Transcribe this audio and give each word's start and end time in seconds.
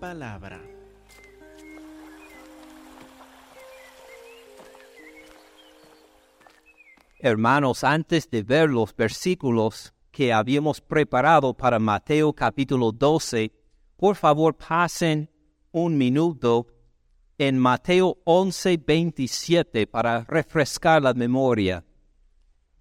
palabra. 0.00 0.60
Hermanos, 7.18 7.84
antes 7.84 8.30
de 8.30 8.42
ver 8.42 8.70
los 8.70 8.96
versículos 8.96 9.92
que 10.10 10.32
habíamos 10.32 10.80
preparado 10.80 11.54
para 11.54 11.78
Mateo 11.78 12.32
capítulo 12.32 12.92
12, 12.92 13.52
por 13.98 14.16
favor 14.16 14.56
pasen 14.56 15.30
un 15.70 15.98
minuto 15.98 16.66
en 17.36 17.58
Mateo 17.58 18.18
11, 18.24 18.78
27 18.78 19.86
para 19.86 20.24
refrescar 20.24 21.02
la 21.02 21.12
memoria. 21.12 21.84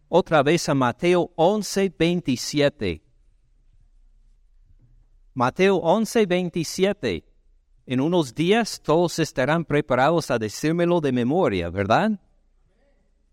Otra 0.07 0.41
vez 0.41 0.69
a 0.69 0.73
Mateo 0.73 1.31
11, 1.35 1.93
27. 1.99 3.08
Mateo 5.39 5.77
11, 5.77 6.25
27. 6.25 7.23
En 7.85 8.01
unos 8.01 8.35
días 8.35 8.81
todos 8.81 9.19
estarán 9.19 9.63
preparados 9.63 10.29
a 10.31 10.37
decírmelo 10.37 10.99
de 10.99 11.13
memoria, 11.13 11.69
¿verdad? 11.69 12.19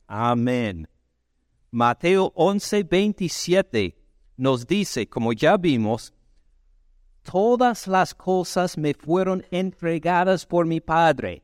Amén. 0.07 0.89
Mateo 1.73 2.31
11, 2.37 2.85
27 2.85 3.99
nos 4.37 4.69
dice, 4.69 5.09
como 5.09 5.33
ya 5.33 5.57
vimos, 5.57 6.15
todas 7.25 7.89
las 7.89 8.15
cosas 8.15 8.79
me 8.79 8.95
fueron 8.95 9.45
entregadas 9.51 10.47
por 10.47 10.65
mi 10.65 10.81
Padre. 10.81 11.43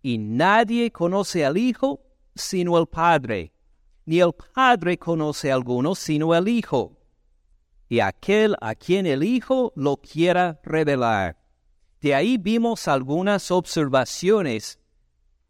Y 0.00 0.16
nadie 0.16 0.90
conoce 0.90 1.44
al 1.44 1.58
Hijo 1.58 2.00
sino 2.34 2.78
el 2.78 2.86
Padre, 2.86 3.52
ni 4.06 4.20
el 4.20 4.32
Padre 4.32 4.96
conoce 4.96 5.52
a 5.52 5.54
alguno 5.56 5.94
sino 5.94 6.34
el 6.34 6.48
Hijo, 6.48 7.01
y 7.92 8.00
aquel 8.00 8.56
a 8.62 8.74
quien 8.74 9.04
el 9.04 9.22
Hijo 9.22 9.70
lo 9.76 9.98
quiera 9.98 10.58
revelar. 10.64 11.36
De 12.00 12.14
ahí 12.14 12.38
vimos 12.38 12.88
algunas 12.88 13.50
observaciones 13.50 14.78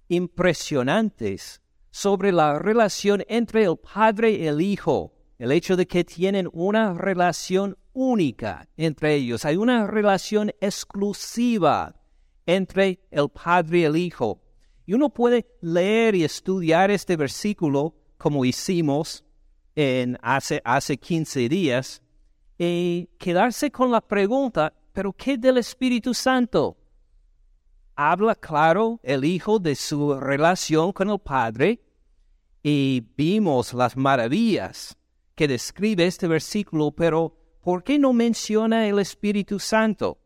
impresionantes 0.09 1.63
sobre 1.93 2.33
la 2.33 2.59
relación 2.59 3.23
entre 3.29 3.63
el 3.63 3.77
Padre 3.77 4.33
y 4.33 4.49
el 4.49 4.61
Hijo, 4.61 5.15
el 5.39 5.53
hecho 5.53 5.77
de 5.77 5.87
que 5.87 6.03
tienen 6.03 6.49
una 6.53 6.95
relación 6.95 7.79
única 7.93 8.69
entre 8.77 9.15
ellos, 9.15 9.45
hay 9.45 9.57
una 9.57 9.87
relación 9.87 10.51
exclusiva 10.61 11.95
entre 12.45 13.07
el 13.13 13.29
Padre 13.29 13.79
y 13.79 13.85
el 13.85 13.97
Hijo. 13.97 14.43
Y 14.85 14.95
uno 14.95 15.11
puede 15.11 15.47
leer 15.61 16.17
y 16.17 16.25
estudiar 16.25 16.91
este 16.91 17.15
versículo 17.15 17.95
como 18.19 18.45
hicimos 18.45 19.25
en 19.77 20.19
hace, 20.23 20.61
hace 20.65 20.97
15 20.97 21.49
días 21.49 22.02
y 22.65 23.09
quedarse 23.19 23.71
con 23.71 23.91
la 23.91 24.01
pregunta, 24.01 24.73
¿pero 24.93 25.13
qué 25.13 25.37
del 25.37 25.59
Espíritu 25.59 26.15
Santo? 26.15 26.77
habla 27.95 28.35
claro 28.35 29.01
el 29.03 29.25
Hijo 29.25 29.59
de 29.59 29.75
su 29.75 30.19
relación 30.19 30.93
con 30.93 31.11
el 31.11 31.19
Padre 31.19 31.81
y 32.63 33.03
vimos 33.17 33.75
las 33.75 33.97
maravillas 33.97 34.97
que 35.35 35.49
describe 35.49 36.07
este 36.07 36.29
versículo, 36.29 36.93
pero 36.93 37.37
¿por 37.61 37.83
qué 37.83 37.99
no 37.99 38.13
menciona 38.13 38.87
el 38.87 38.99
Espíritu 38.99 39.59
Santo? 39.59 40.19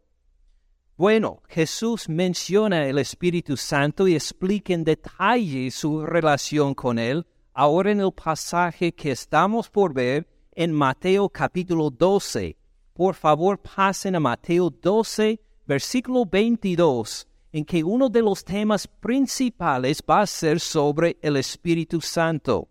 Bueno, 0.96 1.42
Jesús 1.48 2.08
menciona 2.08 2.86
el 2.86 2.98
Espíritu 2.98 3.56
Santo 3.56 4.08
y 4.08 4.14
explica 4.14 4.72
en 4.72 4.84
detalle 4.84 5.70
su 5.70 6.04
relación 6.06 6.74
con 6.74 6.98
él 6.98 7.26
ahora 7.52 7.91
en 7.91 8.00
el 8.00 8.12
pasaje 8.12 8.94
que 8.94 9.10
estamos 9.10 9.69
por 9.70 9.92
ver 9.92 10.26
en 10.56 10.72
Mateo 10.72 11.28
capítulo 11.28 11.91
12. 11.91 12.56
Por 12.93 13.15
favor, 13.15 13.59
pasen 13.59 14.17
a 14.17 14.21
Mateo 14.21 14.71
12, 14.71 15.41
versículo 15.67 16.25
22 16.27 17.28
en 17.53 17.65
que 17.65 17.83
uno 17.84 18.09
de 18.09 18.21
los 18.21 18.44
temas 18.44 18.87
principales 18.87 20.03
va 20.03 20.21
a 20.21 20.27
ser 20.27 20.61
sobre 20.61 21.17
el 21.22 21.37
Espíritu 21.37 22.00
Santo. 22.00 22.69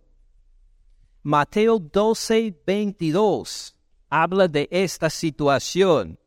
Mateo 1.23 1.79
12, 1.79 2.61
22 2.67 3.75
habla 4.09 4.47
de 4.47 4.67
esta 4.69 5.09
situación. 5.09 6.19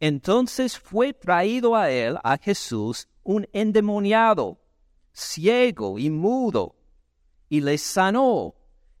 Entonces 0.00 0.78
fue 0.78 1.12
traído 1.12 1.76
a 1.76 1.90
él, 1.90 2.16
a 2.24 2.38
Jesús, 2.38 3.08
un 3.22 3.46
endemoniado, 3.52 4.58
ciego 5.12 5.98
y 5.98 6.08
mudo, 6.08 6.74
y 7.48 7.60
le 7.60 7.76
sanó, 7.76 8.54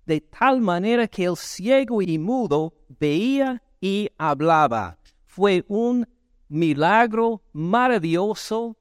de 0.06 0.20
tal 0.20 0.60
manera 0.60 1.06
que 1.08 1.24
el 1.24 1.36
ciego 1.36 2.02
y 2.02 2.18
mudo 2.18 2.74
veía 3.00 3.62
y 3.80 4.08
hablaba. 4.18 4.98
Fue 5.24 5.64
un 5.68 6.06
milagro 6.48 7.42
maravilloso 7.52 8.76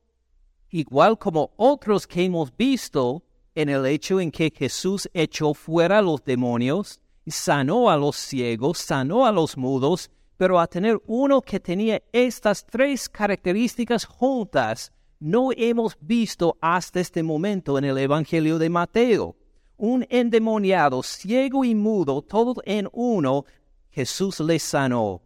igual 0.72 1.18
como 1.18 1.52
otros 1.58 2.08
que 2.08 2.24
hemos 2.24 2.56
visto 2.56 3.24
en 3.56 3.70
el 3.70 3.86
hecho 3.86 4.20
en 4.20 4.32
que 4.32 4.52
Jesús 4.56 5.10
echó 5.14 5.54
fuera 5.54 6.00
a 6.00 6.02
los 6.02 6.24
demonios, 6.24 7.02
sanó 7.28 7.90
a 7.90 7.98
los 7.98 8.16
ciegos, 8.16 8.78
sanó 8.78 9.26
a 9.26 9.32
los 9.32 9.58
mudos, 9.58 10.10
pero 10.38 10.60
a 10.60 10.68
tener 10.68 11.00
uno 11.06 11.42
que 11.42 11.60
tenía 11.60 12.02
estas 12.12 12.66
tres 12.66 13.08
características 13.10 14.06
juntas, 14.06 14.92
no 15.20 15.50
hemos 15.56 15.96
visto 16.02 16.58
hasta 16.62 17.00
este 17.00 17.22
momento 17.22 17.78
en 17.78 17.86
el 17.86 17.98
Evangelio 17.98 18.58
de 18.58 18.70
Mateo. 18.70 19.36
Un 19.84 20.06
endemoniado, 20.12 21.02
ciego 21.02 21.66
y 21.66 21.74
mudo, 21.74 22.22
todo 22.22 22.62
en 22.66 22.88
uno, 22.94 23.46
Jesús 23.90 24.40
le 24.40 24.60
sanó. 24.60 25.24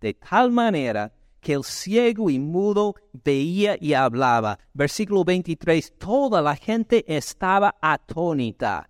De 0.00 0.14
tal 0.14 0.52
manera 0.52 1.12
que 1.40 1.54
el 1.54 1.64
ciego 1.64 2.30
y 2.30 2.38
mudo 2.38 2.94
veía 3.24 3.76
y 3.80 3.94
hablaba. 3.94 4.60
Versículo 4.72 5.24
23, 5.24 5.98
toda 5.98 6.40
la 6.40 6.54
gente 6.54 7.04
estaba 7.08 7.74
atónita. 7.80 8.88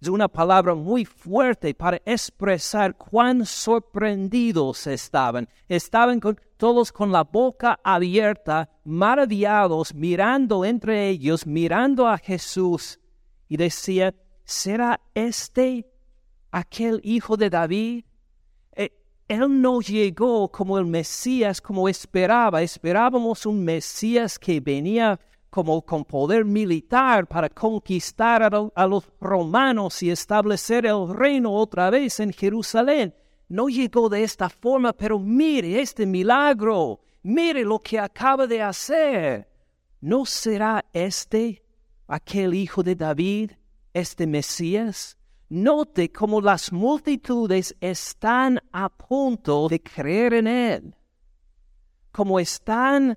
Es 0.00 0.08
una 0.08 0.28
palabra 0.28 0.74
muy 0.74 1.04
fuerte 1.04 1.74
para 1.74 2.00
expresar 2.06 2.96
cuán 2.96 3.44
sorprendidos 3.44 4.86
estaban. 4.86 5.46
Estaban 5.68 6.22
todos 6.56 6.90
con 6.90 7.12
la 7.12 7.22
boca 7.22 7.78
abierta, 7.84 8.70
maravillados, 8.82 9.94
mirando 9.94 10.64
entre 10.64 11.10
ellos, 11.10 11.46
mirando 11.46 12.08
a 12.08 12.16
Jesús. 12.16 12.98
Y 13.46 13.58
decía, 13.58 14.14
¿será 14.44 15.00
este 15.14 15.90
aquel 16.50 17.00
hijo 17.02 17.36
de 17.36 17.50
David? 17.50 18.04
él 19.26 19.62
no 19.62 19.80
llegó 19.80 20.50
como 20.50 20.78
el 20.78 20.84
Mesías, 20.84 21.60
como 21.60 21.88
esperaba. 21.88 22.62
Esperábamos 22.62 23.46
un 23.46 23.64
Mesías 23.64 24.38
que 24.38 24.60
venía 24.60 25.18
como 25.48 25.80
con 25.82 26.04
poder 26.04 26.44
militar 26.44 27.26
para 27.26 27.48
conquistar 27.48 28.42
a, 28.42 28.86
los 28.86 29.10
romanos 29.20 30.02
y 30.02 30.10
establecer 30.10 30.84
el 30.84 31.08
reino 31.08 31.52
otra 31.52 31.90
vez 31.90 32.20
en 32.20 32.32
Jerusalén. 32.32 33.14
No 33.48 33.68
llegó 33.68 34.08
de 34.08 34.24
esta 34.24 34.48
forma, 34.48 34.92
pero 34.92 35.18
mire 35.18 35.80
este 35.80 36.06
milagro, 36.06 37.00
mire 37.22 37.64
lo 37.64 37.78
que 37.78 37.98
acaba 37.98 38.46
de 38.46 38.60
hacer. 38.60 39.48
¿No 40.00 40.26
será 40.26 40.84
este 40.92 41.62
aquel 42.08 42.52
hijo 42.52 42.82
de 42.82 42.96
David, 42.96 43.52
este 43.94 44.26
Mesías? 44.26 45.16
Note 45.48 46.10
cómo 46.10 46.40
las 46.40 46.72
multitudes 46.72 47.74
están 47.80 48.60
a 48.72 48.88
punto 48.88 49.68
de 49.68 49.80
creer 49.80 50.34
en 50.34 50.46
Él, 50.46 50.94
como 52.12 52.38
están 52.38 53.16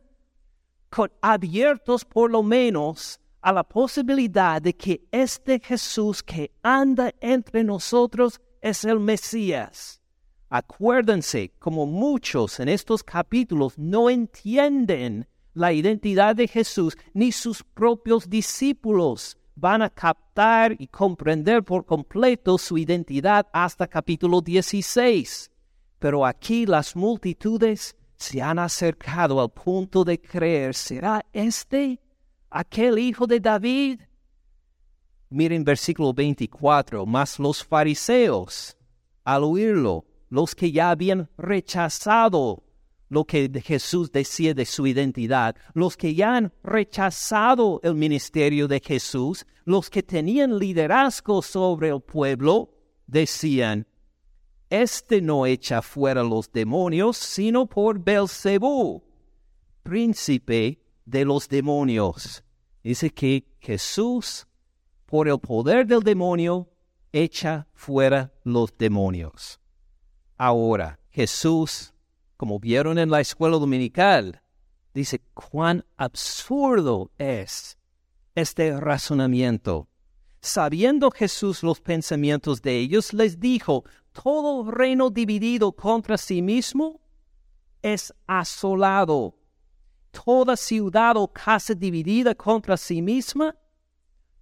abiertos 1.22 2.06
por 2.06 2.32
lo 2.32 2.44
menos 2.44 3.20
a 3.42 3.52
la 3.52 3.64
posibilidad 3.64 4.62
de 4.62 4.76
que 4.76 5.08
este 5.12 5.60
Jesús 5.60 6.22
que 6.24 6.52
anda 6.62 7.14
entre 7.22 7.64
nosotros 7.64 8.42
es 8.62 8.84
el 8.86 9.00
Mesías. 9.00 10.02
Acuérdense, 10.50 11.54
como 11.60 11.86
muchos 11.86 12.60
en 12.60 12.70
estos 12.70 13.04
capítulos 13.04 13.78
no 13.78 14.10
entienden 14.10 15.28
la 15.54 15.74
identidad 15.74 16.36
de 16.36 16.48
Jesús 16.48 16.98
ni 17.14 17.32
sus 17.32 17.64
propios 17.64 18.30
discípulos 18.30 19.38
van 19.60 19.82
a 19.82 19.90
captar 19.90 20.76
y 20.78 20.88
comprender 20.88 21.64
por 21.64 21.84
completo 21.84 22.60
su 22.60 22.78
identidad 22.78 23.48
hasta 23.52 23.88
capítulo 23.88 24.40
16. 24.40 25.50
Pero 25.98 26.26
aquí 26.26 26.68
las 26.68 26.96
multitudes 26.96 27.96
se 28.18 28.40
han 28.40 28.60
acercado 28.60 29.42
al 29.42 29.50
punto 29.50 30.04
de 30.04 30.22
creer, 30.22 30.76
¿será 30.76 31.26
este 31.34 32.00
aquel 32.52 33.00
hijo 33.00 33.26
de 33.26 33.40
David? 33.40 34.02
Miren 35.30 35.64
versículo 35.64 36.14
24, 36.14 37.06
mas 37.08 37.40
los 37.40 37.64
fariseos, 37.64 38.78
al 39.24 39.44
oírlo, 39.44 40.06
los 40.30 40.54
que 40.54 40.72
ya 40.72 40.92
habían 40.92 41.30
rechazado 41.36 42.64
lo 43.10 43.26
que 43.26 43.50
Jesús 43.64 44.12
decía 44.12 44.54
de 44.54 44.66
su 44.66 44.86
identidad, 44.86 45.56
los 45.74 45.96
que 45.96 46.14
ya 46.14 46.36
han 46.36 46.54
rechazado 46.64 47.80
el 47.84 47.96
ministerio 47.96 48.68
de 48.68 48.80
Jesús, 48.80 49.46
los 49.66 49.90
que 49.90 50.04
tenían 50.04 50.58
liderazgo 50.58 51.42
sobre 51.42 51.90
el 51.90 52.02
pueblo, 52.02 52.74
decían, 53.06 53.88
Este 54.70 55.22
no 55.22 55.46
echa 55.46 55.82
fuera 55.82 56.24
los 56.24 56.52
demonios, 56.52 57.18
sino 57.18 57.68
por 57.68 58.00
Belcebú, 58.04 59.04
príncipe 59.84 60.82
de 61.06 61.26
los 61.26 61.48
demonios. 61.48 62.44
Dice 62.84 63.10
que 63.10 63.46
Jesús, 63.60 64.48
por 65.06 65.28
el 65.28 65.40
poder 65.40 65.88
del 65.88 66.02
demonio, 66.02 66.70
echa 67.12 67.68
fuera 67.74 68.34
los 68.44 68.78
demonios. 68.78 69.60
Ahora, 70.38 71.00
Jesús, 71.10 71.94
como 72.38 72.60
vieron 72.60 73.00
en 73.00 73.10
la 73.10 73.20
escuela 73.20 73.58
dominical, 73.58 74.42
dice 74.94 75.22
cuán 75.34 75.84
absurdo 75.98 77.12
es 77.18 77.78
este 78.36 78.80
razonamiento. 78.80 79.88
Sabiendo 80.40 81.12
Jesús 81.12 81.64
los 81.64 81.82
pensamientos 81.82 82.62
de 82.62 82.78
ellos, 82.78 83.12
les 83.12 83.40
dijo, 83.40 83.84
todo 84.14 84.70
reino 84.72 85.10
dividido 85.10 85.72
contra 85.72 86.18
sí 86.18 86.42
mismo 86.42 87.02
es 87.82 88.14
asolado. 88.28 89.36
Toda 90.12 90.56
ciudad 90.56 91.18
o 91.18 91.28
casa 91.28 91.74
dividida 91.74 92.34
contra 92.36 92.78
sí 92.78 93.02
misma 93.02 93.56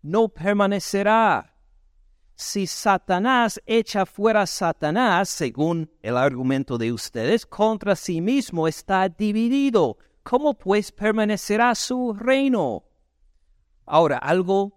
no 0.02 0.28
permanecerá. 0.30 1.55
Si 2.36 2.68
Satanás 2.68 3.62
echa 3.66 4.06
fuera 4.06 4.42
a 4.42 4.46
Satanás, 4.46 5.30
según 5.30 5.90
el 6.02 6.18
argumento 6.18 6.78
de 6.78 6.92
ustedes, 6.92 7.46
contra 7.46 7.96
sí 7.96 8.20
mismo 8.20 8.68
está 8.68 9.08
dividido. 9.08 9.98
¿Cómo 10.22 10.54
pues 10.54 10.92
permanecerá 10.92 11.74
su 11.76 12.14
reino? 12.14 12.84
Ahora, 13.86 14.18
algo 14.18 14.74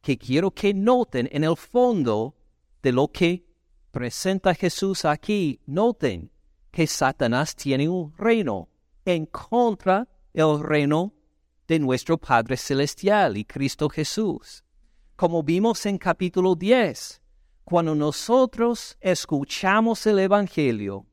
que 0.00 0.16
quiero 0.16 0.52
que 0.52 0.72
noten 0.72 1.28
en 1.32 1.44
el 1.44 1.56
fondo 1.56 2.34
de 2.82 2.92
lo 2.92 3.08
que 3.08 3.46
presenta 3.90 4.54
Jesús 4.54 5.04
aquí, 5.04 5.60
noten 5.66 6.30
que 6.70 6.86
Satanás 6.86 7.54
tiene 7.54 7.88
un 7.90 8.16
reino 8.16 8.70
en 9.04 9.26
contra 9.26 10.08
del 10.32 10.60
reino 10.60 11.12
de 11.68 11.78
nuestro 11.78 12.16
Padre 12.16 12.56
Celestial 12.56 13.36
y 13.36 13.44
Cristo 13.44 13.90
Jesús. 13.90 14.64
Como 15.22 15.44
vimos 15.44 15.86
en 15.86 15.98
capítulo 15.98 16.56
10, 16.56 17.22
cuando 17.62 17.94
nosotros 17.94 18.98
escuchamos 19.00 20.04
el 20.08 20.18
Evangelio 20.18 21.06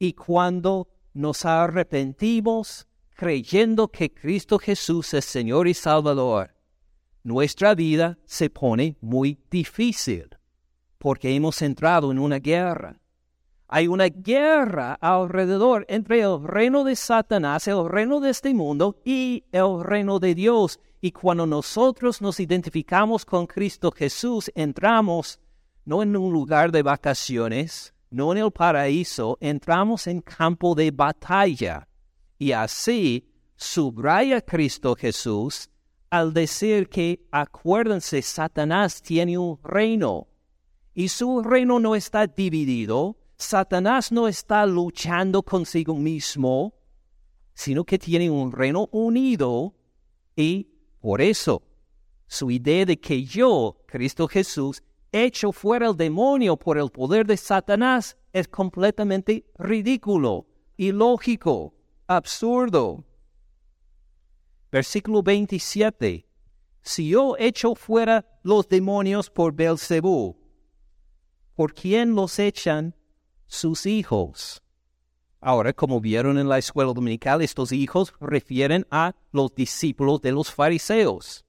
y 0.00 0.14
cuando 0.14 0.88
nos 1.14 1.44
arrepentimos 1.44 2.88
creyendo 3.14 3.86
que 3.86 4.12
Cristo 4.12 4.58
Jesús 4.58 5.14
es 5.14 5.26
Señor 5.26 5.68
y 5.68 5.74
Salvador, 5.74 6.56
nuestra 7.22 7.76
vida 7.76 8.18
se 8.24 8.50
pone 8.50 8.96
muy 9.00 9.38
difícil 9.48 10.28
porque 10.98 11.32
hemos 11.32 11.62
entrado 11.62 12.10
en 12.10 12.18
una 12.18 12.40
guerra. 12.40 13.00
Hay 13.68 13.86
una 13.86 14.06
guerra 14.06 14.94
alrededor 14.94 15.86
entre 15.88 16.22
el 16.22 16.42
reino 16.42 16.82
de 16.82 16.96
Satanás, 16.96 17.68
el 17.68 17.88
reino 17.88 18.18
de 18.18 18.30
este 18.30 18.52
mundo 18.52 18.96
y 19.04 19.44
el 19.52 19.84
reino 19.84 20.18
de 20.18 20.34
Dios. 20.34 20.80
Y 21.00 21.12
cuando 21.12 21.46
nosotros 21.46 22.20
nos 22.20 22.40
identificamos 22.40 23.24
con 23.24 23.46
Cristo 23.46 23.90
Jesús, 23.90 24.50
entramos 24.54 25.40
no 25.84 26.02
en 26.02 26.16
un 26.16 26.32
lugar 26.32 26.70
de 26.72 26.82
vacaciones, 26.82 27.94
no 28.10 28.32
en 28.32 28.38
el 28.38 28.50
paraíso, 28.50 29.38
entramos 29.40 30.06
en 30.06 30.20
campo 30.20 30.74
de 30.74 30.90
batalla. 30.90 31.88
Y 32.38 32.52
así 32.52 33.32
subraya 33.56 34.40
Cristo 34.40 34.94
Jesús 34.94 35.70
al 36.10 36.34
decir 36.34 36.88
que, 36.88 37.26
acuérdense, 37.30 38.20
Satanás 38.20 39.00
tiene 39.00 39.38
un 39.38 39.58
reino 39.62 40.26
y 40.92 41.08
su 41.08 41.42
reino 41.42 41.78
no 41.78 41.94
está 41.94 42.26
dividido, 42.26 43.16
Satanás 43.36 44.10
no 44.10 44.28
está 44.28 44.66
luchando 44.66 45.42
consigo 45.42 45.94
mismo, 45.94 46.74
sino 47.54 47.84
que 47.84 47.98
tiene 47.98 48.28
un 48.28 48.52
reino 48.52 48.88
unido 48.90 49.74
y 50.36 50.69
por 51.00 51.20
eso 51.20 51.62
su 52.30 52.48
idea 52.48 52.86
de 52.86 53.00
que 53.00 53.24
yo, 53.24 53.76
Cristo 53.86 54.28
Jesús, 54.28 54.84
echo 55.10 55.50
fuera 55.50 55.88
el 55.88 55.96
demonio 55.96 56.56
por 56.56 56.78
el 56.78 56.88
poder 56.88 57.26
de 57.26 57.36
Satanás 57.36 58.16
es 58.32 58.46
completamente 58.46 59.44
ridículo, 59.58 60.46
ilógico, 60.76 61.74
absurdo. 62.06 63.04
Versículo 64.70 65.24
27. 65.24 66.24
Si 66.82 67.08
yo 67.08 67.34
echo 67.36 67.74
fuera 67.74 68.24
los 68.44 68.68
demonios 68.68 69.28
por 69.28 69.52
Belcebú, 69.52 70.36
¿por 71.56 71.74
quién 71.74 72.14
los 72.14 72.38
echan 72.38 72.94
sus 73.48 73.86
hijos? 73.86 74.62
Ahora, 75.40 75.72
como 75.72 76.00
vieron 76.00 76.38
en 76.38 76.48
la 76.48 76.58
escuela 76.58 76.92
dominical, 76.92 77.40
estos 77.40 77.72
hijos 77.72 78.12
refieren 78.20 78.86
a 78.90 79.14
los 79.32 79.54
discípulos 79.54 80.20
de 80.20 80.32
los 80.32 80.52
fariseos. 80.52 81.46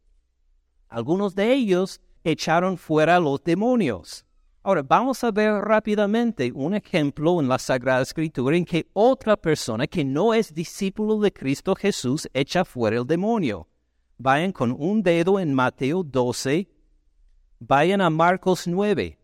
Algunos 0.88 1.36
de 1.36 1.52
ellos 1.52 2.00
echaron 2.24 2.78
fuera 2.78 3.20
los 3.20 3.44
demonios. 3.44 4.26
Ahora, 4.64 4.84
vamos 4.84 5.24
a 5.24 5.32
ver 5.32 5.54
rápidamente 5.54 6.52
un 6.54 6.76
ejemplo 6.76 7.42
en 7.42 7.50
la 7.50 7.60
Sagrada 7.60 8.04
Escritura 8.04 8.56
en 8.56 8.64
que 8.64 8.88
otra 8.94 9.36
persona 9.36 9.88
que 9.88 10.06
no 10.06 10.34
es 10.34 10.54
discípulo 10.54 11.20
de 11.20 11.34
Cristo 11.34 11.76
Jesús 11.76 12.30
echa 12.34 12.64
fuera 12.64 12.98
el 12.98 13.08
demonio. 13.08 13.68
Vayan 14.18 14.54
con 14.54 14.72
un 14.72 15.02
dedo 15.02 15.40
en 15.40 15.54
Mateo 15.54 16.04
12, 16.04 16.70
vayan 17.60 18.02
a 18.02 18.10
Marcos 18.10 18.68
9. 18.68 19.18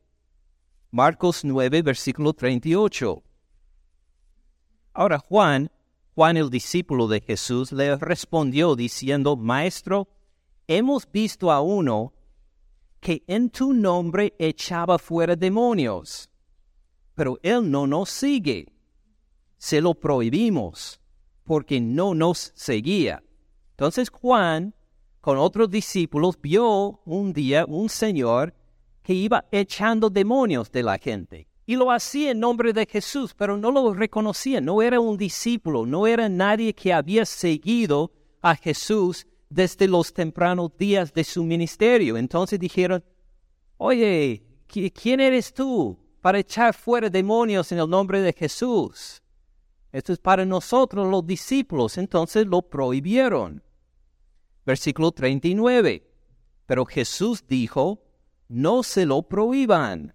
Marcos 0.89 1.45
9, 1.45 1.83
versículo 1.83 2.33
38. 2.33 3.23
Ahora 4.97 5.19
Juan, 5.19 5.69
Juan 6.15 6.37
el 6.37 6.49
discípulo 6.49 7.07
de 7.07 7.21
Jesús, 7.21 7.71
le 7.71 7.97
respondió 7.97 8.75
diciendo, 8.75 9.37
Maestro, 9.37 10.07
hemos 10.67 11.07
visto 11.11 11.51
a 11.51 11.61
uno 11.61 12.15
que 12.99 13.23
en 13.27 13.51
tu 13.51 13.73
nombre 13.73 14.33
echaba 14.39 14.97
fuera 14.97 15.35
demonios, 15.35 16.31
pero 17.13 17.37
él 17.43 17.69
no 17.69 17.85
nos 17.85 18.09
sigue. 18.09 18.73
Se 19.59 19.81
lo 19.81 19.93
prohibimos 19.93 20.99
porque 21.43 21.79
no 21.79 22.15
nos 22.15 22.51
seguía. 22.55 23.21
Entonces 23.69 24.09
Juan, 24.09 24.73
con 25.21 25.37
otros 25.37 25.69
discípulos, 25.69 26.39
vio 26.41 27.01
un 27.05 27.33
día 27.33 27.65
un 27.67 27.87
señor 27.87 28.55
que 29.03 29.13
iba 29.13 29.45
echando 29.51 30.09
demonios 30.09 30.71
de 30.71 30.81
la 30.81 30.97
gente. 30.97 31.47
Y 31.69 31.75
lo 31.75 31.91
hacía 31.91 32.31
en 32.31 32.39
nombre 32.39 32.71
de 32.71 32.85
Jesús, 32.85 33.33
pero 33.35 33.57
no 33.57 33.71
lo 33.71 33.93
reconocía, 33.93 34.61
no 34.61 34.81
era 34.81 35.01
un 35.01 35.17
discípulo, 35.17 35.85
no 35.85 36.07
era 36.07 36.29
nadie 36.29 36.73
que 36.73 36.93
había 36.93 37.25
seguido 37.25 38.13
a 38.41 38.55
Jesús 38.55 39.27
desde 39.49 39.85
los 39.89 40.13
tempranos 40.13 40.71
días 40.77 41.13
de 41.13 41.25
su 41.25 41.43
ministerio. 41.43 42.15
Entonces 42.15 42.57
dijeron, 42.57 43.03
oye, 43.75 44.45
¿quién 44.65 45.19
eres 45.19 45.53
tú 45.53 45.99
para 46.21 46.39
echar 46.39 46.73
fuera 46.73 47.09
demonios 47.09 47.69
en 47.73 47.79
el 47.79 47.89
nombre 47.89 48.21
de 48.21 48.31
Jesús? 48.31 49.21
Esto 49.91 50.13
es 50.13 50.19
para 50.19 50.45
nosotros 50.45 51.05
los 51.11 51.27
discípulos, 51.27 51.97
entonces 51.97 52.47
lo 52.47 52.61
prohibieron. 52.61 53.61
Versículo 54.65 55.11
39. 55.11 56.09
Pero 56.65 56.85
Jesús 56.85 57.45
dijo, 57.45 58.05
no 58.47 58.83
se 58.83 59.05
lo 59.05 59.23
prohíban, 59.23 60.13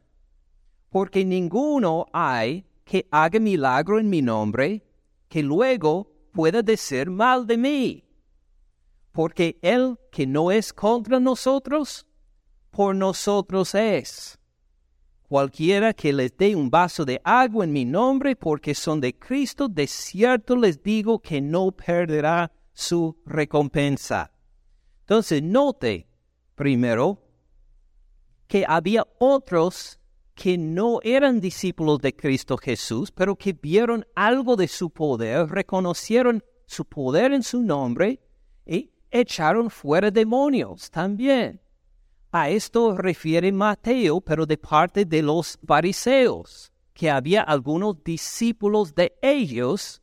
porque 0.93 1.25
ninguno 1.25 2.07
hay 2.13 2.65
que 2.85 3.09
haga 3.11 3.41
milagro 3.41 3.99
en 3.99 4.09
mi 4.09 4.23
nombre 4.23 4.85
que 5.29 5.43
luego 5.43 6.13
pueda 6.31 6.63
decir 6.63 7.11
mal 7.11 7.45
de 7.49 7.57
mí 7.57 8.05
porque 9.13 9.59
el 9.63 9.99
que 10.11 10.27
no 10.27 10.51
es 10.51 10.73
contra 10.73 11.21
nosotros, 11.21 12.07
por 12.71 12.95
nosotros 12.95 13.75
es. 13.75 14.39
Cualquiera 15.29 15.95
que 15.95 16.13
les 16.13 16.37
dé 16.37 16.57
un 16.57 16.71
vaso 16.71 17.05
de 17.05 17.21
agua 17.23 17.65
en 17.65 17.73
mi 17.73 17.85
nombre, 17.85 18.35
porque 18.37 18.75
son 18.75 19.01
de 19.01 19.15
Cristo, 19.19 19.69
de 19.69 19.87
cierto 19.87 20.57
les 20.57 20.83
digo 20.83 21.19
que 21.21 21.41
no 21.41 21.71
perderá 21.71 22.51
su 22.73 23.17
recompensa. 23.25 24.31
Entonces, 25.01 25.43
note 25.43 26.07
primero 26.55 27.19
que 28.47 28.65
había 28.67 29.07
otros 29.19 29.99
que 30.43 30.59
no 30.59 30.99
eran 31.05 31.41
discípulos 31.41 32.01
de 32.01 32.17
Cristo 32.17 32.57
Jesús, 32.57 33.13
pero 33.13 33.37
que 33.37 33.53
vieron 33.53 34.05
algo 34.17 34.57
de 34.57 34.67
su 34.67 34.91
poder, 34.91 35.49
reconocieron 35.49 36.43
su 36.67 36.85
poder 36.85 37.33
en 37.33 37.45
su 37.45 37.63
nombre 37.63 38.19
y 38.67 38.91
echaron 39.09 39.71
fuera 39.71 40.11
demonios 40.11 40.91
también. 40.91 41.61
A 42.33 42.51
esto 42.51 42.97
refiere 42.97 43.53
Mateo, 43.53 44.21
pero 44.21 44.45
de 44.45 44.59
parte 44.59 45.05
de 45.05 45.23
los 45.23 45.61
fariseos, 45.65 46.73
que 46.93 47.09
había 47.09 47.43
algunos 47.43 48.03
discípulos 48.03 48.97
de 48.97 49.17
ellos 49.23 50.03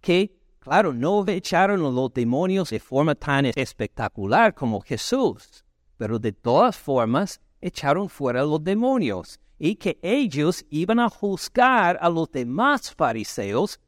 que, 0.00 0.40
claro, 0.58 0.92
no 0.92 1.24
echaron 1.28 1.82
los 1.82 2.12
demonios 2.12 2.70
de 2.70 2.80
forma 2.80 3.14
tan 3.14 3.46
espectacular 3.46 4.56
como 4.56 4.80
Jesús, 4.80 5.64
pero 5.96 6.18
de 6.18 6.32
todas 6.32 6.76
formas 6.76 7.40
echaron 7.60 8.08
fuera 8.08 8.42
los 8.42 8.64
demonios. 8.64 9.38
Y 9.58 9.76
que 9.76 9.98
ellos 10.02 10.64
iban 10.70 11.00
a 11.00 11.08
juzgar 11.08 11.98
a 12.00 12.08
los 12.08 12.30
demás 12.30 12.94
fariseos 12.94 13.80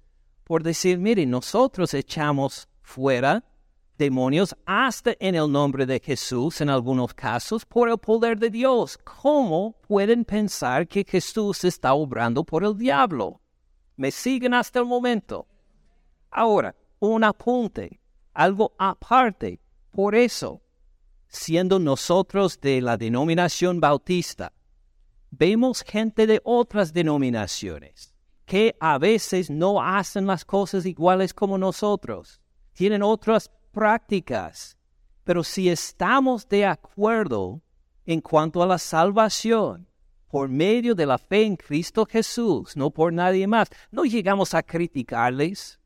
por 0.50 0.64
decir, 0.64 0.98
miren, 0.98 1.30
nosotros 1.30 1.94
echamos 1.94 2.68
fuera 2.82 3.44
demonios 3.96 4.56
hasta 4.66 5.14
en 5.20 5.36
el 5.36 5.52
nombre 5.52 5.86
de 5.86 6.00
Jesús 6.00 6.60
en 6.60 6.68
algunos 6.68 7.14
casos 7.14 7.64
por 7.64 7.88
el 7.88 7.98
poder 7.98 8.36
de 8.36 8.50
Dios. 8.50 8.98
¿Cómo 8.98 9.76
pueden 9.86 10.24
pensar 10.24 10.88
que 10.88 11.06
Jesús 11.08 11.62
está 11.62 11.94
obrando 11.94 12.42
por 12.42 12.64
el 12.64 12.76
diablo? 12.76 13.40
¿Me 13.96 14.10
siguen 14.10 14.52
hasta 14.54 14.80
el 14.80 14.86
momento? 14.86 15.46
Ahora, 16.32 16.74
un 16.98 17.22
apunte, 17.22 18.00
algo 18.34 18.72
aparte. 18.76 19.60
Por 19.92 20.16
eso, 20.16 20.60
siendo 21.28 21.78
nosotros 21.78 22.60
de 22.60 22.80
la 22.80 22.96
denominación 22.96 23.78
bautista, 23.78 24.52
vemos 25.30 25.82
gente 25.82 26.26
de 26.26 26.40
otras 26.44 26.92
denominaciones 26.92 28.14
que 28.44 28.76
a 28.80 28.98
veces 28.98 29.48
no 29.48 29.80
hacen 29.80 30.26
las 30.26 30.44
cosas 30.44 30.84
iguales 30.84 31.32
como 31.32 31.56
nosotros, 31.56 32.40
tienen 32.72 33.02
otras 33.02 33.50
prácticas. 33.70 34.76
Pero 35.24 35.44
si 35.44 35.68
estamos 35.68 36.48
de 36.48 36.66
acuerdo 36.66 37.62
en 38.06 38.20
cuanto 38.20 38.62
a 38.62 38.66
la 38.66 38.78
salvación 38.78 39.88
por 40.28 40.48
medio 40.48 40.94
de 40.94 41.06
la 41.06 41.18
fe 41.18 41.44
en 41.44 41.56
Cristo 41.56 42.06
Jesús, 42.06 42.76
no 42.76 42.90
por 42.90 43.12
nadie 43.12 43.46
más, 43.46 43.68
no 43.90 44.04
llegamos 44.04 44.54
a 44.54 44.62
criticarles, 44.62 45.79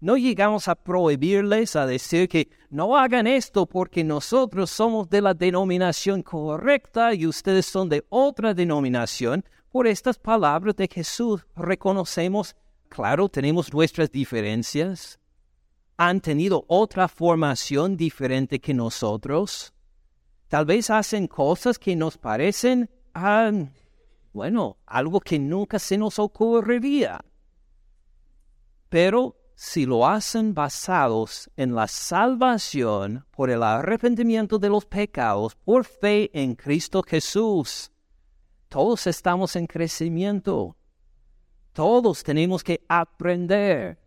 no 0.00 0.16
llegamos 0.16 0.66
a 0.66 0.74
prohibirles, 0.74 1.76
a 1.76 1.84
decir 1.84 2.28
que 2.28 2.48
no 2.70 2.96
hagan 2.96 3.26
esto 3.26 3.66
porque 3.66 4.02
nosotros 4.02 4.70
somos 4.70 5.10
de 5.10 5.20
la 5.20 5.34
denominación 5.34 6.22
correcta 6.22 7.12
y 7.12 7.26
ustedes 7.26 7.66
son 7.66 7.88
de 7.90 8.04
otra 8.08 8.54
denominación. 8.54 9.44
Por 9.70 9.86
estas 9.86 10.18
palabras 10.18 10.74
de 10.76 10.88
Jesús 10.88 11.46
reconocemos, 11.54 12.56
claro, 12.88 13.28
tenemos 13.28 13.72
nuestras 13.72 14.10
diferencias. 14.10 15.20
Han 15.98 16.20
tenido 16.20 16.64
otra 16.66 17.06
formación 17.06 17.96
diferente 17.96 18.58
que 18.58 18.72
nosotros. 18.72 19.74
Tal 20.48 20.64
vez 20.64 20.88
hacen 20.88 21.28
cosas 21.28 21.78
que 21.78 21.94
nos 21.94 22.16
parecen, 22.16 22.88
ah, 23.14 23.52
bueno, 24.32 24.78
algo 24.86 25.20
que 25.20 25.38
nunca 25.38 25.78
se 25.78 25.98
nos 25.98 26.18
ocurriría. 26.18 27.20
Pero 28.88 29.39
si 29.62 29.84
lo 29.84 30.06
hacen 30.06 30.54
basados 30.54 31.50
en 31.54 31.74
la 31.74 31.86
salvación 31.86 33.26
por 33.30 33.50
el 33.50 33.62
arrepentimiento 33.62 34.58
de 34.58 34.70
los 34.70 34.86
pecados, 34.86 35.54
por 35.54 35.84
fe 35.84 36.30
en 36.32 36.54
Cristo 36.54 37.02
Jesús. 37.06 37.92
Todos 38.70 39.06
estamos 39.06 39.56
en 39.56 39.66
crecimiento. 39.66 40.78
Todos 41.74 42.22
tenemos 42.22 42.64
que 42.64 42.82
aprender. 42.88 44.00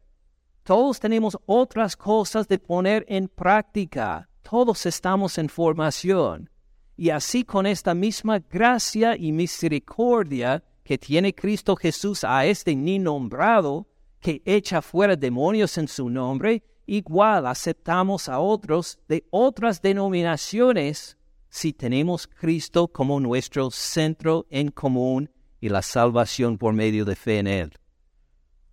Todos 0.64 1.00
tenemos 1.00 1.38
otras 1.46 1.96
cosas 1.96 2.48
de 2.48 2.58
poner 2.58 3.06
en 3.08 3.28
práctica. 3.28 4.28
Todos 4.42 4.88
estamos 4.88 5.38
en 5.38 5.50
formación. 5.50 6.50
Y 6.98 7.12
así 7.12 7.44
con 7.44 7.68
esta 7.68 7.94
misma 7.94 8.40
gracia 8.40 9.16
y 9.16 9.32
misericordia 9.32 10.64
que 10.84 10.98
tiene 10.98 11.36
Cristo 11.36 11.76
Jesús 11.76 12.24
a 12.24 12.44
este 12.44 12.76
ni 12.76 12.98
nombrado, 12.98 13.93
que 14.24 14.42
echa 14.46 14.82
fuera 14.82 15.18
demonios 15.18 15.78
en 15.78 15.90
su 15.90 16.10
nombre, 16.10 16.64
igual 16.86 17.46
aceptamos 17.46 18.30
a 18.30 18.40
otros 18.40 18.98
de 19.10 19.28
otras 19.32 19.82
denominaciones 19.82 21.18
si 21.50 21.74
tenemos 21.74 22.26
Cristo 22.26 22.88
como 22.88 23.20
nuestro 23.20 23.70
centro 23.70 24.48
en 24.50 24.72
común 24.72 25.30
y 25.60 25.68
la 25.68 25.82
salvación 25.82 26.58
por 26.58 26.74
medio 26.74 27.04
de 27.04 27.18
fe 27.18 27.40
en 27.40 27.48
Él. 27.48 27.74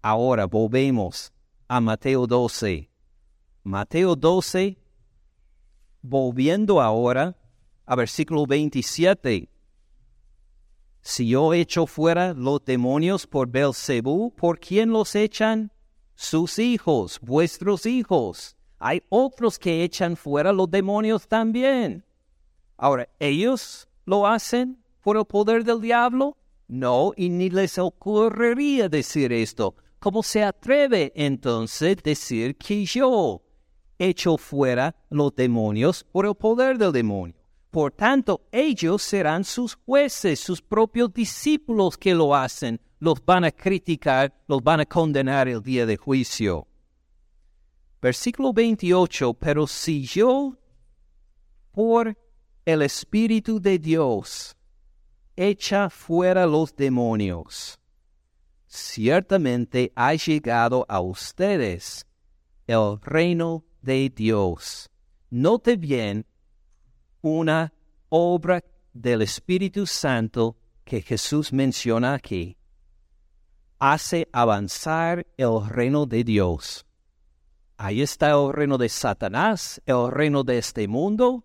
Ahora 0.02 0.46
volvemos 0.46 1.32
a 1.66 1.80
Mateo 1.80 2.28
12. 2.28 2.88
Mateo 3.64 4.14
12, 4.14 4.78
volviendo 6.00 6.80
ahora 6.80 7.36
a 7.86 7.96
versículo 7.96 8.46
27. 8.46 9.48
Si 11.02 11.28
yo 11.28 11.54
echo 11.54 11.86
fuera 11.86 12.34
los 12.34 12.64
demonios 12.64 13.26
por 13.26 13.48
Belcebú, 13.48 14.34
¿por 14.34 14.58
quién 14.58 14.90
los 14.90 15.14
echan? 15.14 15.72
Sus 16.14 16.58
hijos, 16.58 17.18
vuestros 17.20 17.86
hijos. 17.86 18.56
Hay 18.78 19.02
otros 19.08 19.58
que 19.58 19.82
echan 19.82 20.16
fuera 20.16 20.52
los 20.52 20.70
demonios 20.70 21.26
también. 21.26 22.04
Ahora, 22.76 23.08
¿ellos 23.18 23.88
lo 24.04 24.26
hacen 24.26 24.82
por 25.00 25.16
el 25.16 25.24
poder 25.24 25.64
del 25.64 25.80
diablo? 25.80 26.36
No, 26.68 27.12
y 27.16 27.30
ni 27.30 27.48
les 27.48 27.78
ocurriría 27.78 28.88
decir 28.88 29.32
esto. 29.32 29.74
¿Cómo 29.98 30.22
se 30.22 30.44
atreve 30.44 31.12
entonces 31.14 31.96
decir 32.02 32.56
que 32.56 32.84
yo 32.84 33.42
echo 33.98 34.36
fuera 34.36 34.94
los 35.10 35.34
demonios 35.34 36.04
por 36.04 36.26
el 36.26 36.34
poder 36.34 36.78
del 36.78 36.92
demonio? 36.92 37.39
Por 37.70 37.92
tanto, 37.92 38.42
ellos 38.50 39.02
serán 39.02 39.44
sus 39.44 39.76
jueces, 39.76 40.40
sus 40.40 40.60
propios 40.60 41.12
discípulos 41.12 41.96
que 41.96 42.14
lo 42.14 42.34
hacen, 42.34 42.80
los 42.98 43.24
van 43.24 43.44
a 43.44 43.52
criticar, 43.52 44.34
los 44.48 44.62
van 44.62 44.80
a 44.80 44.86
condenar 44.86 45.48
el 45.48 45.62
día 45.62 45.86
de 45.86 45.96
juicio. 45.96 46.66
Versículo 48.02 48.52
28, 48.52 49.34
pero 49.34 49.66
si 49.66 50.04
yo, 50.04 50.56
por 51.70 52.18
el 52.64 52.82
Espíritu 52.82 53.60
de 53.60 53.78
Dios, 53.78 54.56
echa 55.36 55.88
fuera 55.90 56.46
los 56.46 56.74
demonios, 56.74 57.78
ciertamente 58.66 59.92
ha 59.94 60.14
llegado 60.14 60.84
a 60.88 61.00
ustedes 61.00 62.04
el 62.66 63.00
reino 63.00 63.64
de 63.80 64.10
Dios. 64.10 64.90
Note 65.30 65.76
bien 65.76 66.26
una 67.22 67.72
obra 68.08 68.62
del 68.92 69.22
Espíritu 69.22 69.86
Santo 69.86 70.56
que 70.84 71.02
Jesús 71.02 71.52
menciona 71.52 72.14
aquí 72.14 72.56
hace 73.80 74.28
avanzar 74.32 75.26
el 75.38 75.66
reino 75.66 76.06
de 76.06 76.22
Dios. 76.22 76.86
Ahí 77.78 78.02
está 78.02 78.30
el 78.32 78.52
reino 78.52 78.76
de 78.76 78.90
Satanás, 78.90 79.80
el 79.86 80.10
reino 80.10 80.44
de 80.44 80.58
este 80.58 80.86
mundo, 80.86 81.44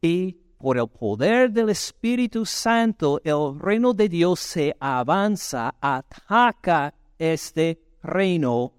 y 0.00 0.32
por 0.58 0.78
el 0.78 0.88
poder 0.88 1.50
del 1.50 1.68
Espíritu 1.68 2.46
Santo, 2.46 3.20
el 3.24 3.60
reino 3.60 3.92
de 3.92 4.08
Dios 4.08 4.40
se 4.40 4.74
avanza, 4.80 5.74
ataca 5.80 6.94
este 7.18 7.78
reino. 8.02 8.72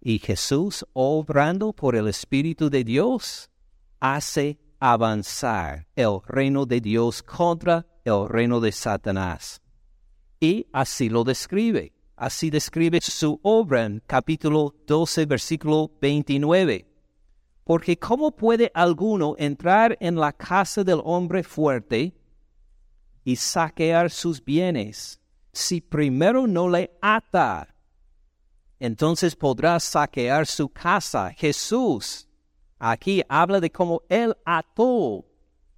Y 0.00 0.20
Jesús, 0.20 0.86
obrando 0.92 1.72
por 1.72 1.96
el 1.96 2.06
Espíritu 2.06 2.70
de 2.70 2.84
Dios, 2.84 3.50
hace 3.98 4.58
avanzar 4.84 5.86
el 5.94 6.18
reino 6.26 6.66
de 6.66 6.80
Dios 6.80 7.22
contra 7.22 7.86
el 8.04 8.28
reino 8.28 8.58
de 8.58 8.72
Satanás. 8.72 9.62
Y 10.40 10.66
así 10.72 11.08
lo 11.08 11.22
describe. 11.22 11.92
Así 12.16 12.50
describe 12.50 13.00
su 13.00 13.38
obra 13.44 13.84
en 13.84 14.02
capítulo 14.08 14.74
12, 14.88 15.26
versículo 15.26 15.92
29. 16.00 16.84
Porque 17.62 17.96
¿cómo 17.96 18.34
puede 18.34 18.72
alguno 18.74 19.36
entrar 19.38 19.96
en 20.00 20.16
la 20.16 20.32
casa 20.32 20.82
del 20.82 21.00
hombre 21.04 21.44
fuerte 21.44 22.12
y 23.22 23.36
saquear 23.36 24.10
sus 24.10 24.44
bienes 24.44 25.20
si 25.52 25.80
primero 25.80 26.48
no 26.48 26.68
le 26.68 26.90
ata? 27.00 27.72
Entonces 28.80 29.36
podrá 29.36 29.78
saquear 29.78 30.44
su 30.44 30.68
casa. 30.68 31.30
Jesús 31.36 32.26
Aquí 32.84 33.22
habla 33.28 33.60
de 33.60 33.70
cómo 33.70 34.02
él 34.08 34.36
ató, 34.44 35.24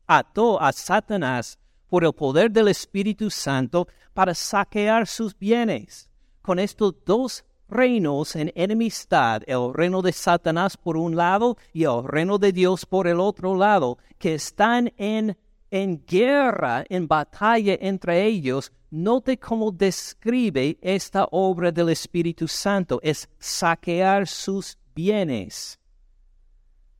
ató 0.07 0.59
a 0.59 0.73
Satanás 0.73 1.59
por 1.91 2.03
el 2.03 2.15
poder 2.15 2.51
del 2.51 2.69
Espíritu 2.69 3.29
Santo 3.29 3.87
para 4.15 4.33
saquear 4.33 5.07
sus 5.07 5.39
bienes. 5.39 6.09
Con 6.41 6.59
estos 6.59 6.95
dos 7.05 7.45
reinos 7.69 8.35
en 8.37 8.51
enemistad, 8.55 9.43
el 9.47 9.75
reino 9.75 10.01
de 10.01 10.13
Satanás 10.13 10.79
por 10.79 10.97
un 10.97 11.15
lado 11.15 11.59
y 11.75 11.85
el 11.85 12.05
reino 12.05 12.39
de 12.39 12.53
Dios 12.53 12.87
por 12.87 13.07
el 13.07 13.21
otro 13.21 13.55
lado, 13.55 13.99
que 14.19 14.33
están 14.33 14.91
en, 14.97 15.37
en 15.71 16.03
guerra, 16.07 16.87
en 16.89 17.07
batalla 17.07 17.77
entre 17.83 18.25
ellos, 18.25 18.73
note 18.91 19.37
cómo 19.37 19.71
describe 19.71 20.79
esta 20.81 21.29
obra 21.33 21.71
del 21.71 21.91
Espíritu 21.91 22.49
Santo, 22.49 22.99
es 23.03 23.29
saquear 23.39 24.27
sus 24.27 24.79
bienes. 24.95 25.79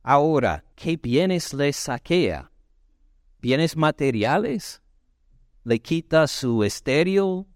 Ahora, 0.07 0.63
¿qué 0.75 0.97
bienes 0.97 1.51
le 1.51 1.73
saquea? 1.73 2.51
¿Bienes 3.41 3.75
materiales? 3.75 4.79
¿Le 5.63 5.79
quita 5.79 6.27
su 6.27 6.63
estéreo, 6.63 7.47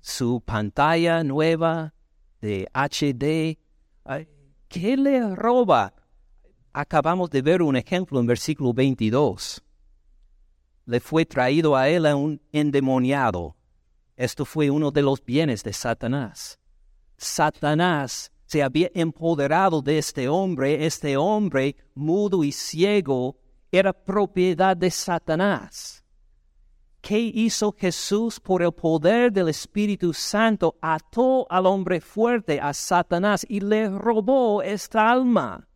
su 0.00 0.40
pantalla 0.40 1.22
nueva 1.22 1.94
de 2.40 2.66
HD? 2.74 3.56
¿Qué 4.66 4.96
le 4.96 5.36
roba? 5.36 5.94
Acabamos 6.72 7.30
de 7.30 7.40
ver 7.42 7.62
un 7.62 7.76
ejemplo 7.76 8.18
en 8.18 8.26
versículo 8.26 8.74
22. 8.74 9.62
le 10.86 10.98
fue 10.98 11.24
traído 11.24 11.76
a 11.76 11.88
él 11.88 12.04
a 12.06 12.16
un 12.16 12.42
endemoniado. 12.50 13.54
Esto 14.16 14.44
fue 14.44 14.70
uno 14.70 14.90
de 14.90 15.02
los 15.02 15.24
bienes 15.24 15.62
de 15.62 15.72
Satanás. 15.72 16.58
Satanás 17.16 18.32
se 18.46 18.62
había 18.62 18.90
empoderado 18.94 19.82
de 19.82 19.98
este 19.98 20.28
hombre. 20.28 20.86
Este 20.86 21.16
hombre, 21.16 21.76
mudo 21.94 22.42
y 22.44 22.52
ciego, 22.52 23.36
era 23.70 23.92
propiedad 23.92 24.76
de 24.76 24.90
Satanás. 24.90 26.04
¿Qué 27.00 27.18
hizo 27.18 27.74
Jesús 27.78 28.40
por 28.40 28.62
el 28.62 28.72
poder 28.72 29.32
del 29.32 29.48
Espíritu 29.48 30.12
Santo? 30.12 30.76
Ató 30.80 31.46
al 31.50 31.66
hombre 31.66 32.00
fuerte, 32.00 32.58
a 32.60 32.72
Satanás, 32.72 33.46
y 33.48 33.60
le 33.60 33.88
robó 33.88 34.62
esta 34.62 35.10
alma 35.10 35.68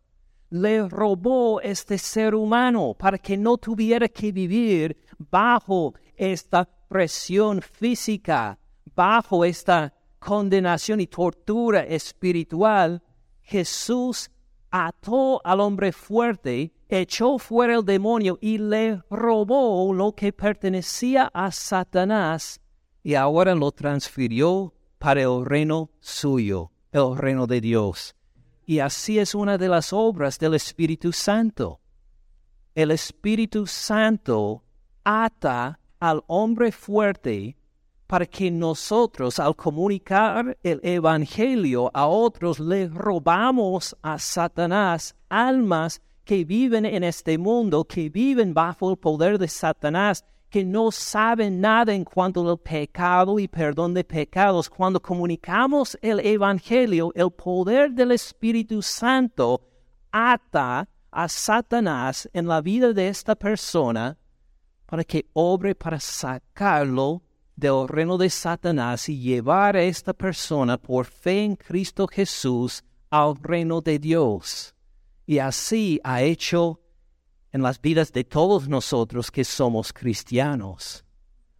le 0.51 0.87
robó 0.89 1.61
este 1.61 1.97
ser 1.97 2.35
humano 2.35 2.93
para 2.93 3.17
que 3.17 3.37
no 3.37 3.57
tuviera 3.57 4.07
que 4.07 4.31
vivir 4.31 4.97
bajo 5.17 5.93
esta 6.15 6.65
presión 6.89 7.61
física, 7.61 8.59
bajo 8.93 9.45
esta 9.45 9.93
condenación 10.21 11.01
y 11.01 11.07
tortura 11.07 11.81
espiritual. 11.81 13.01
Jesús 13.41 14.29
ató 14.69 15.41
al 15.43 15.59
hombre 15.59 15.91
fuerte, 15.91 16.71
echó 16.87 17.37
fuera 17.39 17.75
el 17.75 17.83
demonio 17.83 18.37
y 18.39 18.57
le 18.57 19.01
robó 19.09 19.91
lo 19.93 20.13
que 20.13 20.31
pertenecía 20.31 21.29
a 21.33 21.51
Satanás 21.51 22.61
y 23.03 23.15
ahora 23.15 23.55
lo 23.55 23.71
transfirió 23.71 24.73
para 24.99 25.23
el 25.23 25.43
reino 25.43 25.89
suyo, 25.99 26.71
el 26.91 27.17
reino 27.17 27.47
de 27.47 27.59
Dios. 27.59 28.15
Y 28.65 28.79
así 28.79 29.17
es 29.17 29.33
una 29.33 29.57
de 29.57 29.67
las 29.67 29.91
obras 29.91 30.37
del 30.37 30.53
Espíritu 30.53 31.11
Santo. 31.11 31.81
El 32.75 32.91
Espíritu 32.91 33.65
Santo 33.65 34.63
ata 35.03 35.79
al 35.99 36.23
hombre 36.27 36.71
fuerte 36.71 37.57
para 38.11 38.25
que 38.25 38.51
nosotros 38.51 39.39
al 39.39 39.55
comunicar 39.55 40.57
el 40.63 40.81
Evangelio 40.83 41.89
a 41.93 42.07
otros 42.07 42.59
le 42.59 42.89
robamos 42.89 43.95
a 44.01 44.19
Satanás 44.19 45.15
almas 45.29 46.01
que 46.25 46.43
viven 46.43 46.85
en 46.85 47.05
este 47.05 47.37
mundo, 47.37 47.85
que 47.85 48.09
viven 48.09 48.53
bajo 48.53 48.91
el 48.91 48.97
poder 48.97 49.39
de 49.39 49.47
Satanás 49.47 50.25
que 50.49 50.65
no 50.65 50.91
saben 50.91 51.61
nada 51.61 51.93
en 51.93 52.03
cuanto 52.03 52.41
al 52.51 52.57
pecado 52.57 53.39
y 53.39 53.47
perdón 53.47 53.93
de 53.93 54.03
pecados. 54.03 54.69
Cuando 54.69 55.01
comunicamos 55.01 55.97
el 56.01 56.19
Evangelio, 56.19 57.13
el 57.15 57.31
poder 57.31 57.91
del 57.91 58.11
Espíritu 58.11 58.81
Santo 58.81 59.61
ata 60.11 60.85
a 61.11 61.29
Satanás 61.29 62.29
en 62.33 62.45
la 62.45 62.59
vida 62.59 62.91
de 62.91 63.07
esta 63.07 63.35
persona 63.35 64.17
para 64.85 65.05
que 65.05 65.29
obre 65.31 65.75
para 65.75 65.97
sacarlo 65.97 67.21
del 67.61 67.87
reino 67.87 68.17
de 68.17 68.31
Satanás 68.31 69.07
y 69.07 69.19
llevar 69.19 69.75
a 69.75 69.83
esta 69.83 70.13
persona 70.13 70.79
por 70.79 71.05
fe 71.05 71.43
en 71.43 71.55
Cristo 71.55 72.07
Jesús 72.07 72.83
al 73.11 73.35
reino 73.35 73.81
de 73.81 73.99
Dios. 73.99 74.73
Y 75.27 75.37
así 75.37 76.01
ha 76.03 76.23
hecho 76.23 76.81
en 77.51 77.61
las 77.61 77.79
vidas 77.79 78.11
de 78.11 78.23
todos 78.23 78.67
nosotros 78.67 79.29
que 79.29 79.43
somos 79.43 79.93
cristianos. 79.93 81.05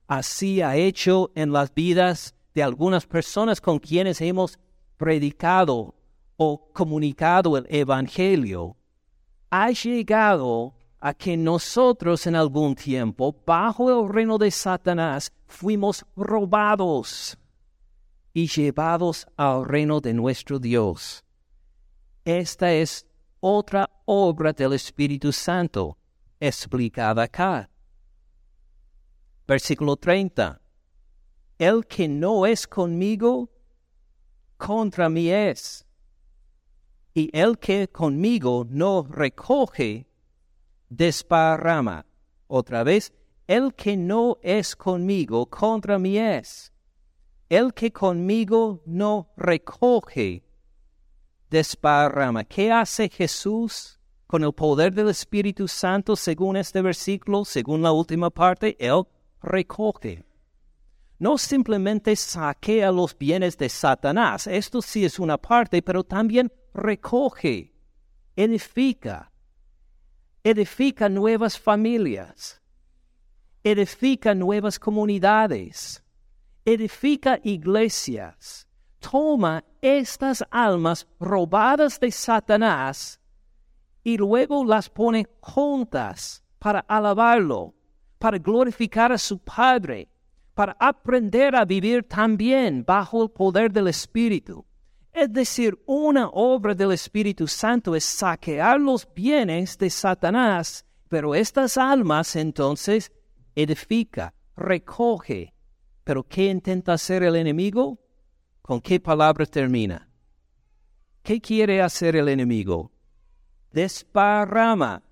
Así 0.08 0.64
ha 0.64 0.76
hecho 0.76 1.32
en 1.36 1.54
las 1.54 1.72
vidas 1.72 2.34
de 2.56 2.64
algunas 2.64 3.06
personas 3.06 3.62
con 3.62 3.78
quienes 3.78 4.22
hemos 4.22 4.58
predicado 4.98 5.94
o 6.36 6.72
comunicado 6.74 7.58
el 7.58 7.68
Evangelio. 7.70 8.76
Ha 9.52 9.70
llegado 9.70 10.74
a 11.02 11.16
que 11.16 11.36
nosotros 11.36 12.28
en 12.28 12.36
algún 12.36 12.76
tiempo, 12.76 13.36
bajo 13.46 13.90
el 13.90 14.08
reino 14.14 14.38
de 14.38 14.52
Satanás, 14.52 15.32
fuimos 15.48 16.06
robados 16.16 17.38
y 18.34 18.48
llevados 18.48 19.28
al 19.36 19.66
reino 19.66 20.00
de 20.00 20.14
nuestro 20.14 20.60
Dios. 20.60 21.26
Esta 22.24 22.72
es 22.72 23.08
otra 23.40 23.90
obra 24.06 24.54
del 24.54 24.74
Espíritu 24.74 25.32
Santo 25.32 25.98
explicada 26.40 27.24
acá. 27.24 27.68
Versículo 29.48 29.98
30. 29.98 30.62
El 31.58 31.86
que 31.88 32.08
no 32.08 32.46
es 32.46 32.68
conmigo, 32.68 33.50
contra 34.58 35.10
mí 35.10 35.30
es. 35.30 35.86
Y 37.14 37.30
el 37.38 37.58
que 37.58 37.88
conmigo 37.90 38.66
no 38.70 39.04
recoge, 39.10 40.11
desparrama. 40.92 42.06
Otra 42.48 42.84
vez, 42.84 43.14
el 43.48 43.74
que 43.74 43.96
no 43.98 44.38
es 44.44 44.76
conmigo, 44.76 45.46
contra 45.46 45.98
mí 45.98 46.18
es. 46.18 46.72
El 47.50 47.74
que 47.74 47.92
conmigo 47.92 48.84
no 48.86 49.32
recoge, 49.38 50.44
desparrama. 51.50 52.44
¿Qué 52.44 52.72
hace 52.72 53.10
Jesús 53.10 54.00
con 54.28 54.44
el 54.44 54.54
poder 54.54 54.94
del 54.94 55.10
Espíritu 55.10 55.68
Santo 55.68 56.16
según 56.16 56.58
este 56.58 56.82
versículo, 56.82 57.46
según 57.46 57.82
la 57.82 57.92
última 57.92 58.30
parte? 58.30 58.76
Él 58.80 59.04
recoge. 59.42 60.26
No 61.20 61.38
simplemente 61.38 62.16
saquea 62.16 62.92
los 62.92 63.18
bienes 63.18 63.58
de 63.58 63.70
Satanás, 63.70 64.48
esto 64.48 64.82
sí 64.82 65.06
es 65.06 65.20
una 65.20 65.38
parte, 65.38 65.82
pero 65.82 66.04
también 66.04 66.52
recoge, 66.74 67.74
edifica, 68.36 69.31
edifica 70.44 71.08
nuevas 71.10 71.58
familias, 71.58 72.62
edifica 73.64 74.34
nuevas 74.34 74.80
comunidades, 74.80 76.04
edifica 76.66 77.40
iglesias, 77.44 78.68
toma 79.00 79.64
estas 79.82 80.44
almas 80.50 81.08
robadas 81.20 82.00
de 82.00 82.12
Satanás 82.12 83.20
y 84.04 84.18
luego 84.18 84.66
las 84.66 84.90
pone 84.90 85.28
juntas 85.42 86.44
para 86.58 86.80
alabarlo, 86.80 87.76
para 88.18 88.38
glorificar 88.38 89.12
a 89.12 89.18
su 89.18 89.40
Padre, 89.40 90.10
para 90.54 90.76
aprender 90.80 91.56
a 91.56 91.66
vivir 91.66 92.08
también 92.08 92.84
bajo 92.86 93.24
el 93.24 93.30
poder 93.30 93.72
del 93.72 93.88
Espíritu. 93.88 94.66
Es 95.14 95.32
decir, 95.32 95.78
una 95.86 96.30
obra 96.30 96.74
del 96.74 96.94
Espíritu 96.94 97.48
Santo 97.48 97.96
es 97.96 98.06
saquear 98.06 98.80
los 98.80 99.08
bienes 99.14 99.78
de 99.78 99.90
Satanás, 99.90 100.86
pero 101.10 101.36
estas 101.36 101.78
almas 101.78 102.36
entonces 102.36 103.12
edifica, 103.56 104.34
recoge. 104.56 105.54
¿Pero 106.04 106.24
qué 106.24 106.46
intenta 106.46 106.94
hacer 106.94 107.24
el 107.24 107.36
enemigo? 107.36 108.00
¿Con 108.62 108.80
qué 108.80 109.00
palabra 109.00 109.46
termina? 109.46 110.08
¿Qué 111.22 111.40
quiere 111.40 111.82
hacer 111.82 112.16
el 112.16 112.30
enemigo? 112.30 112.92
Desparrama. 113.72 115.04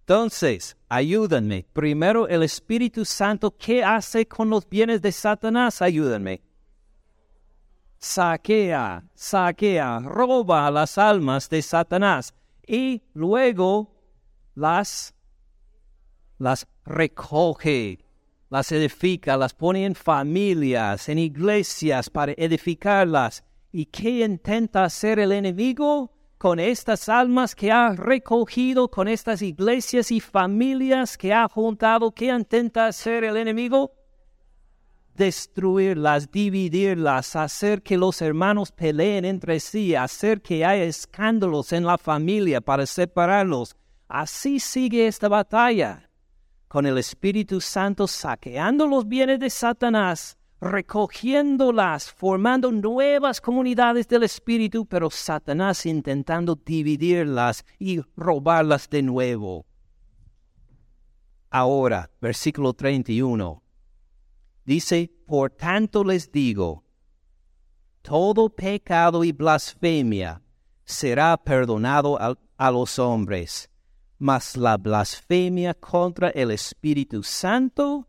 Entonces, 0.00 0.76
ayúdenme. 0.88 1.66
Primero, 1.72 2.28
el 2.28 2.42
Espíritu 2.42 3.04
Santo, 3.04 3.54
¿qué 3.58 3.84
hace 3.84 4.26
con 4.26 4.48
los 4.48 4.66
bienes 4.66 5.02
de 5.02 5.12
Satanás? 5.12 5.82
Ayúdenme. 5.82 6.40
Saquea, 7.98 9.04
saquea, 9.14 10.00
roba 10.00 10.70
las 10.70 10.98
almas 10.98 11.48
de 11.48 11.62
Satanás 11.62 12.32
y 12.66 13.02
luego 13.12 13.92
las, 14.54 15.14
las 16.38 16.66
recoge 16.84 18.08
las 18.50 18.72
edifica, 18.72 19.36
las 19.36 19.52
pone 19.52 19.84
en 19.84 19.94
familias, 19.94 21.08
en 21.08 21.18
iglesias 21.18 22.08
para 22.08 22.32
edificarlas. 22.32 23.44
¿Y 23.70 23.86
qué 23.86 24.24
intenta 24.24 24.84
hacer 24.84 25.18
el 25.18 25.32
enemigo 25.32 26.12
con 26.38 26.58
estas 26.58 27.08
almas 27.08 27.54
que 27.54 27.70
ha 27.70 27.92
recogido, 27.92 28.90
con 28.90 29.08
estas 29.08 29.42
iglesias 29.42 30.10
y 30.10 30.20
familias 30.20 31.18
que 31.18 31.32
ha 31.32 31.46
juntado? 31.48 32.12
¿Qué 32.12 32.26
intenta 32.26 32.86
hacer 32.86 33.24
el 33.24 33.36
enemigo? 33.36 33.92
Destruirlas, 35.18 36.30
dividirlas, 36.30 37.34
hacer 37.34 37.82
que 37.82 37.98
los 37.98 38.22
hermanos 38.22 38.70
peleen 38.70 39.24
entre 39.24 39.58
sí, 39.58 39.96
hacer 39.96 40.40
que 40.40 40.64
haya 40.64 40.84
escándalos 40.84 41.72
en 41.72 41.84
la 41.84 41.98
familia 41.98 42.60
para 42.60 42.86
separarlos. 42.86 43.74
Así 44.06 44.60
sigue 44.60 45.08
esta 45.08 45.28
batalla 45.28 46.08
con 46.68 46.86
el 46.86 46.98
Espíritu 46.98 47.60
Santo 47.60 48.06
saqueando 48.06 48.86
los 48.86 49.08
bienes 49.08 49.40
de 49.40 49.50
Satanás, 49.50 50.38
recogiéndolas, 50.60 52.12
formando 52.12 52.70
nuevas 52.70 53.40
comunidades 53.40 54.06
del 54.06 54.22
Espíritu, 54.22 54.86
pero 54.86 55.10
Satanás 55.10 55.84
intentando 55.84 56.54
dividirlas 56.54 57.64
y 57.78 58.00
robarlas 58.16 58.88
de 58.88 59.02
nuevo. 59.02 59.66
Ahora, 61.50 62.08
versículo 62.20 62.72
31. 62.72 63.67
Dice, 64.68 65.10
por 65.26 65.48
tanto 65.48 66.04
les 66.04 66.30
digo, 66.30 66.84
todo 68.02 68.50
pecado 68.50 69.24
y 69.24 69.32
blasfemia 69.32 70.42
será 70.84 71.38
perdonado 71.38 72.18
a, 72.20 72.70
los 72.70 72.98
hombres 72.98 73.70
mas 74.18 74.58
la 74.58 74.76
blasfemia 74.76 75.72
contra 75.72 76.28
el 76.28 76.50
Espíritu 76.50 77.22
Santo 77.22 78.08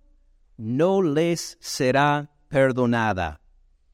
no 0.58 1.02
les 1.02 1.58
será 1.62 2.30
perdonada. 2.50 3.40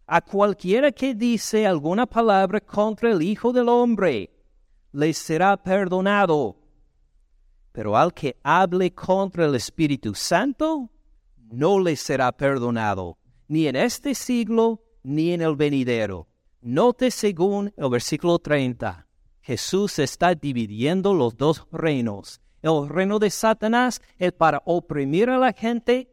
A 0.08 0.21
cualquiera 0.21 0.91
que 0.91 1.13
dice 1.13 1.67
alguna 1.67 2.08
palabra 2.08 2.60
contra 2.62 3.12
el 3.12 3.21
Hijo 3.21 3.54
del 3.54 3.69
Hombre, 3.69 4.32
les 4.91 5.19
será 5.19 5.56
perdonado. 5.56 6.58
Pero 7.71 7.95
al 7.95 8.12
que 8.12 8.36
hable 8.41 8.91
contra 8.91 9.45
el 9.45 9.54
Espíritu 9.54 10.15
Santo, 10.15 10.89
no 11.56 11.80
le 11.80 11.96
será 11.96 12.34
perdonado, 12.34 13.18
ni 13.48 13.68
en 13.68 13.78
este 13.78 14.13
siglo, 14.13 14.84
ni 15.04 15.32
en 15.32 15.41
el 15.41 15.56
venidero. 15.56 16.28
Note 16.62 17.12
según 17.12 17.74
el 17.78 17.89
versículo 17.89 18.39
30. 18.39 19.08
Jesús 19.41 20.00
está 20.00 20.36
dividiendo 20.36 21.13
los 21.13 21.38
dos 21.38 21.65
reinos. 21.72 22.41
El 22.62 22.89
reino 22.89 23.20
de 23.20 23.30
Satanás 23.30 24.02
es 24.18 24.34
para 24.34 24.62
oprimir 24.65 25.30
a 25.30 25.38
la 25.38 25.54
gente. 25.54 26.10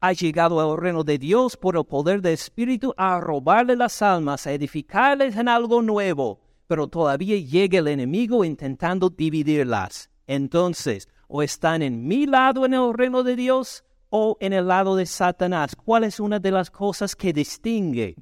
Ha 0.00 0.14
llegado 0.14 0.74
el 0.74 0.80
reino 0.80 1.04
de 1.04 1.18
Dios 1.18 1.56
por 1.56 1.76
el 1.76 1.84
poder 1.84 2.20
del 2.20 2.32
Espíritu 2.32 2.92
a 2.96 3.20
robarle 3.20 3.76
las 3.76 4.02
almas, 4.02 4.46
a 4.46 4.52
edificarles 4.52 5.36
en 5.36 5.48
algo 5.48 5.80
nuevo. 5.80 6.40
Pero 6.66 6.88
todavía 6.88 7.36
llega 7.36 7.78
el 7.78 7.88
enemigo 7.88 8.44
intentando 8.44 9.10
dividirlas. 9.10 10.10
Entonces, 10.26 11.08
o 11.28 11.42
están 11.42 11.82
en 11.82 12.08
mi 12.08 12.26
lado 12.26 12.64
en 12.64 12.74
el 12.74 12.94
reino 12.94 13.22
de 13.22 13.36
Dios 13.36 13.84
o 14.14 14.36
en 14.40 14.52
el 14.52 14.68
lado 14.68 14.94
de 14.94 15.06
Satanás. 15.06 15.74
¿Cuál 15.74 16.04
es 16.04 16.20
una 16.20 16.38
de 16.38 16.50
las 16.50 16.70
cosas 16.70 17.16
que 17.16 17.32
distingue 17.32 18.14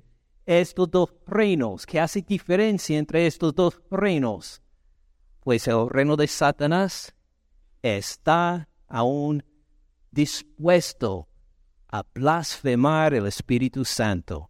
estos 0.47 0.89
dos 0.89 1.13
reinos? 1.27 1.85
¿Qué 1.85 1.99
hace 1.99 2.23
diferencia 2.23 2.97
entre 2.97 3.27
estos 3.27 3.53
dos 3.57 3.83
reinos? 3.91 4.63
Pues 5.41 5.67
el 5.67 5.91
reino 5.91 6.15
de 6.15 6.29
Satanás 6.29 7.13
está 7.83 8.69
aún 8.87 9.43
dispuesto 10.13 11.29
a 11.89 12.05
blasfemar 12.15 13.13
el 13.13 13.27
Espíritu 13.27 13.85
Santo. 13.85 14.49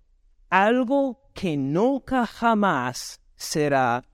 Algo 0.51 1.31
que 1.33 1.57
nunca 1.57 2.27
jamás 2.27 3.19
será 3.35 4.05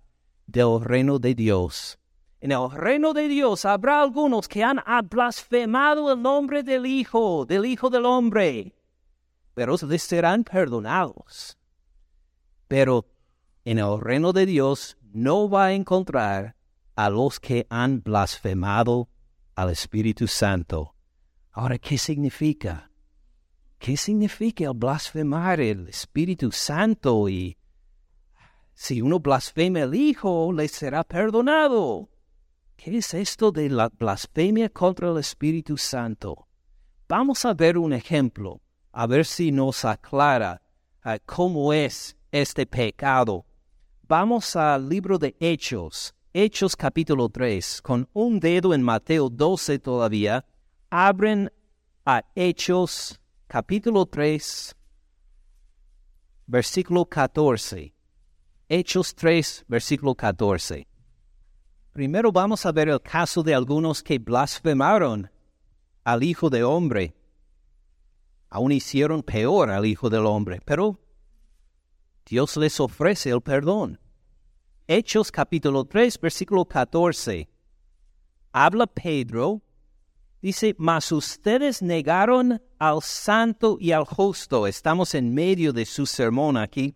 del 0.46 0.80
reino 0.80 1.18
de 1.18 1.34
Dios. 1.34 1.98
En 2.46 2.52
el 2.52 2.70
reino 2.70 3.12
de 3.12 3.26
Dios 3.26 3.64
habrá 3.64 4.00
algunos 4.00 4.46
que 4.46 4.62
han 4.62 4.80
blasfemado 5.10 6.12
el 6.12 6.22
nombre 6.22 6.62
del 6.62 6.86
Hijo, 6.86 7.44
del 7.44 7.66
Hijo 7.66 7.90
del 7.90 8.04
Hombre, 8.04 8.72
pero 9.52 9.74
les 9.88 10.04
serán 10.04 10.44
perdonados. 10.44 11.58
Pero 12.68 13.04
en 13.64 13.80
el 13.80 14.00
reino 14.00 14.32
de 14.32 14.46
Dios 14.46 14.96
no 15.12 15.50
va 15.50 15.64
a 15.64 15.72
encontrar 15.72 16.54
a 16.94 17.10
los 17.10 17.40
que 17.40 17.66
han 17.68 18.00
blasfemado 18.00 19.08
al 19.56 19.70
Espíritu 19.70 20.28
Santo. 20.28 20.94
Ahora, 21.50 21.78
¿qué 21.80 21.98
significa? 21.98 22.92
¿Qué 23.76 23.96
significa 23.96 24.66
el 24.66 24.74
blasfemar 24.74 25.60
el 25.60 25.88
Espíritu 25.88 26.52
Santo? 26.52 27.28
Y 27.28 27.58
si 28.72 29.02
uno 29.02 29.18
blasfema 29.18 29.80
el 29.80 29.96
Hijo, 29.96 30.52
le 30.52 30.68
será 30.68 31.02
perdonado. 31.02 32.08
¿Qué 32.76 32.98
es 32.98 33.14
esto 33.14 33.50
de 33.50 33.70
la 33.70 33.88
blasfemia 33.88 34.68
contra 34.68 35.08
el 35.10 35.18
Espíritu 35.18 35.76
Santo? 35.78 36.46
Vamos 37.08 37.44
a 37.44 37.54
ver 37.54 37.78
un 37.78 37.92
ejemplo, 37.92 38.60
a 38.92 39.06
ver 39.06 39.24
si 39.24 39.50
nos 39.50 39.84
aclara 39.84 40.60
uh, 41.04 41.16
cómo 41.24 41.72
es 41.72 42.16
este 42.30 42.66
pecado. 42.66 43.46
Vamos 44.06 44.54
al 44.56 44.88
libro 44.88 45.18
de 45.18 45.34
Hechos, 45.40 46.14
Hechos 46.32 46.76
capítulo 46.76 47.30
3, 47.30 47.80
con 47.82 48.08
un 48.12 48.38
dedo 48.38 48.74
en 48.74 48.82
Mateo 48.82 49.30
12 49.30 49.78
todavía. 49.78 50.44
Abren 50.90 51.50
a 52.04 52.22
Hechos 52.34 53.18
capítulo 53.46 54.04
3, 54.06 54.76
versículo 56.46 57.06
14. 57.06 57.94
Hechos 58.68 59.14
3, 59.14 59.64
versículo 59.66 60.14
14. 60.14 60.86
Primero 61.96 62.30
vamos 62.30 62.66
a 62.66 62.72
ver 62.72 62.90
el 62.90 63.00
caso 63.00 63.42
de 63.42 63.54
algunos 63.54 64.02
que 64.02 64.18
blasfemaron 64.18 65.30
al 66.04 66.22
Hijo 66.22 66.50
de 66.50 66.62
Hombre. 66.62 67.16
Aún 68.50 68.72
hicieron 68.72 69.22
peor 69.22 69.70
al 69.70 69.86
Hijo 69.86 70.10
del 70.10 70.26
Hombre, 70.26 70.60
pero 70.66 71.00
Dios 72.26 72.54
les 72.58 72.80
ofrece 72.80 73.30
el 73.30 73.40
perdón. 73.40 73.98
Hechos 74.86 75.32
capítulo 75.32 75.86
3, 75.86 76.20
versículo 76.20 76.66
14. 76.66 77.48
Habla 78.52 78.86
Pedro, 78.88 79.62
dice, 80.42 80.74
mas 80.76 81.10
ustedes 81.12 81.80
negaron 81.80 82.60
al 82.78 83.00
santo 83.00 83.78
y 83.80 83.92
al 83.92 84.04
justo. 84.04 84.66
Estamos 84.66 85.14
en 85.14 85.32
medio 85.32 85.72
de 85.72 85.86
su 85.86 86.04
sermón 86.04 86.58
aquí 86.58 86.94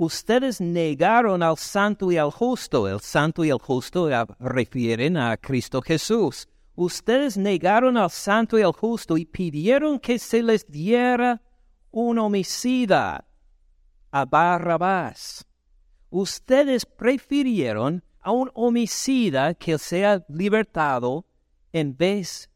ustedes 0.00 0.62
negaron 0.62 1.42
al 1.42 1.58
santo 1.58 2.10
y 2.10 2.16
al 2.16 2.30
justo. 2.30 2.88
El 2.88 3.00
santo 3.00 3.44
y 3.44 3.50
el 3.50 3.58
justo 3.58 4.08
refieren 4.38 5.18
a 5.18 5.36
Cristo 5.36 5.82
Jesús. 5.82 6.48
Ustedes 6.74 7.36
negaron 7.36 7.98
al 7.98 8.10
santo 8.10 8.58
y 8.58 8.62
al 8.62 8.72
justo 8.72 9.18
y 9.18 9.26
pidieron 9.26 10.00
que 10.00 10.18
se 10.18 10.42
les 10.42 10.66
diera 10.66 11.42
un 11.90 12.18
homicida 12.18 13.26
a 14.10 14.24
Barrabás. 14.24 15.46
Ustedes 16.08 16.86
prefirieron 16.86 18.02
a 18.20 18.30
un 18.30 18.50
homicida 18.54 19.52
que 19.52 19.76
sea 19.76 20.24
libertado 20.30 21.26
en 21.74 21.94
vez 21.94 22.48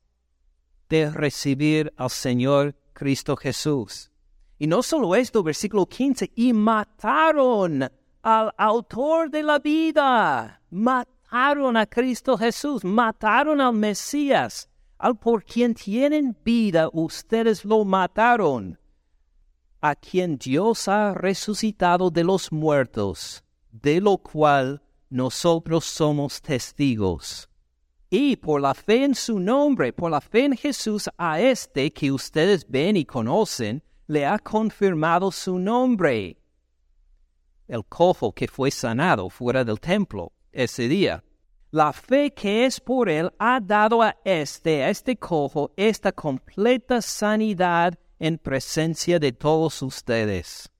de 0.88 1.10
recibir 1.10 1.92
al 1.98 2.08
Señor 2.08 2.74
Cristo 2.94 3.36
Jesús. 3.36 4.13
Y 4.58 4.66
no 4.66 4.82
solo 4.82 5.14
esto, 5.14 5.42
versículo 5.42 5.86
15, 5.86 6.32
y 6.34 6.52
mataron 6.52 7.90
al 8.22 8.54
autor 8.56 9.30
de 9.30 9.42
la 9.42 9.58
vida, 9.58 10.62
mataron 10.70 11.76
a 11.76 11.86
Cristo 11.86 12.38
Jesús, 12.38 12.84
mataron 12.84 13.60
al 13.60 13.74
Mesías, 13.74 14.68
al 14.98 15.16
por 15.18 15.44
quien 15.44 15.74
tienen 15.74 16.36
vida, 16.44 16.88
ustedes 16.92 17.64
lo 17.64 17.84
mataron, 17.84 18.78
a 19.80 19.94
quien 19.94 20.38
Dios 20.38 20.88
ha 20.88 21.12
resucitado 21.12 22.10
de 22.10 22.24
los 22.24 22.50
muertos, 22.50 23.44
de 23.70 24.00
lo 24.00 24.16
cual 24.18 24.82
nosotros 25.10 25.84
somos 25.84 26.40
testigos. 26.40 27.48
Y 28.08 28.36
por 28.36 28.60
la 28.60 28.74
fe 28.74 29.04
en 29.04 29.14
su 29.14 29.40
nombre, 29.40 29.92
por 29.92 30.10
la 30.10 30.20
fe 30.20 30.44
en 30.44 30.56
Jesús, 30.56 31.10
a 31.18 31.40
este 31.40 31.92
que 31.92 32.12
ustedes 32.12 32.64
ven 32.68 32.96
y 32.96 33.04
conocen, 33.04 33.82
le 34.06 34.26
ha 34.26 34.38
confirmado 34.38 35.30
su 35.30 35.58
nombre. 35.58 36.36
El 37.66 37.84
cojo 37.86 38.32
que 38.32 38.46
fue 38.48 38.70
sanado 38.70 39.30
fuera 39.30 39.64
del 39.64 39.80
templo 39.80 40.32
ese 40.52 40.88
día. 40.88 41.24
La 41.70 41.92
fe 41.92 42.32
que 42.32 42.66
es 42.66 42.78
por 42.78 43.08
él 43.08 43.32
ha 43.38 43.58
dado 43.60 44.02
a 44.02 44.16
este, 44.24 44.84
a 44.84 44.90
este 44.90 45.16
cojo, 45.16 45.72
esta 45.76 46.12
completa 46.12 47.02
sanidad 47.02 47.98
en 48.18 48.38
presencia 48.38 49.18
de 49.18 49.32
todos 49.32 49.82
ustedes. 49.82 50.70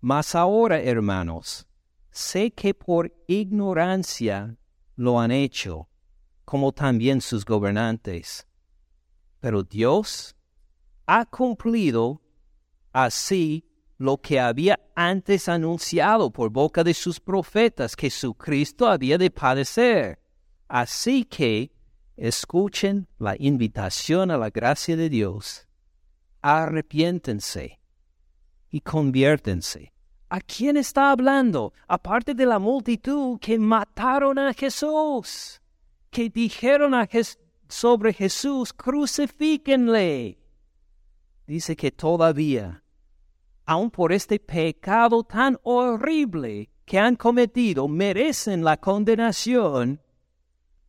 Mas 0.00 0.34
ahora, 0.34 0.80
hermanos, 0.80 1.66
sé 2.10 2.52
que 2.52 2.72
por 2.72 3.12
ignorancia 3.26 4.56
lo 4.94 5.20
han 5.20 5.30
hecho, 5.30 5.88
como 6.44 6.72
también 6.72 7.20
sus 7.20 7.44
gobernantes. 7.44 8.46
Pero 9.40 9.62
Dios 9.62 10.35
ha 11.06 11.24
cumplido 11.24 12.20
así 12.92 13.64
lo 13.98 14.18
que 14.18 14.38
había 14.40 14.78
antes 14.94 15.48
anunciado 15.48 16.30
por 16.30 16.50
boca 16.50 16.84
de 16.84 16.92
sus 16.92 17.20
profetas 17.20 17.96
que 17.96 18.10
su 18.10 18.34
Cristo 18.34 18.88
había 18.88 19.16
de 19.16 19.30
padecer. 19.30 20.18
Así 20.68 21.24
que 21.24 21.70
escuchen 22.16 23.06
la 23.18 23.36
invitación 23.38 24.30
a 24.30 24.36
la 24.36 24.50
gracia 24.50 24.96
de 24.96 25.08
Dios, 25.08 25.66
arrepiéntense 26.42 27.78
y 28.70 28.80
conviértense. 28.80 29.92
¿A 30.28 30.40
quién 30.40 30.76
está 30.76 31.12
hablando? 31.12 31.72
Aparte 31.86 32.34
de 32.34 32.46
la 32.46 32.58
multitud 32.58 33.38
que 33.38 33.58
mataron 33.58 34.38
a 34.38 34.52
Jesús, 34.52 35.60
que 36.10 36.28
dijeron 36.28 36.92
sobre 37.68 38.12
Jesús, 38.12 38.72
crucifíquenle 38.72 40.38
dice 41.46 41.76
que 41.76 41.90
todavía, 41.90 42.82
aun 43.64 43.90
por 43.90 44.12
este 44.12 44.38
pecado 44.38 45.24
tan 45.24 45.58
horrible 45.62 46.70
que 46.84 46.98
han 46.98 47.16
cometido, 47.16 47.88
merecen 47.88 48.64
la 48.64 48.76
condenación, 48.76 50.00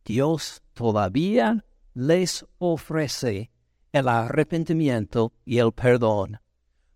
Dios 0.04 0.62
todavía 0.72 1.64
les 1.94 2.44
ofrece 2.58 3.50
el 3.92 4.08
arrepentimiento 4.08 5.32
y 5.44 5.58
el 5.58 5.72
perdón. 5.72 6.40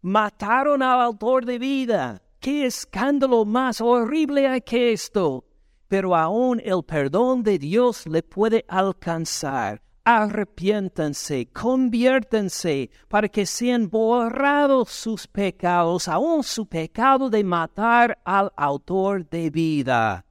Mataron 0.00 0.82
al 0.82 1.00
autor 1.00 1.44
de 1.44 1.58
vida. 1.58 2.22
¿Qué 2.40 2.66
escándalo 2.66 3.44
más 3.44 3.80
horrible 3.80 4.48
hay 4.48 4.60
que 4.62 4.92
esto? 4.92 5.44
pero 5.92 6.16
aún 6.16 6.58
el 6.64 6.82
perdón 6.82 7.42
de 7.42 7.58
Dios 7.58 8.06
le 8.06 8.22
puede 8.22 8.64
alcanzar. 8.66 9.82
Arrepiéntanse, 10.04 11.46
conviértanse 11.52 12.90
para 13.08 13.28
que 13.28 13.46
sean 13.46 13.88
borrados 13.88 14.90
sus 14.90 15.28
pecados, 15.28 16.08
aún 16.08 16.42
su 16.42 16.66
pecado 16.66 17.30
de 17.30 17.44
matar 17.44 18.18
al 18.24 18.52
autor 18.56 19.28
de 19.28 19.48
vida, 19.50 20.26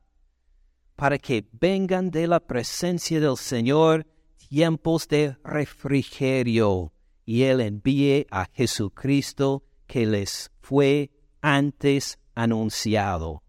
para 0.98 1.18
que 1.18 1.48
vengan 1.54 2.12
de 2.12 2.28
la 2.28 2.42
presencia 2.42 3.22
del 3.22 3.38
Señor 3.38 4.06
tiempos 4.50 5.08
de 5.08 5.38
refrigerio 5.46 6.92
y 7.26 7.44
Él 7.44 7.62
envíe 7.62 8.28
a 8.30 8.48
Jesucristo 8.52 9.64
que 9.88 10.06
les 10.06 10.52
fue 10.60 11.12
antes 11.42 12.20
anunciado. 12.36 13.42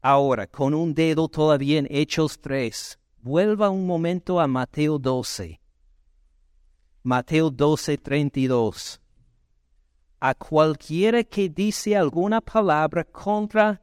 Ahora, 0.00 0.48
con 0.48 0.74
un 0.74 0.94
dedo 0.94 1.28
todavía 1.28 1.78
en 1.78 1.86
Hechos 1.88 2.40
3, 2.40 2.98
vuelva 3.22 3.70
un 3.70 3.86
momento 3.86 4.40
a 4.40 4.48
Mateo 4.48 4.98
12. 4.98 5.60
Mateo 7.04 7.50
12, 7.50 7.96
32. 7.98 9.00
A 10.20 10.34
cualquiera 10.34 11.22
que 11.22 11.48
dice 11.48 11.96
alguna 11.96 12.40
palabra 12.40 13.04
contra 13.04 13.80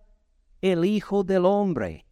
el 0.62 0.84
Hijo 0.84 1.23
del 1.23 1.45
Hombre. 1.45 2.06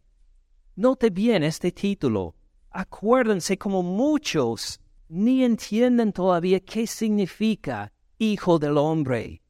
Note 0.76 1.10
bien 1.10 1.42
este 1.42 1.70
título. 1.70 2.34
Acuérdense 2.70 3.58
como 3.58 3.82
muchos 3.82 4.80
ni 5.08 5.44
entienden 5.44 6.12
todavía 6.12 6.60
qué 6.60 6.86
significa 6.86 7.92
Hijo 8.18 8.58
del 8.58 8.78
Hombre. 8.78 9.42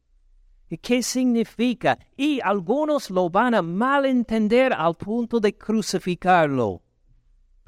¿Qué 0.82 1.02
significa? 1.02 1.98
Y 2.16 2.40
algunos 2.40 3.08
lo 3.10 3.30
van 3.30 3.54
a 3.54 3.62
malentender 3.62 4.72
al 4.72 4.96
punto 4.96 5.38
de 5.40 5.56
crucificarlo. 5.56 6.82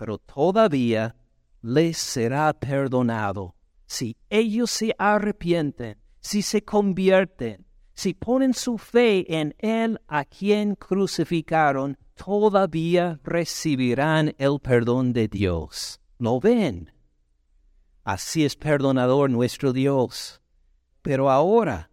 Pero 0.00 0.16
todavía 0.16 1.14
les 1.60 1.98
será 1.98 2.54
perdonado 2.54 3.54
si 3.84 4.16
ellos 4.30 4.70
se 4.70 4.94
arrepienten, 4.96 5.98
si 6.20 6.40
se 6.40 6.64
convierten, 6.64 7.66
si 7.92 8.14
ponen 8.14 8.54
su 8.54 8.78
fe 8.78 9.26
en 9.28 9.54
Él 9.58 10.00
a 10.08 10.24
quien 10.24 10.74
crucificaron, 10.74 11.98
todavía 12.14 13.20
recibirán 13.24 14.34
el 14.38 14.58
perdón 14.58 15.12
de 15.12 15.28
Dios. 15.28 16.00
¿Lo 16.16 16.40
ven? 16.40 16.90
Así 18.02 18.46
es 18.46 18.56
perdonador 18.56 19.28
nuestro 19.28 19.74
Dios. 19.74 20.40
Pero 21.02 21.30
ahora, 21.30 21.90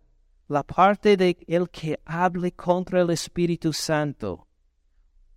la 0.47 0.63
parte 0.63 1.17
de 1.17 1.37
el 1.45 1.69
que 1.69 1.99
hable 2.05 2.53
contra 2.53 3.01
el 3.01 3.09
Espíritu 3.09 3.73
Santo. 3.73 4.47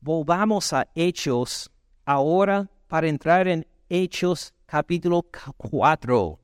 Volvamos 0.01 0.73
a 0.73 0.87
Hechos 0.95 1.69
ahora 2.05 2.71
para 2.87 3.09
entrar 3.09 3.49
en 3.49 3.67
Hechos 3.89 4.53
capítulo 4.67 5.27
4. 5.57 6.39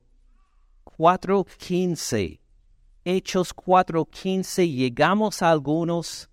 4.15. 0.85 2.41
Hechos 3.05 3.55
4.15 3.55 4.75
llegamos 4.75 5.43
a 5.43 5.51
algunos 5.51 6.31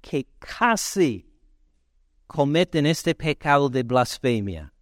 que 0.00 0.26
casi 0.38 1.30
cometen 2.26 2.86
este 2.86 3.14
pecado 3.14 3.70
de 3.70 3.82
blasfemia, 3.82 4.72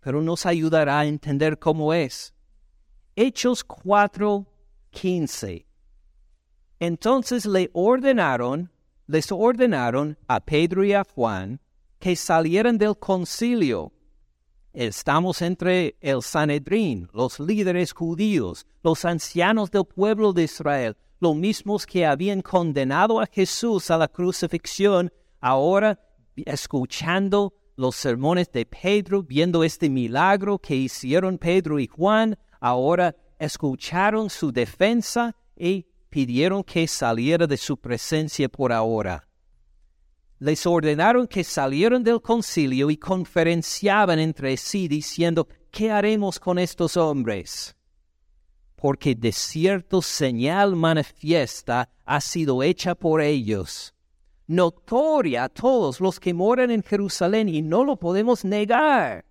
pero 0.00 0.20
nos 0.20 0.46
ayudará 0.46 1.00
a 1.00 1.06
entender 1.06 1.58
cómo 1.58 1.94
es. 1.94 2.34
Hechos 3.16 3.66
4.15 3.66 5.68
entonces 6.80 7.44
le 7.44 7.70
ordenaron, 7.72 8.70
les 9.06 9.32
ordenaron 9.32 10.16
a 10.28 10.40
Pedro 10.40 10.84
y 10.84 10.92
a 10.92 11.04
Juan 11.04 11.60
que 11.98 12.16
salieran 12.16 12.78
del 12.78 12.96
concilio. 12.96 13.92
Estamos 14.72 15.42
entre 15.42 15.96
el 16.00 16.22
Sanedrín, 16.22 17.08
los 17.12 17.40
líderes 17.40 17.92
judíos, 17.92 18.66
los 18.82 19.04
ancianos 19.04 19.70
del 19.70 19.84
pueblo 19.84 20.32
de 20.32 20.44
Israel, 20.44 20.96
los 21.20 21.34
mismos 21.34 21.86
que 21.86 22.06
habían 22.06 22.42
condenado 22.42 23.20
a 23.20 23.26
Jesús 23.26 23.90
a 23.90 23.98
la 23.98 24.08
crucifixión, 24.08 25.12
ahora 25.40 25.98
escuchando 26.36 27.54
los 27.76 27.96
sermones 27.96 28.50
de 28.52 28.66
Pedro, 28.66 29.22
viendo 29.22 29.64
este 29.64 29.88
milagro 29.88 30.58
que 30.58 30.76
hicieron 30.76 31.38
Pedro 31.38 31.78
y 31.78 31.86
Juan, 31.86 32.38
ahora 32.60 33.14
escucharon 33.38 34.30
su 34.30 34.52
defensa 34.52 35.34
y 35.56 35.86
pidieron 36.10 36.62
que 36.62 36.86
saliera 36.86 37.46
de 37.46 37.56
su 37.56 37.76
presencia 37.76 38.48
por 38.48 38.72
ahora. 38.72 39.27
Les 40.38 40.66
ordenaron 40.66 41.26
que 41.26 41.42
salieran 41.42 42.02
del 42.02 42.20
concilio 42.20 42.90
y 42.90 42.96
conferenciaban 42.96 44.18
entre 44.18 44.56
sí 44.56 44.88
diciendo, 44.88 45.48
¿qué 45.70 45.90
haremos 45.90 46.38
con 46.38 46.58
estos 46.58 46.96
hombres? 46.96 47.76
Porque 48.76 49.14
de 49.14 49.32
cierto 49.32 50.00
señal 50.00 50.76
manifiesta 50.76 51.90
ha 52.04 52.20
sido 52.20 52.62
hecha 52.62 52.94
por 52.94 53.20
ellos, 53.20 53.94
notoria 54.46 55.44
a 55.44 55.48
todos 55.48 56.00
los 56.00 56.20
que 56.20 56.32
moran 56.32 56.70
en 56.70 56.82
Jerusalén 56.82 57.48
y 57.48 57.62
no 57.62 57.84
lo 57.84 57.96
podemos 57.96 58.44
negar 58.44 59.28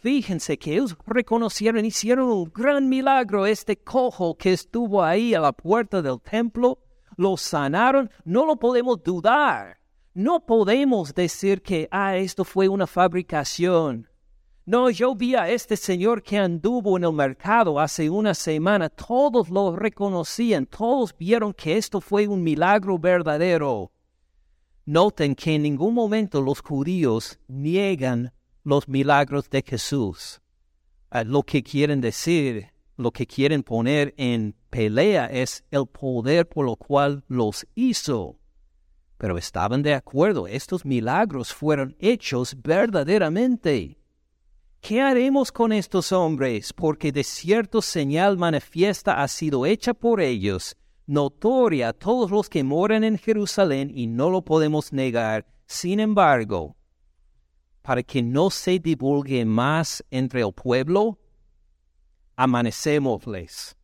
Fíjense 0.00 0.58
que 0.58 0.72
ellos 0.72 0.96
reconocieron, 1.06 1.84
hicieron 1.84 2.30
un 2.30 2.50
gran 2.54 2.88
milagro. 2.88 3.44
Este 3.44 3.76
cojo 3.76 4.34
que 4.34 4.54
estuvo 4.54 5.02
ahí 5.02 5.34
a 5.34 5.40
la 5.40 5.52
puerta 5.52 6.00
del 6.00 6.18
templo, 6.22 6.78
lo 7.16 7.36
sanaron. 7.36 8.10
No 8.24 8.46
lo 8.46 8.56
podemos 8.56 9.02
dudar. 9.02 9.79
No 10.14 10.44
podemos 10.44 11.14
decir 11.14 11.62
que, 11.62 11.88
ah, 11.92 12.16
esto 12.16 12.44
fue 12.44 12.68
una 12.68 12.88
fabricación. 12.88 14.08
No, 14.66 14.90
yo 14.90 15.14
vi 15.14 15.36
a 15.36 15.48
este 15.48 15.76
señor 15.76 16.22
que 16.22 16.36
anduvo 16.36 16.96
en 16.96 17.04
el 17.04 17.12
mercado 17.12 17.78
hace 17.78 18.10
una 18.10 18.34
semana. 18.34 18.88
Todos 18.88 19.48
lo 19.50 19.76
reconocían. 19.76 20.66
Todos 20.66 21.16
vieron 21.16 21.54
que 21.54 21.76
esto 21.76 22.00
fue 22.00 22.26
un 22.26 22.42
milagro 22.42 22.98
verdadero. 22.98 23.92
Noten 24.84 25.36
que 25.36 25.54
en 25.54 25.62
ningún 25.62 25.94
momento 25.94 26.40
los 26.40 26.60
judíos 26.60 27.38
niegan 27.46 28.32
los 28.64 28.88
milagros 28.88 29.48
de 29.48 29.62
Jesús. 29.62 30.40
Ah, 31.10 31.22
lo 31.22 31.44
que 31.44 31.62
quieren 31.62 32.00
decir, 32.00 32.72
lo 32.96 33.12
que 33.12 33.26
quieren 33.26 33.62
poner 33.62 34.12
en 34.16 34.56
pelea 34.70 35.26
es 35.26 35.64
el 35.70 35.86
poder 35.86 36.48
por 36.48 36.66
lo 36.66 36.74
cual 36.74 37.22
los 37.28 37.64
hizo. 37.76 38.39
Pero 39.20 39.36
estaban 39.36 39.82
de 39.82 39.92
acuerdo, 39.92 40.46
estos 40.46 40.86
milagros 40.86 41.52
fueron 41.52 41.94
hechos 41.98 42.56
verdaderamente. 42.62 43.98
¿Qué 44.80 45.02
haremos 45.02 45.52
con 45.52 45.74
estos 45.74 46.10
hombres? 46.10 46.72
Porque 46.72 47.12
de 47.12 47.22
cierto 47.22 47.82
señal 47.82 48.38
manifiesta 48.38 49.22
ha 49.22 49.28
sido 49.28 49.66
hecha 49.66 49.92
por 49.92 50.22
ellos, 50.22 50.74
notoria 51.06 51.90
a 51.90 51.92
todos 51.92 52.30
los 52.30 52.48
que 52.48 52.64
moran 52.64 53.04
en 53.04 53.18
Jerusalén 53.18 53.92
y 53.94 54.06
no 54.06 54.30
lo 54.30 54.40
podemos 54.40 54.90
negar. 54.90 55.44
Sin 55.66 56.00
embargo, 56.00 56.74
para 57.82 58.02
que 58.02 58.22
no 58.22 58.48
se 58.48 58.78
divulgue 58.78 59.44
más 59.44 60.02
entre 60.10 60.40
el 60.40 60.54
pueblo, 60.54 61.18
amanecémosles, 62.36 63.76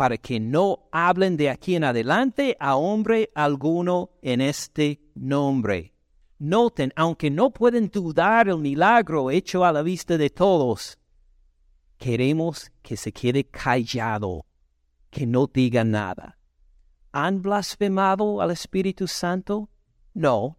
para 0.00 0.16
que 0.16 0.40
no 0.40 0.88
hablen 0.92 1.36
de 1.36 1.50
aquí 1.50 1.76
en 1.76 1.84
adelante 1.84 2.56
a 2.58 2.76
hombre 2.76 3.30
alguno 3.34 4.12
en 4.22 4.40
este 4.40 4.98
nombre. 5.14 5.92
Noten, 6.38 6.90
aunque 6.96 7.30
no 7.30 7.50
pueden 7.50 7.90
dudar 7.90 8.48
el 8.48 8.56
milagro 8.56 9.30
hecho 9.30 9.62
a 9.62 9.70
la 9.72 9.82
vista 9.82 10.16
de 10.16 10.30
todos, 10.30 10.96
queremos 11.98 12.72
que 12.80 12.96
se 12.96 13.12
quede 13.12 13.44
callado, 13.44 14.46
que 15.10 15.26
no 15.26 15.46
diga 15.46 15.84
nada. 15.84 16.38
¿Han 17.12 17.42
blasfemado 17.42 18.40
al 18.40 18.52
Espíritu 18.52 19.06
Santo? 19.06 19.68
No, 20.14 20.56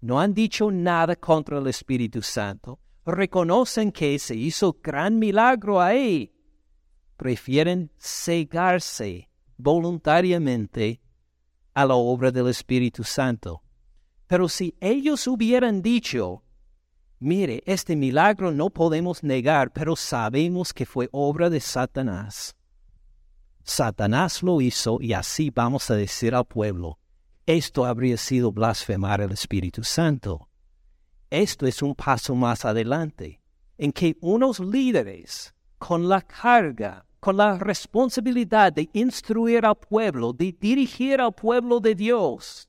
no 0.00 0.18
han 0.18 0.34
dicho 0.34 0.72
nada 0.72 1.14
contra 1.14 1.58
el 1.58 1.68
Espíritu 1.68 2.22
Santo, 2.22 2.80
reconocen 3.06 3.92
que 3.92 4.18
se 4.18 4.34
hizo 4.34 4.80
gran 4.82 5.16
milagro 5.16 5.80
ahí, 5.80 6.32
prefieren 7.18 7.90
cegarse 7.98 9.28
voluntariamente 9.58 11.02
a 11.74 11.84
la 11.84 11.96
obra 11.96 12.30
del 12.30 12.48
Espíritu 12.48 13.04
Santo. 13.04 13.62
Pero 14.28 14.48
si 14.48 14.76
ellos 14.80 15.26
hubieran 15.26 15.82
dicho, 15.82 16.44
mire, 17.18 17.62
este 17.66 17.96
milagro 17.96 18.52
no 18.52 18.70
podemos 18.70 19.22
negar, 19.22 19.72
pero 19.72 19.96
sabemos 19.96 20.72
que 20.72 20.86
fue 20.86 21.08
obra 21.12 21.50
de 21.50 21.60
Satanás. 21.60 22.56
Satanás 23.64 24.42
lo 24.42 24.60
hizo 24.60 24.98
y 25.00 25.12
así 25.12 25.50
vamos 25.50 25.90
a 25.90 25.96
decir 25.96 26.34
al 26.34 26.46
pueblo, 26.46 26.98
esto 27.46 27.84
habría 27.84 28.16
sido 28.16 28.52
blasfemar 28.52 29.20
el 29.20 29.32
Espíritu 29.32 29.82
Santo. 29.82 30.48
Esto 31.30 31.66
es 31.66 31.82
un 31.82 31.94
paso 31.94 32.34
más 32.34 32.64
adelante, 32.64 33.42
en 33.76 33.92
que 33.92 34.16
unos 34.20 34.60
líderes, 34.60 35.54
con 35.78 36.08
la 36.08 36.22
carga, 36.22 37.07
con 37.20 37.36
la 37.36 37.58
responsabilidad 37.58 38.72
de 38.72 38.88
instruir 38.92 39.66
al 39.66 39.76
pueblo, 39.76 40.32
de 40.32 40.56
dirigir 40.58 41.20
al 41.20 41.32
pueblo 41.32 41.80
de 41.80 41.94
Dios, 41.94 42.68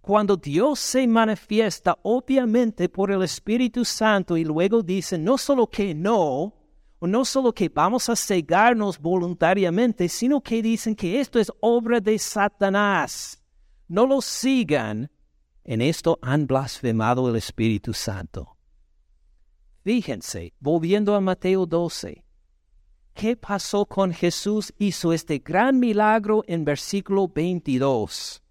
Cuando 0.00 0.36
Dios 0.36 0.80
se 0.80 1.06
manifiesta 1.06 1.96
obviamente 2.02 2.88
por 2.88 3.12
el 3.12 3.22
Espíritu 3.22 3.84
Santo 3.84 4.36
y 4.36 4.44
luego 4.44 4.82
dice 4.82 5.16
no 5.16 5.38
solo 5.38 5.68
que 5.68 5.94
no, 5.94 6.52
o 6.98 7.06
no 7.06 7.24
solo 7.24 7.52
que 7.52 7.68
vamos 7.68 8.08
a 8.08 8.16
cegarnos 8.16 8.98
voluntariamente, 8.98 10.08
sino 10.08 10.40
que 10.40 10.60
dicen 10.60 10.94
que 10.94 11.20
esto 11.20 11.38
es 11.38 11.52
obra 11.60 12.00
de 12.00 12.18
Satanás. 12.18 13.40
No 13.88 14.06
lo 14.06 14.20
sigan. 14.20 15.10
En 15.64 15.80
esto 15.80 16.18
han 16.22 16.46
blasfemado 16.46 17.28
el 17.28 17.36
Espíritu 17.36 17.92
Santo. 17.92 18.56
Fíjense, 19.84 20.52
volviendo 20.60 21.14
a 21.14 21.20
Mateo 21.20 21.66
12, 21.66 22.21
¿qué 23.14 23.36
pasó 23.36 23.86
con 23.86 24.12
Jesús? 24.12 24.72
Hizo 24.78 25.12
este 25.12 25.38
gran 25.38 25.78
milagro 25.78 26.42
en 26.46 26.64
versículo 26.64 27.28
22. 27.28 28.42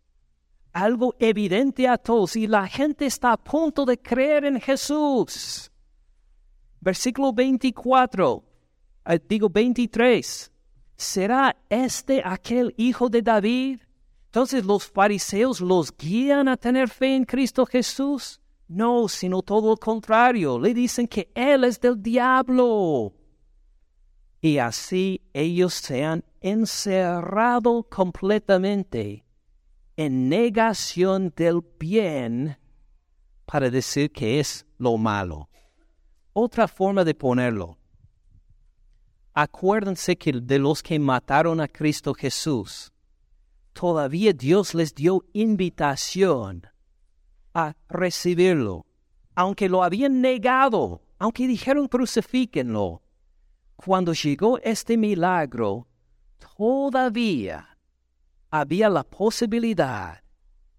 Algo 0.73 1.15
evidente 1.19 1.87
a 1.87 1.97
todos 1.97 2.35
y 2.35 2.47
la 2.47 2.67
gente 2.67 3.05
está 3.05 3.33
a 3.33 3.37
punto 3.37 3.85
de 3.85 3.97
creer 3.97 4.45
en 4.45 4.59
Jesús. 4.59 5.71
Versículo 6.79 7.33
24, 7.33 8.43
eh, 9.05 9.19
digo 9.27 9.49
23. 9.49 10.51
¿Será 10.95 11.55
este 11.69 12.21
aquel 12.23 12.73
hijo 12.77 13.09
de 13.09 13.21
David? 13.21 13.81
Entonces 14.25 14.63
los 14.63 14.87
fariseos 14.87 15.59
los 15.59 15.95
guían 15.95 16.47
a 16.47 16.55
tener 16.55 16.87
fe 16.89 17.15
en 17.15 17.25
Cristo 17.25 17.65
Jesús. 17.65 18.39
No, 18.67 19.09
sino 19.09 19.41
todo 19.41 19.71
lo 19.71 19.77
contrario. 19.77 20.57
Le 20.57 20.73
dicen 20.73 21.05
que 21.05 21.29
Él 21.35 21.65
es 21.65 21.81
del 21.81 22.01
diablo. 22.01 23.13
Y 24.41 24.57
así 24.57 25.21
ellos 25.33 25.75
se 25.75 26.03
han 26.03 26.23
encerrado 26.41 27.83
completamente 27.83 29.23
en 29.95 30.29
negación 30.29 31.31
del 31.35 31.61
bien 31.79 32.57
para 33.45 33.69
decir 33.69 34.11
que 34.11 34.39
es 34.39 34.65
lo 34.79 34.97
malo. 34.97 35.47
Otra 36.33 36.67
forma 36.67 37.03
de 37.03 37.13
ponerlo. 37.13 37.77
Acuérdense 39.33 40.17
que 40.17 40.33
de 40.33 40.57
los 40.57 40.81
que 40.81 40.97
mataron 40.97 41.61
a 41.61 41.67
Cristo 41.67 42.13
Jesús, 42.13 42.91
todavía 43.73 44.33
Dios 44.33 44.73
les 44.73 44.95
dio 44.95 45.23
invitación 45.33 46.67
a 47.53 47.75
recibirlo, 47.87 48.85
aunque 49.35 49.69
lo 49.69 49.83
habían 49.83 50.19
negado, 50.19 51.01
aunque 51.19 51.47
dijeron 51.47 51.87
crucifíquenlo. 51.87 53.01
Cuando 53.83 54.13
llegó 54.13 54.59
este 54.59 54.95
milagro, 54.95 55.87
todavía 56.55 57.79
había 58.51 58.89
la 58.89 59.03
posibilidad 59.03 60.21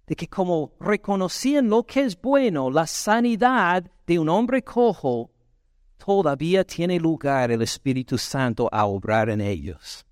de 0.06 0.14
que 0.14 0.28
como 0.28 0.74
reconocían 0.78 1.68
lo 1.68 1.84
que 1.84 2.02
es 2.02 2.20
bueno, 2.20 2.70
la 2.70 2.86
sanidad 2.86 3.90
de 4.06 4.20
un 4.20 4.28
hombre 4.28 4.62
cojo, 4.62 5.32
todavía 5.96 6.64
tiene 6.64 7.00
lugar 7.00 7.50
el 7.50 7.62
Espíritu 7.62 8.16
Santo 8.18 8.68
a 8.70 8.84
obrar 8.84 9.30
en 9.30 9.40
ellos. 9.40 10.06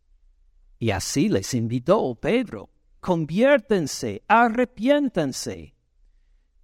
Y 0.81 0.90
así 0.90 1.29
les 1.29 1.55
invitó 1.55 2.16
Pedro, 2.16 2.70
conviértense, 2.98 4.24
arrepiéntanse. 4.26 5.76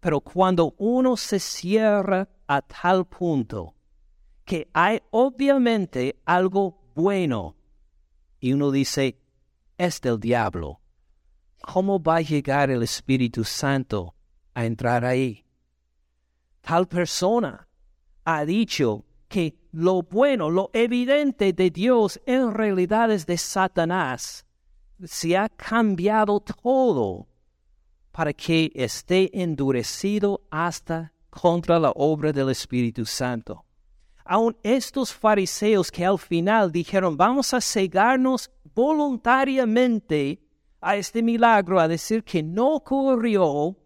Pero 0.00 0.20
cuando 0.20 0.74
uno 0.78 1.16
se 1.16 1.38
cierra 1.38 2.28
a 2.48 2.62
tal 2.62 3.06
punto 3.06 3.75
que 4.46 4.68
hay 4.72 5.02
obviamente 5.10 6.20
algo 6.24 6.78
bueno 6.94 7.56
y 8.38 8.52
uno 8.52 8.70
dice, 8.70 9.18
es 9.76 10.00
del 10.00 10.20
diablo, 10.20 10.80
¿cómo 11.60 12.00
va 12.00 12.16
a 12.16 12.20
llegar 12.20 12.70
el 12.70 12.82
Espíritu 12.84 13.42
Santo 13.42 14.14
a 14.54 14.64
entrar 14.64 15.04
ahí? 15.04 15.44
Tal 16.60 16.86
persona 16.86 17.68
ha 18.24 18.44
dicho 18.44 19.04
que 19.28 19.58
lo 19.72 20.02
bueno, 20.02 20.48
lo 20.48 20.70
evidente 20.72 21.52
de 21.52 21.70
Dios 21.70 22.20
en 22.24 22.54
realidad 22.54 23.10
es 23.10 23.26
de 23.26 23.36
Satanás. 23.36 24.46
Se 25.04 25.36
ha 25.36 25.48
cambiado 25.48 26.38
todo 26.40 27.26
para 28.12 28.32
que 28.32 28.70
esté 28.74 29.42
endurecido 29.42 30.42
hasta 30.50 31.12
contra 31.30 31.80
la 31.80 31.90
obra 31.96 32.32
del 32.32 32.50
Espíritu 32.50 33.04
Santo. 33.04 33.65
Aun 34.28 34.56
estos 34.62 35.12
fariseos 35.12 35.90
que 35.90 36.04
al 36.04 36.18
final 36.18 36.72
dijeron, 36.72 37.16
vamos 37.16 37.54
a 37.54 37.60
cegarnos 37.60 38.50
voluntariamente 38.74 40.40
a 40.80 40.96
este 40.96 41.22
milagro, 41.22 41.80
a 41.80 41.88
decir 41.88 42.24
que 42.24 42.42
no 42.42 42.74
ocurrió, 42.74 43.76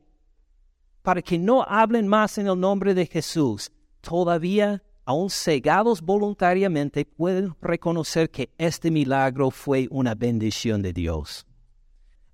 para 1.03 1.23
que 1.23 1.39
no 1.39 1.63
hablen 1.63 2.09
más 2.09 2.39
en 2.39 2.47
el 2.47 2.59
nombre 2.59 2.95
de 2.95 3.07
Jesús, 3.07 3.71
todavía, 4.01 4.83
aun 5.05 5.31
cegados 5.31 6.03
voluntariamente, 6.03 7.05
pueden 7.05 7.55
reconocer 7.61 8.31
que 8.31 8.51
este 8.59 8.91
milagro 8.91 9.51
fue 9.51 9.89
una 9.91 10.15
bendición 10.15 10.83
de 10.83 10.93
Dios 10.93 11.47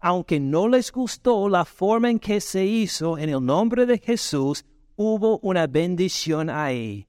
aunque 0.07 0.39
no 0.39 0.69
les 0.69 0.93
gustó 0.93 1.49
la 1.49 1.65
forma 1.65 2.11
en 2.11 2.21
que 2.21 2.41
se 2.41 2.65
hizo 2.65 3.19
en 3.19 3.29
el 3.29 3.45
nombre 3.45 3.87
de 3.87 3.99
Jesús, 3.99 4.65
hubo 4.95 5.39
una 5.41 5.67
bendición 5.67 6.49
ahí. 6.49 7.06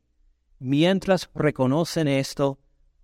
Mientras 0.59 1.29
reconocen 1.35 2.07
esto, 2.07 2.57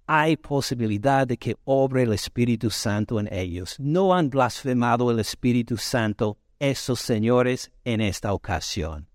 hay 0.07 0.37
posibilidad 0.37 1.27
de 1.27 1.37
que 1.37 1.55
obre 1.65 2.03
el 2.03 2.13
Espíritu 2.13 2.71
Santo 2.71 3.19
en 3.19 3.31
ellos. 3.31 3.75
No 3.79 4.15
han 4.15 4.29
blasfemado 4.29 5.11
el 5.11 5.19
Espíritu 5.19 5.77
Santo 5.77 6.37
esos 6.59 6.99
señores 6.99 7.71
en 7.85 8.01
esta 8.01 8.33
ocasión. 8.33 9.07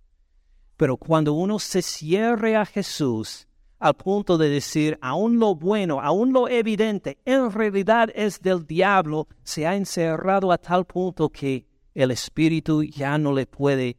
Pero 0.77 0.97
cuando 0.97 1.33
uno 1.33 1.59
se 1.59 1.83
cierre 1.83 2.55
a 2.55 2.65
Jesús, 2.65 3.49
al 3.81 3.95
punto 3.95 4.39
de 4.39 4.49
decir, 4.49 4.99
aún 5.01 5.41
lo 5.41 5.57
bueno, 5.57 6.01
aún 6.01 6.33
lo 6.33 6.49
evidente, 6.49 7.19
en 7.25 7.51
realidad 7.51 8.11
es 8.15 8.41
del 8.41 8.65
diablo, 8.65 9.27
se 9.43 9.67
ha 9.67 9.75
encerrado 9.75 10.53
a 10.53 10.59
tal 10.59 10.85
punto 10.85 11.29
que 11.29 11.67
el 11.95 12.13
Espíritu 12.13 12.85
ya 12.85 13.19
no 13.19 13.33
le 13.33 13.47
puede 13.47 13.97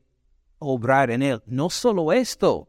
obrar 0.60 1.12
en 1.12 1.24
él. 1.24 1.42
No 1.46 1.70
solo 1.70 2.14
esto, 2.14 2.69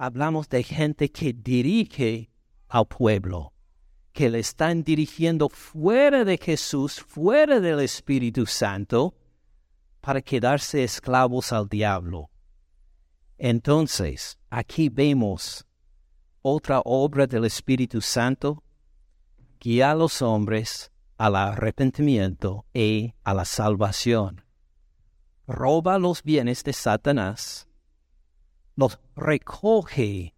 hablamos 0.00 0.48
de 0.48 0.62
gente 0.62 1.12
que 1.12 1.34
dirige 1.34 2.30
al 2.68 2.86
pueblo, 2.86 3.52
que 4.12 4.30
le 4.30 4.38
están 4.38 4.82
dirigiendo 4.82 5.50
fuera 5.50 6.24
de 6.24 6.38
Jesús, 6.38 7.04
fuera 7.06 7.60
del 7.60 7.80
Espíritu 7.80 8.46
Santo, 8.46 9.14
para 10.00 10.22
quedarse 10.22 10.82
esclavos 10.84 11.52
al 11.52 11.68
diablo. 11.68 12.30
Entonces, 13.36 14.38
aquí 14.48 14.88
vemos 14.88 15.66
otra 16.40 16.80
obra 16.86 17.26
del 17.26 17.44
Espíritu 17.44 18.00
Santo, 18.00 18.64
guía 19.60 19.90
a 19.90 19.94
los 19.94 20.22
hombres 20.22 20.90
al 21.18 21.36
arrepentimiento 21.36 22.64
y 22.72 23.12
a 23.22 23.34
la 23.34 23.44
salvación. 23.44 24.46
Roba 25.46 25.98
los 25.98 26.22
bienes 26.22 26.64
de 26.64 26.72
Satanás, 26.72 27.68
los 28.80 28.98
recoge 29.14 30.34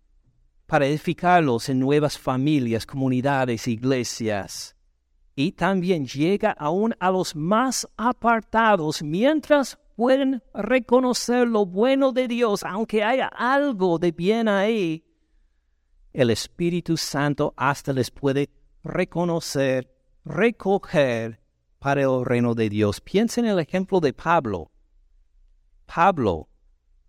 para 0.66 0.86
edificarlos 0.86 1.68
en 1.68 1.78
nuevas 1.78 2.18
familias, 2.18 2.84
comunidades, 2.84 3.68
iglesias, 3.68 4.76
y 5.34 5.52
también 5.52 6.06
llega 6.06 6.50
aún 6.50 6.94
a 6.98 7.10
los 7.10 7.34
más 7.36 7.88
apartados 7.96 9.02
mientras 9.02 9.78
pueden 9.96 10.42
reconocer 10.52 11.46
lo 11.48 11.64
bueno 11.64 12.12
de 12.12 12.28
Dios, 12.28 12.64
aunque 12.64 13.04
haya 13.04 13.28
algo 13.28 13.98
de 13.98 14.12
bien 14.12 14.48
ahí, 14.48 15.04
el 16.12 16.30
Espíritu 16.30 16.96
Santo 16.96 17.54
hasta 17.56 17.92
les 17.92 18.10
puede 18.10 18.50
reconocer, 18.82 19.88
recoger 20.24 21.40
para 21.78 22.02
el 22.02 22.24
reino 22.24 22.54
de 22.54 22.68
Dios. 22.68 23.00
Piensen 23.00 23.46
en 23.46 23.52
el 23.52 23.58
ejemplo 23.60 24.00
de 24.00 24.12
Pablo. 24.12 24.70
Pablo, 25.86 26.48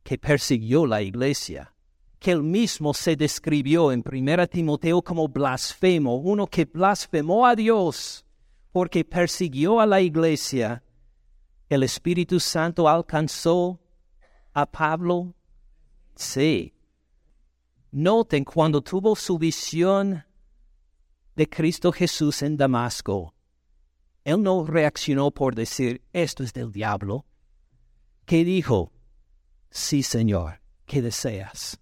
que 0.04 0.18
persiguió 0.18 0.86
la 0.86 1.02
iglesia, 1.02 1.74
que 2.20 2.32
él 2.32 2.44
mismo 2.44 2.94
se 2.94 3.16
describió 3.16 3.92
en 3.92 4.04
1 4.06 4.48
Timoteo 4.48 5.02
como 5.02 5.28
blasfemo, 5.28 6.16
uno 6.18 6.48
que 6.48 6.66
blasfemó 6.66 7.46
a 7.46 7.56
Dios 7.56 8.26
porque 8.72 9.06
persiguió 9.06 9.80
a 9.80 9.86
la 9.86 10.02
iglesia. 10.02 10.84
¿El 11.70 11.84
Espíritu 11.84 12.40
Santo 12.40 12.90
alcanzó 12.90 13.80
a 14.54 14.66
Pablo? 14.66 15.34
Sí, 16.16 16.74
Noten 17.92 18.44
cuando 18.44 18.82
tuvo 18.82 19.16
su 19.16 19.38
visión 19.38 20.26
de 21.36 21.48
Cristo 21.48 21.92
Jesús 21.92 22.42
en 22.42 22.58
Damasco, 22.58 23.36
él 24.24 24.42
no 24.42 24.66
reaccionó 24.66 25.30
por 25.30 25.54
decir, 25.54 26.02
esto 26.14 26.44
es 26.44 26.54
del 26.54 26.72
diablo. 26.72 27.26
¿Qué 28.26 28.44
dijo? 28.46 28.93
Sí, 29.76 30.04
Señor, 30.04 30.62
¿qué 30.86 31.02
deseas? 31.02 31.80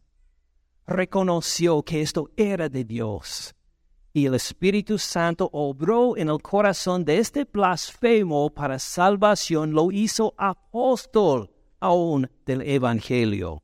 Reconoció 0.87 1.83
que 1.83 2.01
esto 2.01 2.31
era 2.37 2.69
de 2.69 2.85
Dios. 2.85 3.53
Y 4.13 4.27
el 4.27 4.35
Espíritu 4.35 4.97
Santo 4.97 5.49
obró 5.51 6.15
en 6.15 6.29
el 6.29 6.41
corazón 6.41 7.03
de 7.03 7.17
este 7.17 7.43
blasfemo 7.43 8.49
para 8.49 8.79
salvación, 8.79 9.73
lo 9.73 9.91
hizo 9.91 10.33
apóstol 10.37 11.51
aún 11.81 12.31
del 12.45 12.61
Evangelio. 12.61 13.61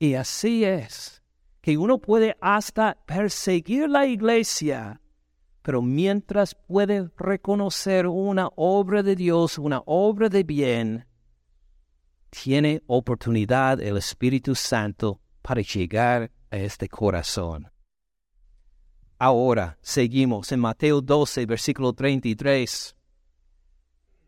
Y 0.00 0.14
así 0.14 0.64
es, 0.64 1.22
que 1.60 1.78
uno 1.78 1.98
puede 1.98 2.36
hasta 2.40 2.98
perseguir 3.06 3.88
la 3.88 4.06
iglesia, 4.06 5.00
pero 5.62 5.82
mientras 5.82 6.56
puede 6.56 7.08
reconocer 7.16 8.08
una 8.08 8.48
obra 8.56 9.04
de 9.04 9.14
Dios, 9.14 9.56
una 9.56 9.84
obra 9.86 10.28
de 10.28 10.42
bien, 10.42 11.06
tiene 12.34 12.82
oportunidad 12.86 13.80
el 13.80 13.96
Espíritu 13.96 14.54
Santo 14.54 15.20
para 15.40 15.60
llegar 15.62 16.30
a 16.50 16.56
este 16.56 16.88
corazón. 16.88 17.70
Ahora 19.18 19.78
seguimos 19.80 20.50
en 20.50 20.60
Mateo 20.60 21.00
12, 21.00 21.46
versículo 21.46 21.92
33 21.92 22.96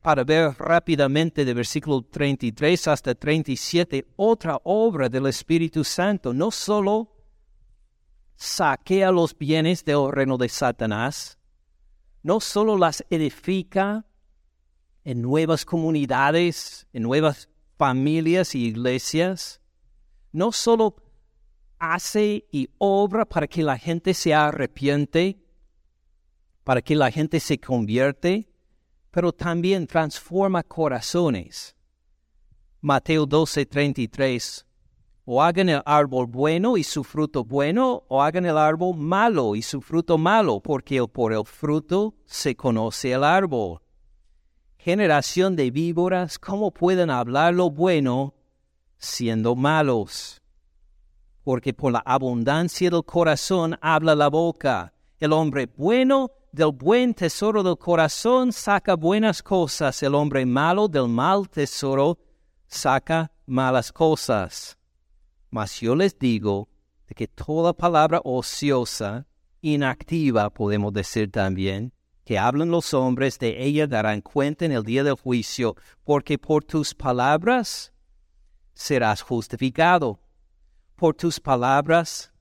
para 0.01 0.23
ver 0.23 0.55
rápidamente 0.57 1.45
de 1.45 1.53
versículo 1.53 2.01
33 2.01 2.87
hasta 2.87 3.13
37 3.13 4.07
otra 4.15 4.61
obra 4.63 5.09
del 5.09 5.27
Espíritu 5.27 5.83
Santo. 5.83 6.33
No 6.33 6.53
solo 6.53 7.11
saquea 8.37 9.11
los 9.11 9.37
bienes 9.37 9.85
del 9.85 10.13
reino 10.13 10.39
de 10.39 10.49
Satanás, 10.49 11.39
no 12.23 12.39
solo 12.39 12.79
las 12.79 13.05
edifica 13.11 14.07
en 15.03 15.23
nuevas 15.23 15.65
comunidades, 15.65 16.87
en 16.93 17.03
nuevas 17.03 17.49
familias 17.77 18.55
y 18.55 18.67
iglesias, 18.67 19.61
no 20.33 20.53
solo 20.53 20.97
hace 21.79 22.47
y 22.51 22.71
obra 22.79 23.25
para 23.25 23.47
que 23.47 23.63
la 23.63 23.79
gente 23.79 24.15
se 24.15 24.35
arrepiente, 24.35 25.39
para 26.65 26.83
que 26.83 26.97
la 26.97 27.11
gente 27.11 27.39
se 27.41 27.59
convierte, 27.59 28.49
pero 29.11 29.33
también 29.33 29.87
transforma 29.87 30.63
corazones. 30.63 31.77
Mateo 32.81 33.27
12, 33.27 33.67
33. 33.67 34.67
O 35.29 35.43
hagan 35.43 35.69
el 35.69 35.83
árbol 35.85 36.27
bueno 36.27 36.77
y 36.77 36.85
su 36.85 37.03
fruto 37.03 37.45
bueno, 37.45 38.05
o 38.09 38.23
hagan 38.23 38.47
el 38.47 38.57
árbol 38.57 38.97
malo 38.97 39.57
y 39.57 39.63
su 39.63 39.81
fruto 39.81 40.19
malo, 40.19 40.61
porque 40.61 41.05
por 41.09 41.33
el 41.33 41.45
fruto 41.45 42.15
se 42.27 42.55
conoce 42.55 43.13
el 43.13 43.25
árbol. 43.25 43.81
Generación 44.87 45.57
de 45.57 45.73
víboras, 45.73 46.39
¿cómo 46.39 46.71
pueden 46.71 47.11
hablar 47.11 47.53
lo 47.53 47.71
bueno 47.71 48.35
siendo 48.99 49.57
malos? 49.57 50.41
Porque 51.43 51.75
por 51.75 51.91
la 51.91 52.05
abundancia 52.07 52.89
del 52.89 53.05
corazón 53.05 53.77
habla 53.81 54.15
la 54.15 54.29
boca. 54.29 54.93
El 55.19 55.33
hombre 55.33 55.67
bueno 55.67 56.31
del 56.53 56.71
buen 56.71 57.15
tesoro 57.15 57.65
del 57.65 57.77
corazón 57.77 58.53
saca 58.53 58.95
buenas 58.95 59.43
cosas, 59.43 60.01
el 60.05 60.15
hombre 60.15 60.47
malo 60.47 60.87
del 60.87 61.09
mal 61.09 61.49
tesoro 61.49 62.17
saca 62.69 63.33
malas 63.45 63.91
cosas. 63.91 64.79
Mas 65.51 65.81
yo 65.81 65.97
les 65.97 66.17
digo 66.17 66.69
de 67.09 67.17
que 67.17 67.27
toda 67.27 67.73
palabra 67.73 68.21
ociosa, 68.23 69.27
inactiva 69.63 70.49
podemos 70.49 70.93
decir 70.93 71.29
también, 71.33 71.93
que 72.27 72.41
hablan 72.41 72.73
los 72.73 72.93
hombres 72.93 73.39
de 73.39 73.63
ella 73.65 73.87
darán 73.87 74.21
cuenta 74.21 74.65
en 74.65 74.73
el 74.73 74.83
día 74.83 75.05
del 75.05 75.15
juicio, 75.15 75.77
porque 76.03 76.39
por 76.39 76.65
tus 76.65 76.93
palabras 76.93 77.93
serás 78.75 79.23
justificado, 79.23 80.19
por 80.97 81.15
tus 81.15 81.39
palabras 81.39 82.33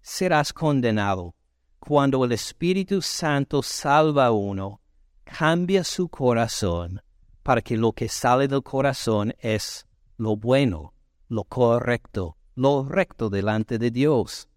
serás 0.00 0.52
condenado 0.52 1.34
cuando 1.80 2.24
el 2.24 2.30
Espíritu 2.30 3.02
Santo 3.02 3.60
salva 3.64 4.26
a 4.26 4.30
uno, 4.30 4.80
cambia 5.24 5.82
su 5.82 6.08
corazón 6.08 7.02
para 7.42 7.60
que 7.60 7.76
lo 7.76 7.92
que 7.92 8.08
sale 8.08 8.46
del 8.46 8.62
corazón 8.62 9.34
es 9.40 9.84
lo 10.16 10.36
bueno, 10.36 10.94
lo 11.28 11.42
correcto, 11.42 12.36
lo 12.54 12.84
recto 12.84 13.30
delante 13.30 13.78
de 13.78 13.90
Dios. 13.90 14.48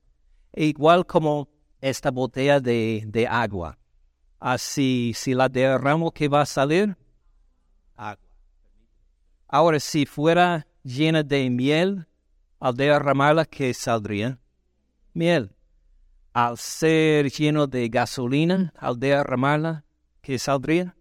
E 0.54 0.66
igual 0.66 1.08
como 1.08 1.50
esta 1.82 2.12
botella 2.12 2.60
de, 2.60 3.04
de 3.08 3.26
agua. 3.28 3.80
Así, 4.40 5.14
si 5.16 5.34
la 5.34 5.50
derramo, 5.50 6.12
¿qué 6.12 6.28
va 6.28 6.42
a 6.42 6.46
salir? 6.46 6.96
Agua. 7.96 8.24
Ahora, 9.48 9.80
si 9.80 10.06
fuera 10.06 10.68
llena 10.84 11.24
de 11.24 11.50
miel, 11.50 12.08
al 12.60 12.76
derramarla, 12.76 13.46
¿qué 13.46 13.74
saldría? 13.74 14.40
Miel 15.14 15.58
al 16.38 16.56
ser 16.60 17.32
lleno 17.32 17.66
de 17.66 17.90
gasolina, 17.90 18.72
al 18.78 19.00
derramarla, 19.00 19.84
¿qué 20.22 20.38
saldría? 20.38 20.96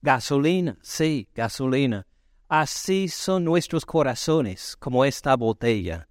Gasolina, 0.00 0.76
sí, 0.82 1.28
gasolina. 1.32 2.04
Así 2.48 3.06
son 3.06 3.44
nuestros 3.44 3.86
corazones, 3.86 4.74
como 4.80 5.04
esta 5.04 5.36
botella. 5.36 6.08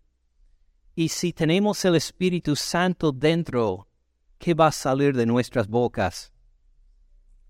Y 0.95 1.09
si 1.09 1.33
tenemos 1.33 1.83
el 1.83 1.97
Espíritu 1.97 2.55
Santo 2.55 3.11
dentro, 3.11 3.89
¿qué 4.41 4.55
va 4.55 4.67
a 4.67 4.71
salir 4.71 5.15
de 5.15 5.27
nuestras 5.27 5.67
bocas? 5.67 6.33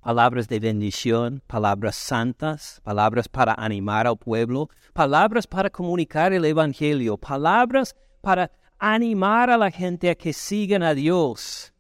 Palabras 0.02 0.50
de 0.50 0.60
bendición, 0.60 1.42
palabras 1.48 1.96
santas, 1.96 2.82
palabras 2.84 3.30
para 3.30 3.54
animar 3.54 4.08
al 4.08 4.18
pueblo, 4.18 4.70
palabras 4.94 5.48
para 5.48 5.70
comunicar 5.70 6.34
el 6.34 6.44
Evangelio, 6.44 7.18
palabras 7.18 7.96
para 8.20 8.52
animar 8.78 9.50
a 9.50 9.58
la 9.58 9.72
gente 9.72 10.10
a 10.10 10.16
que 10.16 10.34
sigan 10.34 10.84
a 10.84 10.94
Dios. 10.94 11.72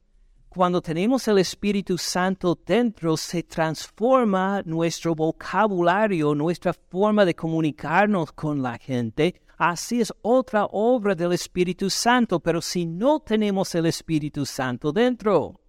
Cuando 0.47 0.81
tenemos 0.81 1.27
el 1.27 1.39
Espíritu 1.39 1.97
Santo 1.97 2.57
dentro, 2.65 3.17
se 3.17 3.43
transforma 3.43 4.61
nuestro 4.65 5.13
vocabulario, 5.13 6.33
nuestra 6.35 6.71
forma 6.73 7.25
de 7.25 7.35
comunicarnos 7.35 8.31
con 8.31 8.61
la 8.61 8.77
gente. 8.77 9.41
Así 9.63 10.01
es 10.01 10.11
otra 10.23 10.65
obra 10.71 11.13
del 11.13 11.33
Espíritu 11.33 11.87
Santo, 11.91 12.39
pero 12.39 12.63
si 12.63 12.87
no 12.87 13.19
tenemos 13.19 13.75
el 13.75 13.85
Espíritu 13.85 14.43
Santo 14.43 14.91
dentro, 14.91 15.61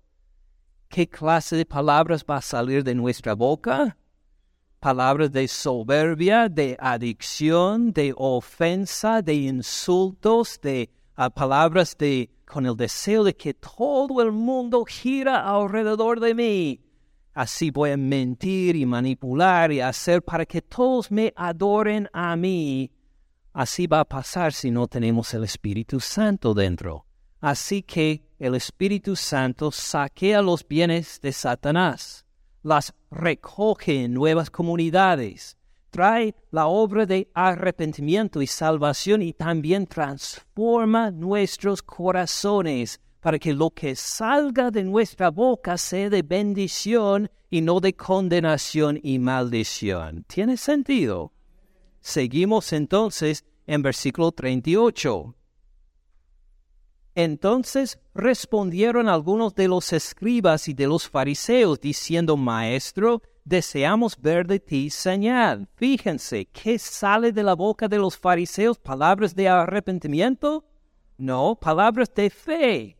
¿qué 0.89 1.07
clase 1.07 1.57
de 1.57 1.67
palabras 1.67 2.25
va 2.25 2.39
a 2.39 2.41
salir 2.41 2.83
de 2.85 2.95
nuestra 2.95 3.35
boca? 3.35 3.99
palabras 4.81 5.31
de 5.31 5.47
soberbia, 5.47 6.49
de 6.49 6.75
adicción, 6.81 7.93
de 7.93 8.15
ofensa, 8.17 9.21
de 9.21 9.35
insultos, 9.35 10.59
de 10.63 10.89
a 11.15 11.29
palabras 11.29 11.95
de 11.99 12.31
con 12.47 12.65
el 12.65 12.75
deseo 12.75 13.23
de 13.23 13.37
que 13.37 13.53
todo 13.53 14.23
el 14.23 14.33
mundo 14.33 14.87
gira 14.87 15.47
alrededor 15.47 16.19
de 16.19 16.35
mí. 16.35 16.81
Así 17.35 17.71
voy 17.71 17.91
a 17.91 17.99
mentir 17.99 18.75
y 18.75 18.87
manipular 18.87 19.71
y 19.71 19.81
hacer 19.81 20.23
para 20.23 20.47
que 20.47 20.63
todos 20.63 21.11
me 21.11 21.31
adoren 21.37 22.09
a 22.15 22.35
mí. 22.37 22.91
Así 23.53 23.87
va 23.87 24.01
a 24.01 24.05
pasar 24.05 24.53
si 24.53 24.71
no 24.71 24.87
tenemos 24.87 25.35
el 25.35 25.45
Espíritu 25.45 26.01
Santo 26.01 26.55
dentro. 26.55 27.05
Así 27.41 27.83
que 27.83 28.23
el 28.39 28.55
Espíritu 28.55 29.15
Santo 29.15 29.71
saquea 29.71 30.41
los 30.41 30.67
bienes 30.67 31.21
de 31.21 31.33
Satanás, 31.33 32.25
las 32.63 32.95
recoge 33.11 34.05
en 34.05 34.15
nuevas 34.15 34.49
comunidades, 34.49 35.57
trae 35.91 36.35
la 36.51 36.67
obra 36.67 37.05
de 37.05 37.29
arrepentimiento 37.35 38.41
y 38.41 38.47
salvación 38.47 39.21
y 39.21 39.35
también 39.35 39.87
transforma 39.87 41.11
nuestros 41.11 41.83
corazones 41.83 43.01
para 43.21 43.39
que 43.39 43.53
lo 43.53 43.71
que 43.71 43.95
salga 43.95 44.71
de 44.71 44.85
nuestra 44.85 45.31
boca 45.31 45.77
sea 45.77 46.09
de 46.09 46.23
bendición 46.23 47.31
y 47.51 47.61
no 47.61 47.81
de 47.81 47.93
condenación 47.93 48.99
y 49.03 49.19
maldición. 49.19 50.25
¿Tiene 50.27 50.57
sentido? 50.57 51.33
Seguimos 52.03 52.73
entonces 52.73 53.45
en 53.65 53.81
versículo 53.81 54.33
38. 54.33 55.37
Entonces 57.15 58.01
respondieron 58.13 59.09
algunos 59.09 59.55
de 59.55 59.69
los 59.69 59.93
escribas 59.93 60.67
y 60.67 60.75
de 60.75 60.89
los 60.89 61.09
fariseos, 61.09 61.81
diciendo, 61.81 62.37
Maestro, 62.37 63.23
deseamos 63.45 64.21
ver 64.21 64.49
de 64.49 64.59
ti 64.59 64.91
señal. 64.91 65.69
Fíjense, 65.77 66.47
¿qué 66.47 66.77
sale 66.79 67.31
de 67.31 67.45
la 67.45 67.55
boca 67.55 67.87
de 67.87 67.99
los 67.99 68.19
fariseos? 68.19 68.79
¿Palabras 68.79 69.37
de 69.37 69.49
arrepentimiento? 69.49 70.65
No, 71.19 71.55
palabras 71.55 72.13
de 72.15 72.31
fe. 72.31 72.97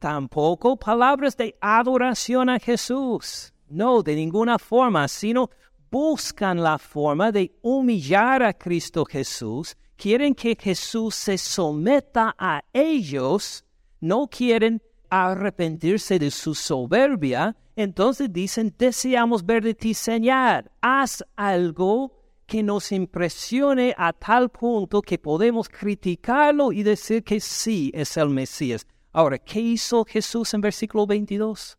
Tampoco 0.00 0.76
palabras 0.76 1.36
de 1.36 1.56
adoración 1.60 2.48
a 2.48 2.58
Jesús. 2.58 3.52
No, 3.68 4.02
de 4.02 4.16
ninguna 4.16 4.58
forma, 4.58 5.06
sino 5.06 5.50
buscan 5.90 6.62
la 6.62 6.78
forma 6.78 7.32
de 7.32 7.52
humillar 7.62 8.42
a 8.42 8.52
Cristo 8.52 9.04
Jesús. 9.04 9.76
Quieren 9.96 10.34
que 10.34 10.56
Jesús 10.58 11.14
se 11.14 11.36
someta 11.36 12.34
a 12.38 12.62
ellos. 12.72 13.64
No 14.00 14.28
quieren 14.28 14.80
arrepentirse 15.10 16.18
de 16.18 16.30
su 16.30 16.54
soberbia, 16.54 17.56
entonces 17.76 18.32
dicen, 18.32 18.74
deseamos 18.78 19.44
ver 19.44 19.62
de 19.62 19.74
ti 19.74 19.92
señal, 19.92 20.70
haz 20.80 21.24
algo 21.36 22.12
que 22.46 22.62
nos 22.62 22.92
impresione 22.92 23.94
a 23.96 24.12
tal 24.12 24.50
punto 24.50 25.02
que 25.02 25.18
podemos 25.18 25.68
criticarlo 25.68 26.72
y 26.72 26.82
decir 26.82 27.22
que 27.22 27.40
sí 27.40 27.90
es 27.94 28.16
el 28.16 28.30
Mesías. 28.30 28.86
Ahora, 29.12 29.38
¿qué 29.38 29.60
hizo 29.60 30.04
Jesús 30.04 30.54
en 30.54 30.60
versículo 30.60 31.06
22? 31.06 31.78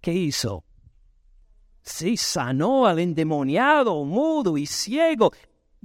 ¿Qué 0.00 0.12
hizo? 0.12 0.64
Sí, 1.82 2.16
sanó 2.16 2.86
al 2.86 2.98
endemoniado, 2.98 4.04
mudo 4.04 4.56
y 4.58 4.66
ciego. 4.66 5.32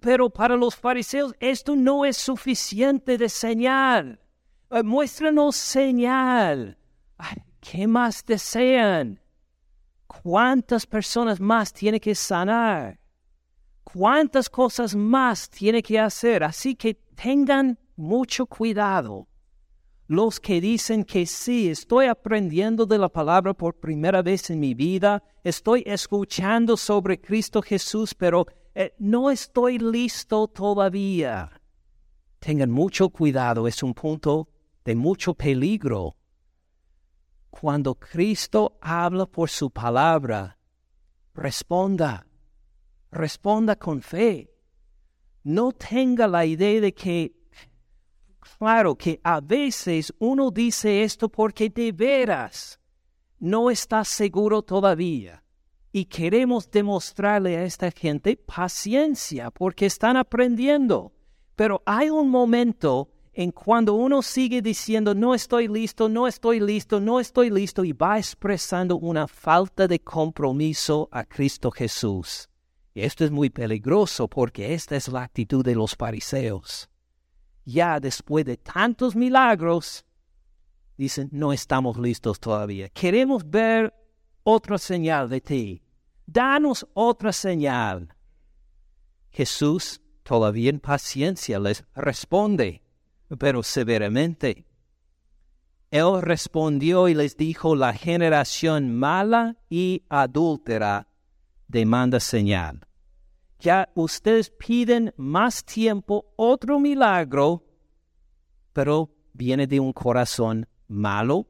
Pero 0.02 0.30
para 0.30 0.56
los 0.56 0.76
fariseos 0.76 1.34
esto 1.40 1.76
no 1.76 2.06
es 2.06 2.18
suficiente 2.18 3.18
de 3.18 3.30
señal. 3.30 4.20
Eh, 4.70 4.84
muéstranos 4.84 5.56
señal. 5.56 6.78
¿Qué 7.62 7.88
más 7.88 8.24
desean? 8.26 9.20
¿Cuántas 10.06 10.86
personas 10.86 11.40
más 11.40 11.74
tiene 11.74 12.00
que 12.00 12.14
sanar? 12.14 13.00
¿Cuántas 13.84 14.50
cosas 14.50 14.96
más 14.96 15.50
tiene 15.50 15.82
que 15.82 16.00
hacer? 16.00 16.44
Así 16.44 16.76
que 16.76 16.94
tengan 16.94 17.80
mucho 17.96 18.46
cuidado. 18.46 19.28
Los 20.08 20.40
que 20.40 20.62
dicen 20.62 21.04
que 21.04 21.26
sí, 21.26 21.70
estoy 21.70 22.06
aprendiendo 22.06 22.86
de 22.86 23.00
la 23.00 23.10
palabra 23.10 23.56
por 23.56 23.80
primera 23.80 24.22
vez 24.22 24.52
en 24.52 24.60
mi 24.60 24.76
vida, 24.76 25.24
estoy 25.44 25.84
escuchando 25.88 26.78
sobre 26.78 27.20
Cristo 27.20 27.60
Jesús, 27.62 28.14
pero 28.14 28.46
eh, 28.76 28.94
no 29.00 29.32
estoy 29.32 29.80
listo 29.80 30.48
todavía. 30.48 31.60
Tengan 32.38 32.70
mucho 32.70 33.10
cuidado, 33.10 33.68
es 33.68 33.82
un 33.82 33.96
punto 33.96 34.48
de 34.84 34.94
mucho 34.94 35.34
peligro. 35.34 36.16
Cuando 37.50 37.96
Cristo 37.96 38.78
habla 38.82 39.26
por 39.26 39.50
su 39.50 39.72
palabra, 39.72 40.56
responda, 41.34 42.28
responda 43.12 43.76
con 43.76 44.04
fe. 44.04 44.52
No 45.44 45.72
tenga 45.72 46.28
la 46.28 46.46
idea 46.46 46.80
de 46.80 46.94
que, 46.94 47.34
claro, 48.58 48.96
que 48.96 49.20
a 49.24 49.42
veces 49.42 50.14
uno 50.20 50.52
dice 50.52 51.04
esto 51.04 51.30
porque 51.30 51.70
de 51.70 51.92
veras 51.92 52.80
no 53.40 53.70
está 53.70 54.04
seguro 54.04 54.62
todavía. 54.62 55.44
Y 55.92 56.06
queremos 56.06 56.70
demostrarle 56.70 57.56
a 57.58 57.64
esta 57.64 57.90
gente 57.92 58.36
paciencia 58.36 59.50
porque 59.52 59.86
están 59.86 60.18
aprendiendo. 60.18 61.14
Pero 61.56 61.82
hay 61.86 62.10
un 62.10 62.30
momento 62.30 63.10
en 63.32 63.52
cuando 63.52 63.94
uno 63.94 64.22
sigue 64.22 64.62
diciendo 64.62 65.14
no 65.14 65.34
estoy 65.36 65.68
listo, 65.68 66.10
no 66.10 66.28
estoy 66.28 66.60
listo, 66.60 67.00
no 67.00 67.20
estoy 67.20 67.50
listo 67.50 67.84
y 67.84 67.94
va 67.94 68.18
expresando 68.18 68.98
una 68.98 69.28
falta 69.28 69.88
de 69.88 70.00
compromiso 70.00 71.08
a 71.12 71.24
Cristo 71.24 71.72
Jesús. 71.72 72.50
Y 72.94 73.02
esto 73.02 73.26
es 73.26 73.32
muy 73.32 73.50
peligroso 73.50 74.30
porque 74.30 74.74
esta 74.74 74.96
es 74.96 75.10
la 75.10 75.24
actitud 75.24 75.64
de 75.64 75.76
los 75.76 75.96
fariseos. 75.96 76.90
Ya 77.66 78.00
después 78.00 78.46
de 78.46 78.58
tantos 78.58 79.16
milagros, 79.16 80.06
dicen, 80.98 81.30
no 81.32 81.52
estamos 81.52 81.98
listos 81.98 82.40
todavía. 82.40 82.90
Queremos 82.90 83.50
ver 83.50 83.94
otra 84.44 84.78
señal 84.78 85.28
de 85.30 85.42
ti. 85.42 85.84
Danos 86.26 86.88
otra 86.94 87.34
señal. 87.34 88.16
Jesús, 89.32 90.00
todavía 90.24 90.70
en 90.70 90.80
paciencia, 90.80 91.60
les 91.60 91.84
responde 91.96 92.86
pero 93.38 93.64
severamente. 93.64 94.66
Él 95.92 96.22
respondió 96.22 97.08
y 97.08 97.14
les 97.14 97.38
dijo, 97.38 97.76
la 97.76 97.94
generación 97.94 98.96
mala 98.96 99.58
y 99.70 100.04
adúltera 100.10 101.08
demanda 101.68 102.20
señal. 102.20 102.86
Ya 103.66 103.90
ustedes 103.96 104.52
piden 104.52 105.12
más 105.18 105.66
tiempo 105.66 106.32
otro 106.36 106.80
milagro, 106.80 107.64
pero 108.74 109.10
viene 109.34 109.66
de 109.66 109.80
un 109.80 109.92
corazón 109.92 110.68
malo, 110.88 111.48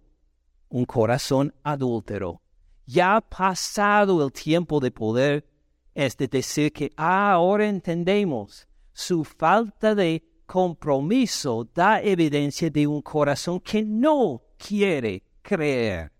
un 0.70 0.86
corazón 0.86 1.53
adúltero. 1.61 2.41
Ya 2.86 3.18
ha 3.18 3.20
pasado 3.20 4.24
el 4.24 4.32
tiempo 4.32 4.80
de 4.80 4.91
poder, 4.91 5.45
es 5.93 6.16
de 6.16 6.30
decir 6.30 6.72
que 6.72 6.93
ah, 6.95 7.34
ahora 7.34 7.68
entendemos 7.68 8.66
su 8.93 9.26
falta 9.26 9.93
de 9.93 10.24
compromiso 10.45 11.68
da 11.74 12.01
evidencia 12.01 12.70
de 12.70 12.88
un 12.88 13.01
corazón 13.01 13.59
que 13.59 13.84
no 13.84 14.41
quiere 14.57 15.22
creer. 15.41 16.13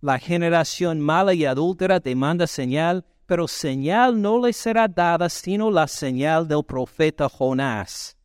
La 0.00 0.20
generación 0.20 1.00
mala 1.00 1.34
y 1.34 1.44
adúltera 1.44 1.98
demanda 1.98 2.46
señal, 2.46 3.04
pero 3.26 3.48
señal 3.48 4.20
no 4.20 4.38
le 4.38 4.52
será 4.52 4.86
dada 4.86 5.28
sino 5.28 5.70
la 5.70 5.88
señal 5.88 6.46
del 6.46 6.64
profeta 6.64 7.28
Jonás. 7.28 8.16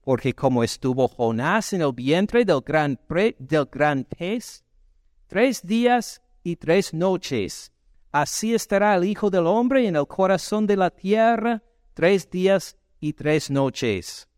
Porque 0.00 0.34
como 0.34 0.64
estuvo 0.64 1.06
Jonás 1.06 1.72
en 1.74 1.82
el 1.82 1.92
vientre 1.92 2.44
del 2.44 2.60
gran, 2.62 2.98
del 3.38 3.66
gran 3.70 4.04
pez, 4.04 4.64
tres 5.28 5.62
días 5.62 6.20
y 6.42 6.56
tres 6.56 6.92
noches, 6.92 7.70
así 8.10 8.54
estará 8.54 8.96
el 8.96 9.04
Hijo 9.04 9.30
del 9.30 9.46
Hombre 9.46 9.86
en 9.86 9.96
el 9.96 10.06
corazón 10.06 10.66
de 10.66 10.76
la 10.76 10.90
tierra 10.90 11.62
tres 11.94 12.28
días 12.28 12.76
y 13.00 13.12
tres 13.12 13.50
noches. 13.50 14.28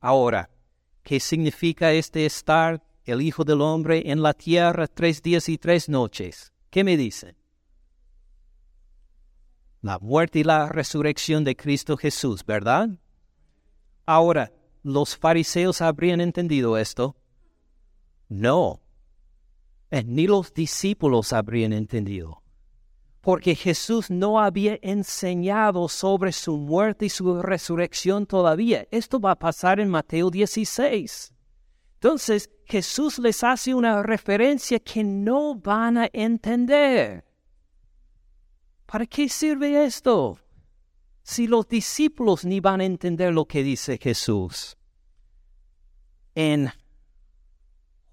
Ahora, 0.00 0.48
¿qué 1.02 1.20
significa 1.20 1.92
este 1.92 2.24
estar 2.24 2.82
el 3.04 3.20
Hijo 3.20 3.44
del 3.44 3.60
Hombre 3.60 4.04
en 4.06 4.22
la 4.22 4.32
tierra 4.32 4.86
tres 4.86 5.20
días 5.20 5.48
y 5.48 5.58
tres 5.58 5.88
noches? 5.88 6.52
¿Qué 6.70 6.84
me 6.84 6.96
dicen? 6.96 7.39
La 9.82 9.98
muerte 9.98 10.40
y 10.40 10.44
la 10.44 10.68
resurrección 10.68 11.44
de 11.44 11.56
Cristo 11.56 11.96
Jesús, 11.96 12.44
¿verdad? 12.44 12.90
Ahora, 14.06 14.52
¿los 14.82 15.16
fariseos 15.16 15.80
habrían 15.80 16.20
entendido 16.20 16.76
esto? 16.76 17.16
No. 18.28 18.80
Eh, 19.90 20.04
ni 20.04 20.26
los 20.26 20.52
discípulos 20.52 21.32
habrían 21.32 21.72
entendido 21.72 22.40
porque 23.20 23.54
Jesús 23.54 24.10
no 24.10 24.40
había 24.40 24.78
enseñado 24.82 25.88
sobre 25.88 26.32
su 26.32 26.56
muerte 26.56 27.06
y 27.06 27.10
su 27.10 27.40
resurrección 27.42 28.26
todavía. 28.26 28.86
Esto 28.90 29.20
va 29.20 29.32
a 29.32 29.38
pasar 29.38 29.78
en 29.78 29.88
Mateo 29.88 30.30
16. 30.30 31.34
Entonces 31.94 32.50
Jesús 32.64 33.18
les 33.18 33.44
hace 33.44 33.74
una 33.74 34.02
referencia 34.02 34.78
que 34.78 35.04
no 35.04 35.54
van 35.54 35.98
a 35.98 36.08
entender. 36.12 37.24
¿Para 38.90 39.06
qué 39.06 39.28
sirve 39.28 39.84
esto? 39.84 40.36
Si 41.22 41.46
los 41.46 41.68
discípulos 41.68 42.44
ni 42.44 42.58
van 42.58 42.80
a 42.80 42.84
entender 42.84 43.32
lo 43.32 43.44
que 43.44 43.62
dice 43.62 43.98
Jesús. 44.02 44.76
En 46.34 46.72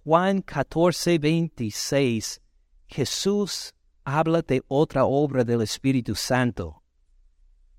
Juan 0.04 0.44
14, 0.44 1.18
26, 1.18 2.42
Jesús 2.86 3.74
habla 4.04 4.44
de 4.44 4.62
otra 4.68 5.06
obra 5.06 5.44
del 5.44 5.64
Espíritu 5.64 6.14
Santo, 6.14 6.84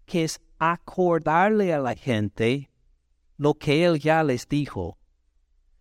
que 0.05 0.25
es 0.25 0.41
acordarle 0.59 1.73
a 1.73 1.79
la 1.79 1.95
gente 1.95 2.69
lo 3.37 3.55
que 3.55 3.85
él 3.85 4.01
ya 4.01 4.25
les 4.25 4.49
dijo. 4.49 4.99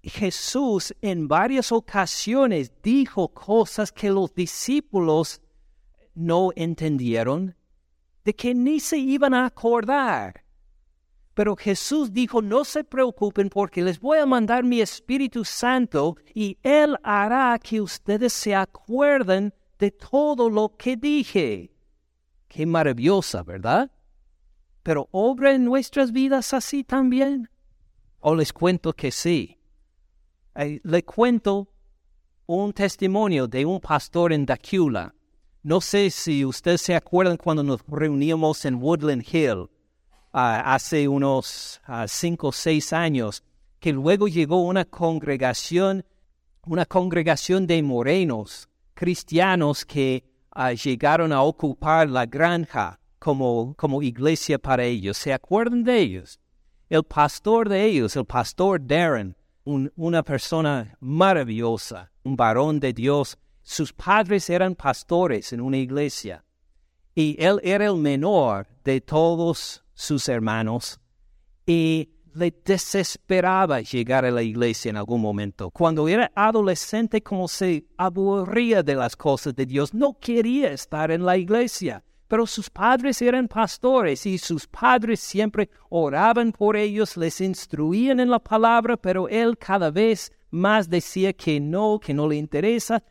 Jesús 0.04 0.94
en 1.02 1.28
varias 1.28 1.72
ocasiones 1.72 2.72
dijo 2.84 3.30
cosas 3.30 3.92
que 3.92 4.12
los 4.12 4.36
discípulos 4.36 5.42
no 6.18 6.52
entendieron, 6.56 7.56
de 8.26 8.36
que 8.36 8.54
ni 8.54 8.80
se 8.80 8.98
iban 8.98 9.34
a 9.34 9.46
acordar. 9.46 10.44
Pero 11.34 11.56
Jesús 11.56 12.12
dijo, 12.12 12.42
no 12.42 12.66
se 12.66 12.84
preocupen 12.84 13.50
porque 13.50 13.84
les 13.84 14.00
voy 14.00 14.18
a 14.18 14.26
mandar 14.26 14.64
mi 14.64 14.82
Espíritu 14.82 15.46
Santo 15.46 16.18
y 16.34 16.58
Él 16.64 16.98
hará 17.04 17.60
que 17.60 17.80
ustedes 17.80 18.34
se 18.34 18.56
acuerden 18.56 19.54
de 19.78 19.92
todo 19.92 20.50
lo 20.50 20.76
que 20.76 20.98
dije. 20.98 21.72
Qué 22.48 22.66
maravillosa, 22.66 23.44
¿verdad? 23.44 23.92
Pero 24.82 25.08
obra 25.12 25.54
en 25.54 25.64
nuestras 25.64 26.12
vidas 26.12 26.54
así 26.54 26.84
también. 26.84 27.48
O 28.20 28.34
les 28.34 28.52
cuento 28.52 28.94
que 28.94 29.12
sí. 29.12 29.60
le 30.56 31.04
cuento 31.04 31.72
un 32.48 32.74
testimonio 32.74 33.48
de 33.48 33.64
un 33.64 33.80
pastor 33.80 34.34
en 34.34 34.48
Dacula. 34.48 35.14
No 35.68 35.82
sé 35.82 36.12
si 36.12 36.46
ustedes 36.46 36.80
se 36.80 36.96
acuerdan 36.96 37.36
cuando 37.36 37.62
nos 37.62 37.82
reuníamos 37.90 38.64
en 38.64 38.76
Woodland 38.76 39.26
Hill 39.30 39.70
ah, 40.32 40.74
hace 40.74 41.10
unos 41.10 41.82
ah, 41.86 42.06
cinco 42.08 42.48
o 42.48 42.52
seis 42.54 42.94
años, 42.94 43.44
que 43.82 43.92
luego 43.92 44.30
llegó 44.30 44.62
una 44.62 44.86
congregación, 44.86 46.06
una 46.66 46.86
congregación 46.86 47.68
de 47.68 47.84
morenos 47.84 48.70
cristianos 48.94 49.84
que 49.84 50.24
ah, 50.52 50.72
llegaron 50.72 51.34
a 51.34 51.42
ocupar 51.42 52.10
la 52.10 52.26
granja 52.26 52.98
como, 53.20 53.76
como 53.76 54.02
iglesia 54.02 54.58
para 54.58 54.86
ellos. 54.86 55.18
¿Se 55.18 55.34
acuerdan 55.34 55.84
de 55.84 56.00
ellos? 56.00 56.40
El 56.88 57.04
pastor 57.04 57.68
de 57.68 57.84
ellos, 57.84 58.16
el 58.16 58.24
pastor 58.24 58.80
Darren, 58.88 59.36
una 59.66 60.24
persona 60.24 60.96
maravillosa, 61.02 62.10
un 62.24 62.38
varón 62.38 62.80
de 62.80 62.94
Dios. 62.94 63.38
Sus 63.70 63.92
padres 63.92 64.50
eran 64.50 64.76
pastores 64.76 65.52
en 65.52 65.60
una 65.60 65.76
iglesia 65.76 66.42
y 67.14 67.36
él 67.38 67.60
era 67.62 67.88
el 67.88 67.98
menor 67.98 68.66
de 68.86 69.02
todos 69.02 69.84
sus 69.94 70.30
hermanos. 70.30 71.02
Y 71.66 72.08
le 72.34 72.56
desesperaba 72.64 73.82
llegar 73.82 74.24
a 74.24 74.32
la 74.32 74.42
iglesia 74.42 74.90
en 74.90 74.96
algún 74.96 75.20
momento. 75.20 75.70
Cuando 75.70 76.08
era 76.08 76.32
adolescente, 76.34 77.22
como 77.22 77.50
se 77.50 77.86
aburría 77.98 78.84
de 78.84 78.96
las 78.96 79.18
cosas 79.18 79.54
de 79.54 79.66
Dios, 79.66 79.94
no 79.94 80.18
quería 80.18 80.72
estar 80.72 81.12
en 81.12 81.26
la 81.26 81.36
iglesia. 81.36 82.06
pero 82.30 82.48
sus 82.48 82.70
padres 82.70 83.22
eran 83.22 83.50
pastores 83.50 84.26
y 84.26 84.38
sus 84.38 84.66
padres 84.66 85.20
siempre 85.20 85.70
oraban 85.90 86.54
por 86.54 86.78
ellos, 86.78 87.18
les 87.18 87.42
instruían 87.42 88.22
en 88.22 88.30
la 88.30 88.40
palabra, 88.40 88.96
pero 88.96 89.28
él 89.28 89.58
cada 89.58 89.92
vez 89.92 90.32
más 90.52 90.90
decía 90.90 91.34
que 91.34 91.60
no, 91.60 92.00
que 92.00 92.14
no 92.14 92.28
le 92.28 92.36
interesa, 92.38 93.04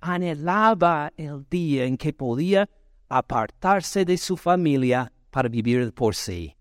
anhelaba 0.00 1.12
el 1.16 1.46
día 1.48 1.84
en 1.84 1.96
que 1.96 2.12
podía 2.12 2.68
apartarse 3.08 4.04
de 4.04 4.16
su 4.16 4.36
familia 4.36 5.12
para 5.30 5.48
vivir 5.48 5.92
por 5.92 6.14
sí. 6.14 6.56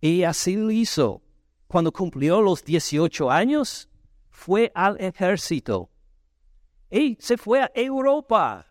Y 0.00 0.22
así 0.22 0.56
lo 0.56 0.70
hizo. 0.70 1.22
Cuando 1.66 1.92
cumplió 1.92 2.40
los 2.40 2.64
18 2.64 3.30
años, 3.30 3.88
fue 4.28 4.70
al 4.74 5.00
ejército 5.00 5.90
y 6.90 7.16
se 7.20 7.36
fue 7.36 7.62
a 7.62 7.70
Europa 7.74 8.66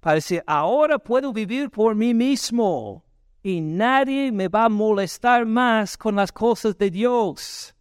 para 0.00 0.14
decir, 0.16 0.42
ahora 0.46 0.98
puedo 0.98 1.32
vivir 1.32 1.70
por 1.70 1.94
mí 1.94 2.14
mismo 2.14 3.04
y 3.42 3.60
nadie 3.60 4.32
me 4.32 4.48
va 4.48 4.66
a 4.66 4.68
molestar 4.68 5.46
más 5.46 5.96
con 5.96 6.16
las 6.16 6.32
cosas 6.32 6.76
de 6.76 6.90
Dios. 6.90 7.74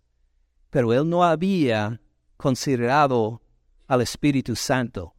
Pero 0.69 0.93
él 0.93 1.09
no 1.09 1.23
había 1.23 1.99
considerado 2.37 3.41
al 3.89 4.01
Espíritu 4.01 4.55
Santo. 4.55 5.15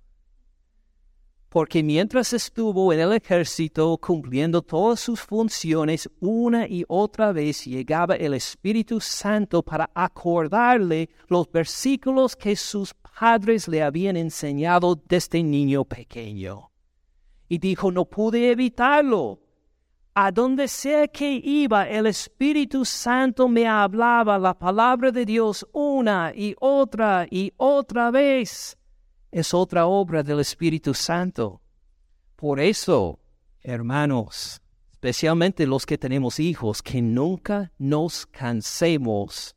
Porque 1.48 1.82
mientras 1.82 2.32
estuvo 2.32 2.92
en 2.92 3.00
el 3.00 3.12
ejército 3.12 3.98
cumpliendo 3.98 4.62
todas 4.62 5.00
sus 5.00 5.20
funciones, 5.20 6.08
una 6.20 6.68
y 6.68 6.84
otra 6.86 7.32
vez 7.32 7.64
llegaba 7.64 8.14
el 8.14 8.34
Espíritu 8.34 9.00
Santo 9.00 9.60
para 9.64 9.90
acordarle 9.92 11.10
los 11.26 11.50
versículos 11.50 12.36
que 12.36 12.54
sus 12.54 12.94
padres 12.94 13.66
le 13.66 13.82
habían 13.82 14.16
enseñado 14.16 14.94
desde 15.08 15.42
niño 15.42 15.84
pequeño. 15.84 16.70
Y 17.48 17.58
dijo, 17.58 17.90
no 17.90 18.04
pude 18.04 18.52
evitarlo. 18.52 19.40
A 20.22 20.30
donde 20.30 20.68
sea 20.68 21.08
que 21.08 21.40
iba, 21.42 21.88
el 21.88 22.06
Espíritu 22.06 22.84
Santo 22.84 23.48
me 23.48 23.66
hablaba 23.66 24.38
la 24.38 24.52
palabra 24.52 25.10
de 25.10 25.24
Dios 25.24 25.66
una 25.72 26.30
y 26.36 26.54
otra 26.60 27.26
y 27.30 27.54
otra 27.56 28.10
vez. 28.10 28.76
Es 29.32 29.54
otra 29.54 29.86
obra 29.86 30.22
del 30.22 30.40
Espíritu 30.40 30.92
Santo. 30.92 31.62
Por 32.36 32.60
eso, 32.60 33.18
hermanos, 33.62 34.60
especialmente 34.90 35.66
los 35.66 35.86
que 35.86 35.96
tenemos 35.96 36.38
hijos, 36.38 36.82
que 36.82 37.00
nunca 37.00 37.72
nos 37.78 38.26
cansemos 38.26 39.56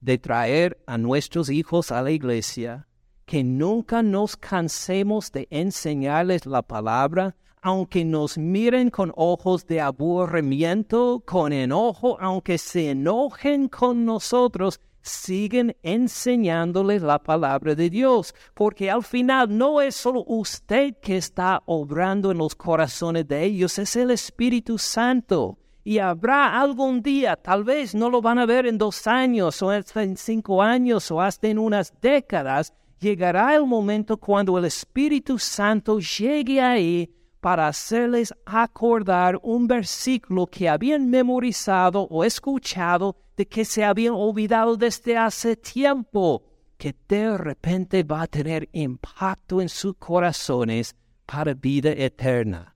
de 0.00 0.18
traer 0.18 0.80
a 0.86 0.98
nuestros 0.98 1.50
hijos 1.50 1.90
a 1.90 2.00
la 2.00 2.12
iglesia, 2.12 2.86
que 3.26 3.42
nunca 3.42 4.04
nos 4.04 4.36
cansemos 4.36 5.32
de 5.32 5.48
enseñarles 5.50 6.46
la 6.46 6.62
palabra, 6.62 7.34
aunque 7.64 8.04
nos 8.04 8.36
miren 8.36 8.90
con 8.90 9.10
ojos 9.16 9.66
de 9.66 9.80
aburrimiento, 9.80 11.22
con 11.24 11.50
enojo, 11.50 12.18
aunque 12.20 12.58
se 12.58 12.90
enojen 12.90 13.68
con 13.68 14.04
nosotros, 14.04 14.80
siguen 15.00 15.74
enseñándoles 15.82 17.00
la 17.00 17.22
palabra 17.22 17.74
de 17.74 17.88
Dios, 17.88 18.34
porque 18.52 18.90
al 18.90 19.02
final 19.02 19.56
no 19.56 19.80
es 19.80 19.96
solo 19.96 20.24
usted 20.26 20.96
que 21.00 21.16
está 21.16 21.62
obrando 21.64 22.30
en 22.30 22.36
los 22.36 22.54
corazones 22.54 23.26
de 23.28 23.44
ellos, 23.44 23.78
es 23.78 23.96
el 23.96 24.10
Espíritu 24.10 24.76
Santo. 24.76 25.56
Y 25.84 25.98
habrá 25.98 26.60
algún 26.60 27.00
día, 27.00 27.34
tal 27.34 27.64
vez 27.64 27.94
no 27.94 28.10
lo 28.10 28.20
van 28.20 28.38
a 28.38 28.46
ver 28.46 28.66
en 28.66 28.76
dos 28.76 29.06
años 29.06 29.62
o 29.62 29.70
hasta 29.70 30.02
en 30.02 30.18
cinco 30.18 30.60
años 30.60 31.10
o 31.10 31.18
hasta 31.18 31.48
en 31.48 31.58
unas 31.58 31.94
décadas, 32.02 32.74
llegará 33.00 33.54
el 33.54 33.64
momento 33.64 34.18
cuando 34.18 34.58
el 34.58 34.66
Espíritu 34.66 35.38
Santo 35.38 35.98
llegue 35.98 36.60
ahí 36.60 37.10
para 37.44 37.68
hacerles 37.68 38.32
acordar 38.46 39.38
un 39.42 39.66
versículo 39.66 40.46
que 40.46 40.66
habían 40.66 41.10
memorizado 41.10 42.04
o 42.04 42.24
escuchado 42.24 43.16
de 43.36 43.46
que 43.46 43.66
se 43.66 43.84
habían 43.84 44.14
olvidado 44.14 44.78
desde 44.78 45.18
hace 45.18 45.54
tiempo, 45.54 46.42
que 46.78 46.94
de 47.06 47.36
repente 47.36 48.02
va 48.02 48.22
a 48.22 48.26
tener 48.28 48.70
impacto 48.72 49.60
en 49.60 49.68
sus 49.68 49.94
corazones 49.98 50.96
para 51.26 51.52
vida 51.52 51.90
eterna. 51.90 52.74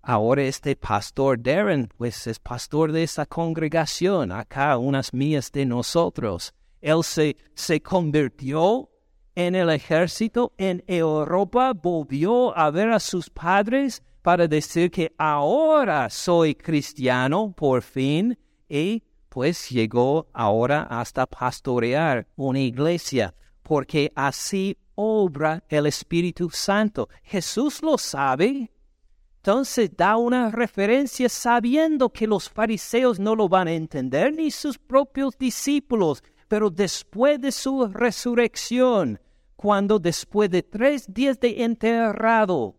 Ahora 0.00 0.44
este 0.44 0.76
pastor 0.76 1.42
Darren, 1.42 1.88
pues 1.98 2.28
es 2.28 2.38
pastor 2.38 2.92
de 2.92 3.02
esta 3.02 3.26
congregación, 3.26 4.30
acá 4.30 4.78
unas 4.78 5.12
mías 5.12 5.50
de 5.50 5.66
nosotros. 5.66 6.54
Él 6.80 7.02
se, 7.02 7.36
se 7.56 7.80
convirtió 7.80 8.90
en 9.34 9.54
el 9.54 9.70
ejército 9.70 10.52
en 10.58 10.84
Europa, 10.86 11.72
volvió 11.72 12.56
a 12.56 12.70
ver 12.70 12.90
a 12.90 13.00
sus 13.00 13.30
padres 13.30 14.02
para 14.22 14.48
decir 14.48 14.90
que 14.90 15.12
ahora 15.18 16.08
soy 16.08 16.54
cristiano 16.54 17.52
por 17.56 17.82
fin 17.82 18.38
y 18.68 19.02
pues 19.28 19.68
llegó 19.68 20.28
ahora 20.32 20.82
hasta 20.84 21.26
pastorear 21.26 22.26
una 22.36 22.60
iglesia, 22.60 23.34
porque 23.62 24.12
así 24.14 24.78
obra 24.94 25.62
el 25.68 25.86
Espíritu 25.86 26.50
Santo. 26.50 27.08
Jesús 27.24 27.82
lo 27.82 27.98
sabe, 27.98 28.70
entonces 29.38 29.90
da 29.94 30.16
una 30.16 30.50
referencia 30.50 31.28
sabiendo 31.28 32.10
que 32.10 32.26
los 32.26 32.48
fariseos 32.48 33.18
no 33.18 33.34
lo 33.34 33.48
van 33.48 33.68
a 33.68 33.72
entender 33.72 34.32
ni 34.32 34.50
sus 34.50 34.78
propios 34.78 35.36
discípulos, 35.36 36.22
pero 36.48 36.70
después 36.70 37.40
de 37.40 37.52
su 37.52 37.88
resurrección, 37.88 39.20
cuando 39.64 39.98
después 39.98 40.50
de 40.50 40.62
tres 40.62 41.06
días 41.08 41.40
de 41.40 41.64
enterrado, 41.64 42.76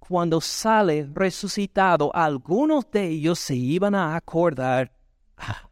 cuando 0.00 0.40
sale 0.40 1.08
resucitado, 1.14 2.10
algunos 2.12 2.90
de 2.90 3.06
ellos 3.06 3.38
se 3.38 3.54
iban 3.54 3.94
a 3.94 4.16
acordar, 4.16 4.92
ah, 5.36 5.70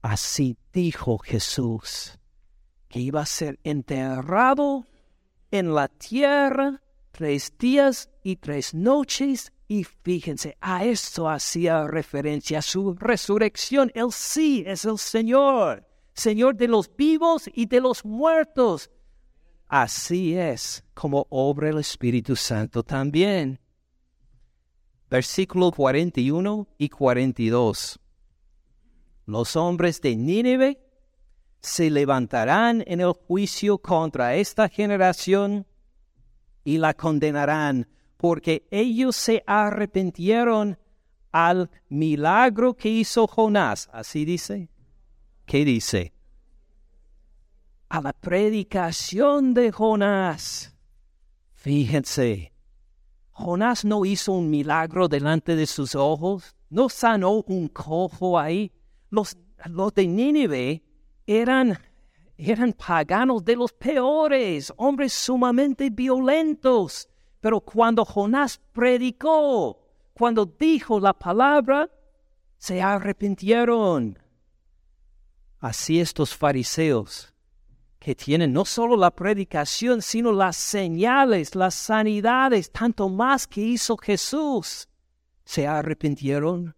así 0.00 0.56
dijo 0.72 1.18
Jesús, 1.18 2.18
que 2.88 3.00
iba 3.00 3.20
a 3.20 3.26
ser 3.26 3.60
enterrado 3.62 4.86
en 5.50 5.74
la 5.74 5.88
tierra 5.88 6.80
tres 7.10 7.52
días 7.58 8.08
y 8.22 8.36
tres 8.36 8.72
noches. 8.72 9.52
Y 9.68 9.84
fíjense, 9.84 10.56
a 10.62 10.86
esto 10.86 11.28
hacía 11.28 11.86
referencia, 11.86 12.60
a 12.60 12.62
su 12.62 12.94
resurrección. 12.94 13.92
Él 13.94 14.12
sí 14.12 14.64
es 14.66 14.86
el 14.86 14.96
Señor, 14.96 15.86
Señor 16.14 16.56
de 16.56 16.68
los 16.68 16.90
vivos 16.96 17.50
y 17.52 17.66
de 17.66 17.82
los 17.82 18.02
muertos. 18.02 18.88
Así 19.72 20.36
es 20.36 20.84
como 20.92 21.26
obra 21.30 21.70
el 21.70 21.78
Espíritu 21.78 22.36
Santo 22.36 22.82
también. 22.82 23.58
Versículo 25.08 25.70
41 25.70 26.68
y 26.76 26.90
42. 26.90 27.98
Los 29.24 29.56
hombres 29.56 30.02
de 30.02 30.14
Nínive 30.14 30.78
se 31.62 31.88
levantarán 31.88 32.84
en 32.86 33.00
el 33.00 33.12
juicio 33.12 33.78
contra 33.78 34.34
esta 34.34 34.68
generación 34.68 35.66
y 36.64 36.76
la 36.76 36.92
condenarán, 36.92 37.88
porque 38.18 38.68
ellos 38.70 39.16
se 39.16 39.42
arrepintieron 39.46 40.78
al 41.30 41.70
milagro 41.88 42.74
que 42.74 42.90
hizo 42.90 43.26
Jonás. 43.26 43.88
Así 43.90 44.26
dice. 44.26 44.68
¿Qué 45.46 45.64
dice? 45.64 46.12
A 47.92 48.00
la 48.00 48.14
predicación 48.14 49.52
de 49.52 49.70
Jonás. 49.70 50.74
Fíjense, 51.52 52.50
Jonás 53.32 53.84
no 53.84 54.06
hizo 54.06 54.32
un 54.32 54.48
milagro 54.48 55.08
delante 55.08 55.56
de 55.56 55.66
sus 55.66 55.94
ojos, 55.94 56.56
no 56.70 56.88
sanó 56.88 57.42
un 57.46 57.68
cojo 57.68 58.38
ahí. 58.38 58.72
Los, 59.10 59.36
de 59.94 60.06
Nínive 60.06 60.82
eran 61.26 61.78
eran 62.38 62.72
paganos 62.72 63.44
de 63.44 63.56
los 63.56 63.74
peores, 63.74 64.72
hombres 64.78 65.12
sumamente 65.12 65.90
violentos. 65.90 67.10
Pero 67.42 67.60
cuando 67.60 68.06
Jonás 68.06 68.58
predicó, 68.72 69.78
cuando 70.14 70.46
dijo 70.46 70.98
la 70.98 71.12
palabra, 71.12 71.90
se 72.56 72.80
arrepintieron. 72.80 74.18
Así 75.58 76.00
estos 76.00 76.34
fariseos, 76.34 77.31
que 78.02 78.16
tienen 78.16 78.52
no 78.52 78.64
solo 78.64 78.96
la 78.96 79.12
predicación, 79.12 80.02
sino 80.02 80.32
las 80.32 80.56
señales, 80.56 81.54
las 81.54 81.72
sanidades, 81.72 82.72
tanto 82.72 83.08
más 83.08 83.46
que 83.46 83.60
hizo 83.60 83.96
Jesús, 83.96 84.88
¿se 85.44 85.68
arrepintieron? 85.68 86.74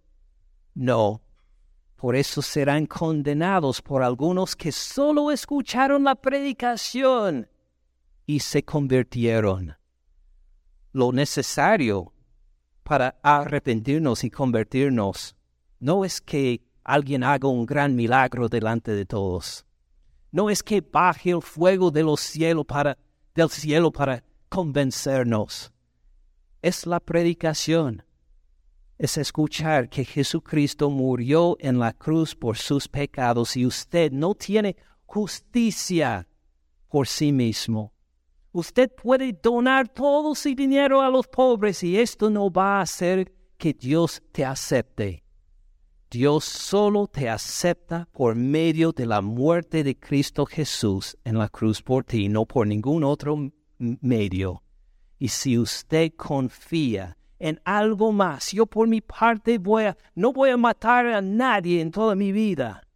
No, 0.75 1.23
por 1.97 2.15
eso 2.15 2.43
serán 2.43 2.85
condenados 2.85 3.81
por 3.81 4.03
algunos 4.03 4.55
que 4.55 4.71
solo 4.71 5.31
escucharon 5.31 6.05
la 6.05 6.15
predicación 6.15 7.49
y 8.27 8.41
se 8.41 8.63
convirtieron. 8.63 9.79
Lo 10.93 11.11
necesario 11.11 12.13
para 12.83 13.19
arrepentirnos 13.23 14.25
y 14.25 14.31
convertirnos 14.31 15.35
no 15.81 16.05
es 16.05 16.21
que 16.21 16.61
alguien 16.85 17.25
haga 17.25 17.49
un 17.49 17.65
gran 17.65 17.97
milagro 17.97 18.51
delante 18.51 18.93
de 18.93 19.07
todos. 19.07 19.65
No 20.35 20.51
es 20.51 20.65
que 20.65 20.81
baje 20.81 21.31
el 21.31 21.41
fuego 21.41 21.93
del 21.93 22.19
cielo 22.19 22.65
para 22.65 22.99
convencernos. 24.49 25.71
es 26.61 26.87
la 26.87 26.99
predicación. 26.99 28.03
Es 28.99 29.17
escuchar 29.17 29.89
que 29.89 30.05
Jesucristo 30.05 30.91
murió 30.91 31.57
en 31.61 31.79
la 31.79 31.93
cruz 31.93 32.35
por 32.35 32.57
sus 32.57 32.89
pecados 32.89 33.57
y 33.57 33.65
usted 33.65 34.11
no 34.11 34.35
tiene 34.35 34.75
justicia 35.07 36.27
por 36.89 37.07
sí 37.07 37.31
mismo. 37.31 37.93
Usted 38.51 38.91
puede 38.91 39.33
donar 39.41 39.89
todo 39.89 40.35
su 40.35 40.53
dinero 40.53 41.01
a 41.01 41.11
los 41.11 41.29
pobres 41.29 41.81
y 41.85 41.97
esto 41.97 42.29
no 42.29 42.51
va 42.51 42.79
a 42.79 42.81
hacer 42.81 43.33
que 43.57 43.73
Dios 43.73 44.21
te 44.33 44.45
acepte. 44.45 45.24
Dios 46.15 46.45
solo 46.45 47.09
te 47.09 47.29
acepta 47.29 48.09
por 48.13 48.37
medio 48.37 48.93
de 48.93 49.05
la 49.05 49.21
muerte 49.21 49.83
de 49.83 49.99
Cristo 49.99 50.47
Jesús 50.47 51.19
en 51.25 51.37
la 51.39 51.49
cruz 51.49 51.83
por 51.83 52.05
ti, 52.05 52.29
no 52.29 52.47
por 52.47 52.69
ningún 52.69 53.03
otro 53.03 53.51
medio. 53.79 54.63
Y 55.19 55.27
si 55.27 55.59
usted 55.59 56.13
confía 56.17 57.19
en 57.41 57.61
algo 57.65 58.13
más, 58.13 58.53
yo 58.53 58.65
por 58.65 58.87
mi 58.87 59.01
parte 59.01 59.59
voy 59.59 59.87
a, 59.87 59.97
no 60.15 60.33
voy 60.33 60.51
a 60.51 60.57
matar 60.57 61.05
a 61.07 61.21
nadie 61.21 61.81
en 61.81 61.91
toda 61.91 62.15
mi 62.15 62.31
vida. 62.31 62.87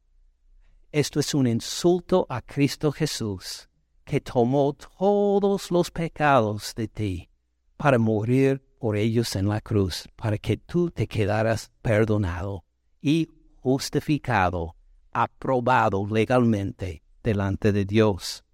Esto 0.92 1.18
es 1.18 1.34
un 1.34 1.48
insulto 1.48 2.24
a 2.28 2.40
Cristo 2.40 2.92
Jesús, 2.92 3.68
que 4.04 4.20
tomó 4.20 4.74
todos 4.74 5.72
los 5.72 5.90
pecados 5.90 6.72
de 6.76 6.86
ti 6.86 7.28
para 7.76 7.98
morir 7.98 8.62
por 8.78 8.96
ellos 8.96 9.34
en 9.34 9.48
la 9.48 9.60
cruz, 9.60 10.08
para 10.14 10.38
que 10.38 10.56
tú 10.56 10.92
te 10.92 11.08
quedaras 11.08 11.72
perdonado 11.82 12.62
y 13.00 13.28
justificado, 13.56 14.76
aprobado 15.12 16.06
legalmente 16.06 17.02
delante 17.22 17.72
de 17.72 17.84
Dios. 17.84 18.44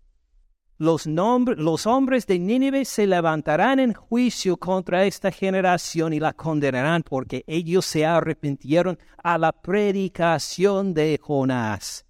Los, 0.76 1.06
los, 1.06 1.86
hombres 1.86 2.26
de 2.26 2.38
Nínive 2.38 2.84
se 2.84 3.06
levantarán 3.06 3.78
en 3.78 3.94
juicio 3.94 4.56
contra 4.56 5.04
esta 5.04 5.30
generación 5.30 6.12
y 6.12 6.18
la 6.18 6.32
condenarán 6.32 7.04
porque 7.04 7.44
ellos 7.46 7.84
se 7.86 8.04
arrepintieron 8.04 8.98
a 9.22 9.38
la 9.38 9.52
predicación 9.52 10.92
de 10.92 11.18
Jonás. 11.22 12.04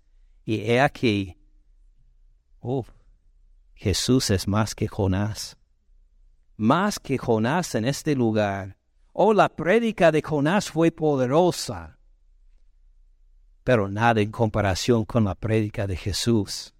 Y 0.46 0.62
he 0.62 0.80
aquí, 0.80 1.36
Jesús 3.74 4.30
es 4.30 4.48
más 4.48 4.74
que 4.74 4.88
Jonás, 4.88 5.58
más 6.56 6.98
que 6.98 7.18
Jonás 7.18 7.74
en 7.74 7.84
este 7.84 8.14
lugar. 8.14 8.78
Oh, 9.12 9.34
la 9.34 9.50
prédica 9.50 10.10
de 10.10 10.22
Jonás 10.22 10.70
fue 10.70 10.90
poderosa, 10.90 11.98
pero 13.64 13.88
nada 13.88 14.20
en 14.20 14.30
comparación 14.30 15.04
con 15.04 15.24
la 15.24 15.34
prédica 15.34 15.86
de 15.86 15.96
Jesús. 15.96 16.74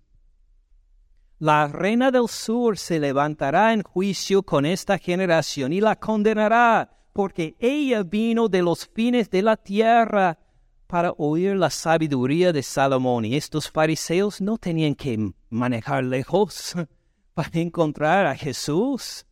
La 1.39 1.67
reina 1.67 2.11
del 2.11 2.29
sur 2.29 2.79
se 2.79 3.01
levantará 3.01 3.73
en 3.73 3.83
juicio 3.83 4.43
con 4.43 4.65
esta 4.65 4.99
generación 4.99 5.73
y 5.73 5.81
la 5.81 5.97
condenará, 5.97 6.91
porque 7.13 7.57
ella 7.59 8.03
vino 8.03 8.49
de 8.49 8.63
los 8.63 8.87
fines 8.87 9.31
de 9.31 9.43
la 9.43 9.57
tierra 9.57 10.39
para 10.87 11.13
oír 11.17 11.57
la 11.57 11.71
sabiduría 11.71 12.53
de 12.53 12.63
Salomón. 12.63 13.25
Y 13.25 13.35
estos 13.35 13.71
fariseos 13.71 14.41
no 14.41 14.59
tenían 14.59 14.95
que 14.95 15.33
manejar 15.51 16.05
lejos 16.05 16.75
para 17.35 17.51
encontrar 17.61 18.27
a 18.27 18.37
Jesús. 18.37 19.27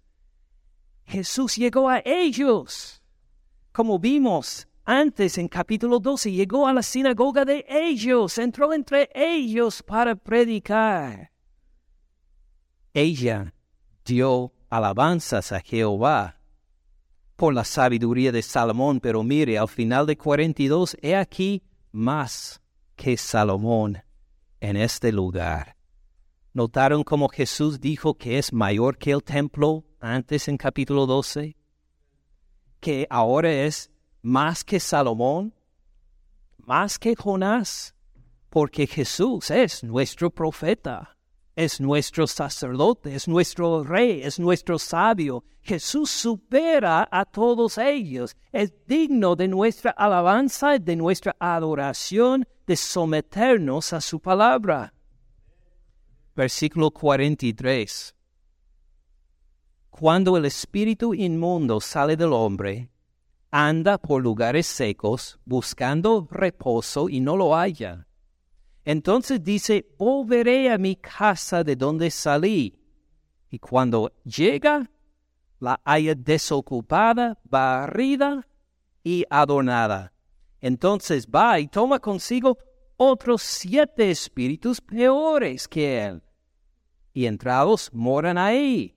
Jesús 1.05 1.57
llegó 1.57 1.89
a 1.89 2.03
ellos. 2.05 3.03
Como 3.73 3.99
vimos, 3.99 4.67
antes, 4.85 5.39
en 5.39 5.49
capítulo 5.49 6.01
12, 6.01 6.33
llegó 6.33 6.67
a 6.67 6.73
la 6.73 6.83
sinagoga 6.83 7.45
de 7.45 7.65
ellos, 7.69 8.37
entró 8.39 8.73
entre 8.73 9.09
ellos 9.15 9.83
para 9.83 10.17
predicar. 10.17 11.31
Ella 12.93 13.55
dio 14.05 14.53
alabanzas 14.69 15.53
a 15.53 15.61
Jehová 15.61 16.41
por 17.37 17.55
la 17.55 17.65
sabiduría 17.65 18.33
de 18.33 18.43
Salomón, 18.43 19.01
pero 19.01 19.23
mire, 19.23 19.57
al 19.57 19.69
final 19.69 20.07
de 20.07 20.17
42, 20.17 20.97
he 21.01 21.15
aquí 21.15 21.63
más 21.93 22.61
que 22.97 23.17
Salomón 23.17 24.03
en 24.61 24.77
este 24.77 25.13
lugar. 25.13 25.77
¿Notaron 26.55 27.05
cómo 27.05 27.29
Jesús 27.29 27.81
dijo 27.81 28.15
que 28.15 28.39
es 28.39 28.53
mayor 28.53 28.99
que 28.99 29.13
el 29.13 29.23
templo 29.23 29.85
antes 30.01 30.49
en 30.49 30.57
capítulo 30.57 31.07
12? 31.07 31.57
Que 32.81 33.07
ahora 33.09 33.51
es 33.51 33.92
más 34.23 34.65
que 34.65 34.79
Salomón, 34.81 35.53
más 36.59 36.99
que 36.99 37.15
Jonás, 37.17 37.95
porque 38.49 38.87
Jesús 38.87 39.51
es 39.51 39.83
nuestro 39.83 40.31
profeta, 40.31 41.17
es 41.57 41.81
nuestro 41.81 42.27
sacerdote, 42.27 43.15
es 43.15 43.29
nuestro 43.29 43.83
rey, 43.83 44.23
es 44.23 44.39
nuestro 44.39 44.79
sabio. 44.79 45.45
Jesús 45.61 46.11
supera 46.11 47.09
a 47.11 47.25
todos 47.25 47.79
ellos, 47.79 48.37
es 48.53 48.73
digno 48.87 49.37
de 49.37 49.49
nuestra 49.49 49.91
alabanza, 49.91 50.79
de 50.79 50.97
nuestra 50.97 51.37
adoración, 51.39 52.47
de 52.67 52.77
someternos 52.77 53.93
a 53.93 54.01
su 54.01 54.21
palabra. 54.21 54.95
Versículo 56.35 56.91
43. 56.91 58.15
Cuando 59.91 60.37
el 60.39 60.47
espíritu 60.47 61.13
inmundo 61.13 61.81
sale 61.81 62.17
del 62.17 62.33
hombre, 62.33 62.89
anda 63.53 63.99
por 63.99 64.23
lugares 64.23 64.67
secos 64.67 65.39
buscando 65.45 66.27
reposo 66.31 67.11
y 67.11 67.21
no 67.21 67.37
lo 67.37 67.55
halla. 67.55 68.09
Entonces 68.85 69.45
dice, 69.45 69.87
volveré 69.99 70.71
a 70.71 70.79
mi 70.79 70.97
casa 70.97 71.63
de 71.63 71.77
donde 71.77 72.11
salí. 72.11 72.77
Y 73.51 73.59
cuando 73.59 74.11
llega, 74.25 74.91
la 75.61 75.81
haya 75.85 76.15
desocupada, 76.15 77.39
barrida 77.45 78.49
y 79.05 79.25
adornada. 79.29 80.13
Entonces 80.61 81.29
va 81.29 81.61
y 81.61 81.69
toma 81.69 82.01
consigo 82.01 82.59
otros 82.97 83.43
siete 83.43 84.11
espíritus 84.11 84.81
peores 84.81 85.69
que 85.69 86.05
él. 86.05 86.23
Y 87.13 87.27
entrados 87.27 87.91
moran 87.93 88.39
ahí 88.39 88.97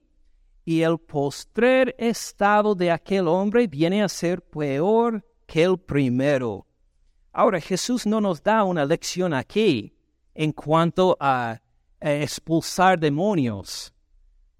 y 0.65 0.81
el 0.81 0.97
postrer 0.97 1.95
estado 1.99 2.73
de 2.73 2.89
aquel 2.89 3.27
hombre 3.27 3.67
viene 3.67 4.01
a 4.01 4.09
ser 4.09 4.41
peor 4.41 5.23
que 5.45 5.63
el 5.63 5.77
primero. 5.77 6.65
Ahora 7.31 7.61
Jesús 7.61 8.07
no 8.07 8.19
nos 8.19 8.41
da 8.41 8.63
una 8.63 8.83
lección 8.83 9.33
aquí 9.33 9.95
en 10.33 10.51
cuanto 10.51 11.15
a, 11.19 11.61
expulsar 12.01 12.99
demonios. 12.99 13.91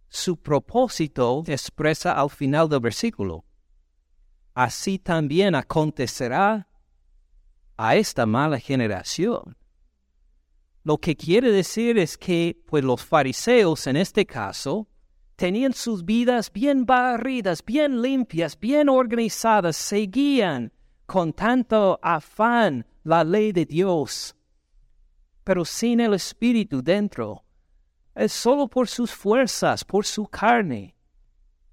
Su 0.08 0.38
propósito 0.38 1.43
expresa 1.45 2.14
al 2.14 2.30
final 2.30 2.68
del 2.70 2.80
versículo. 2.80 3.45
Así 4.56 4.97
también 4.97 5.53
acontecerá 5.53 6.68
a 7.78 7.95
esta 7.97 8.26
mala 8.26 8.58
generación. 8.58 9.58
Lo 10.84 10.97
que 10.97 11.16
quiere 11.16 11.51
decir 11.51 11.99
es 11.99 12.18
que, 12.18 12.58
pues 12.66 12.84
los 12.84 13.03
fariseos 13.03 13.86
en 13.86 13.97
este 13.97 14.26
caso, 14.26 14.88
tenían 15.36 15.73
sus 15.73 16.05
vidas 16.05 16.51
bien 16.51 16.86
barridas, 16.86 17.63
bien 17.63 18.01
limpias, 18.01 18.59
bien 18.59 18.89
organizadas, 18.89 19.75
seguían 19.75 20.71
con 21.05 21.33
tanto 21.33 21.99
afán 22.01 22.86
la 23.03 23.23
ley 23.23 23.51
de 23.51 23.65
Dios, 23.65 24.36
pero 25.43 25.65
sin 25.65 25.99
el 25.99 26.13
Espíritu 26.13 26.81
dentro. 26.81 27.43
Es 28.15 28.31
solo 28.31 28.67
por 28.67 28.88
sus 28.88 29.11
fuerzas, 29.11 29.83
por 29.83 30.05
su 30.05 30.25
carne. 30.25 30.95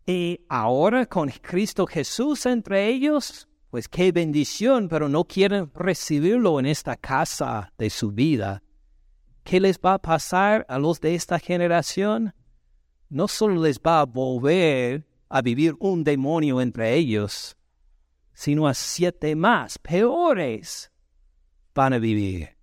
Y 0.05 0.41
ahora 0.49 1.07
con 1.07 1.29
Cristo 1.29 1.87
Jesús 1.87 2.45
entre 2.47 2.89
ellos, 2.89 3.49
pues 3.71 3.89
qué 3.89 4.11
bendición, 4.11 4.89
pero 4.89 5.09
no 5.09 5.25
quieren 5.25 5.71
recibirlo 5.75 6.59
en 6.59 6.67
esta 6.67 6.97
casa 6.97 7.73
de 7.79 7.89
su 7.89 8.11
vida. 8.11 8.63
¿Qué 9.45 9.61
les 9.61 9.79
va 9.79 9.95
a 9.95 10.03
pasar 10.03 10.67
a 10.69 10.79
los 10.79 11.01
de 11.01 11.15
esta 11.15 11.39
generación? 11.39 12.35
No 13.13 13.29
solo 13.29 13.61
les 13.61 13.79
va 13.79 14.01
a 14.01 14.07
volver 14.07 15.07
a 15.29 15.43
vivir 15.43 15.77
un 15.81 16.03
demonio 16.03 16.63
entre 16.63 16.95
ellos, 16.95 17.55
sino 18.33 18.67
a 18.67 18.73
siete 18.73 19.37
más 19.37 19.79
peores 19.79 20.91
van 21.75 21.93
a 21.93 21.99
vivir. 21.99 22.57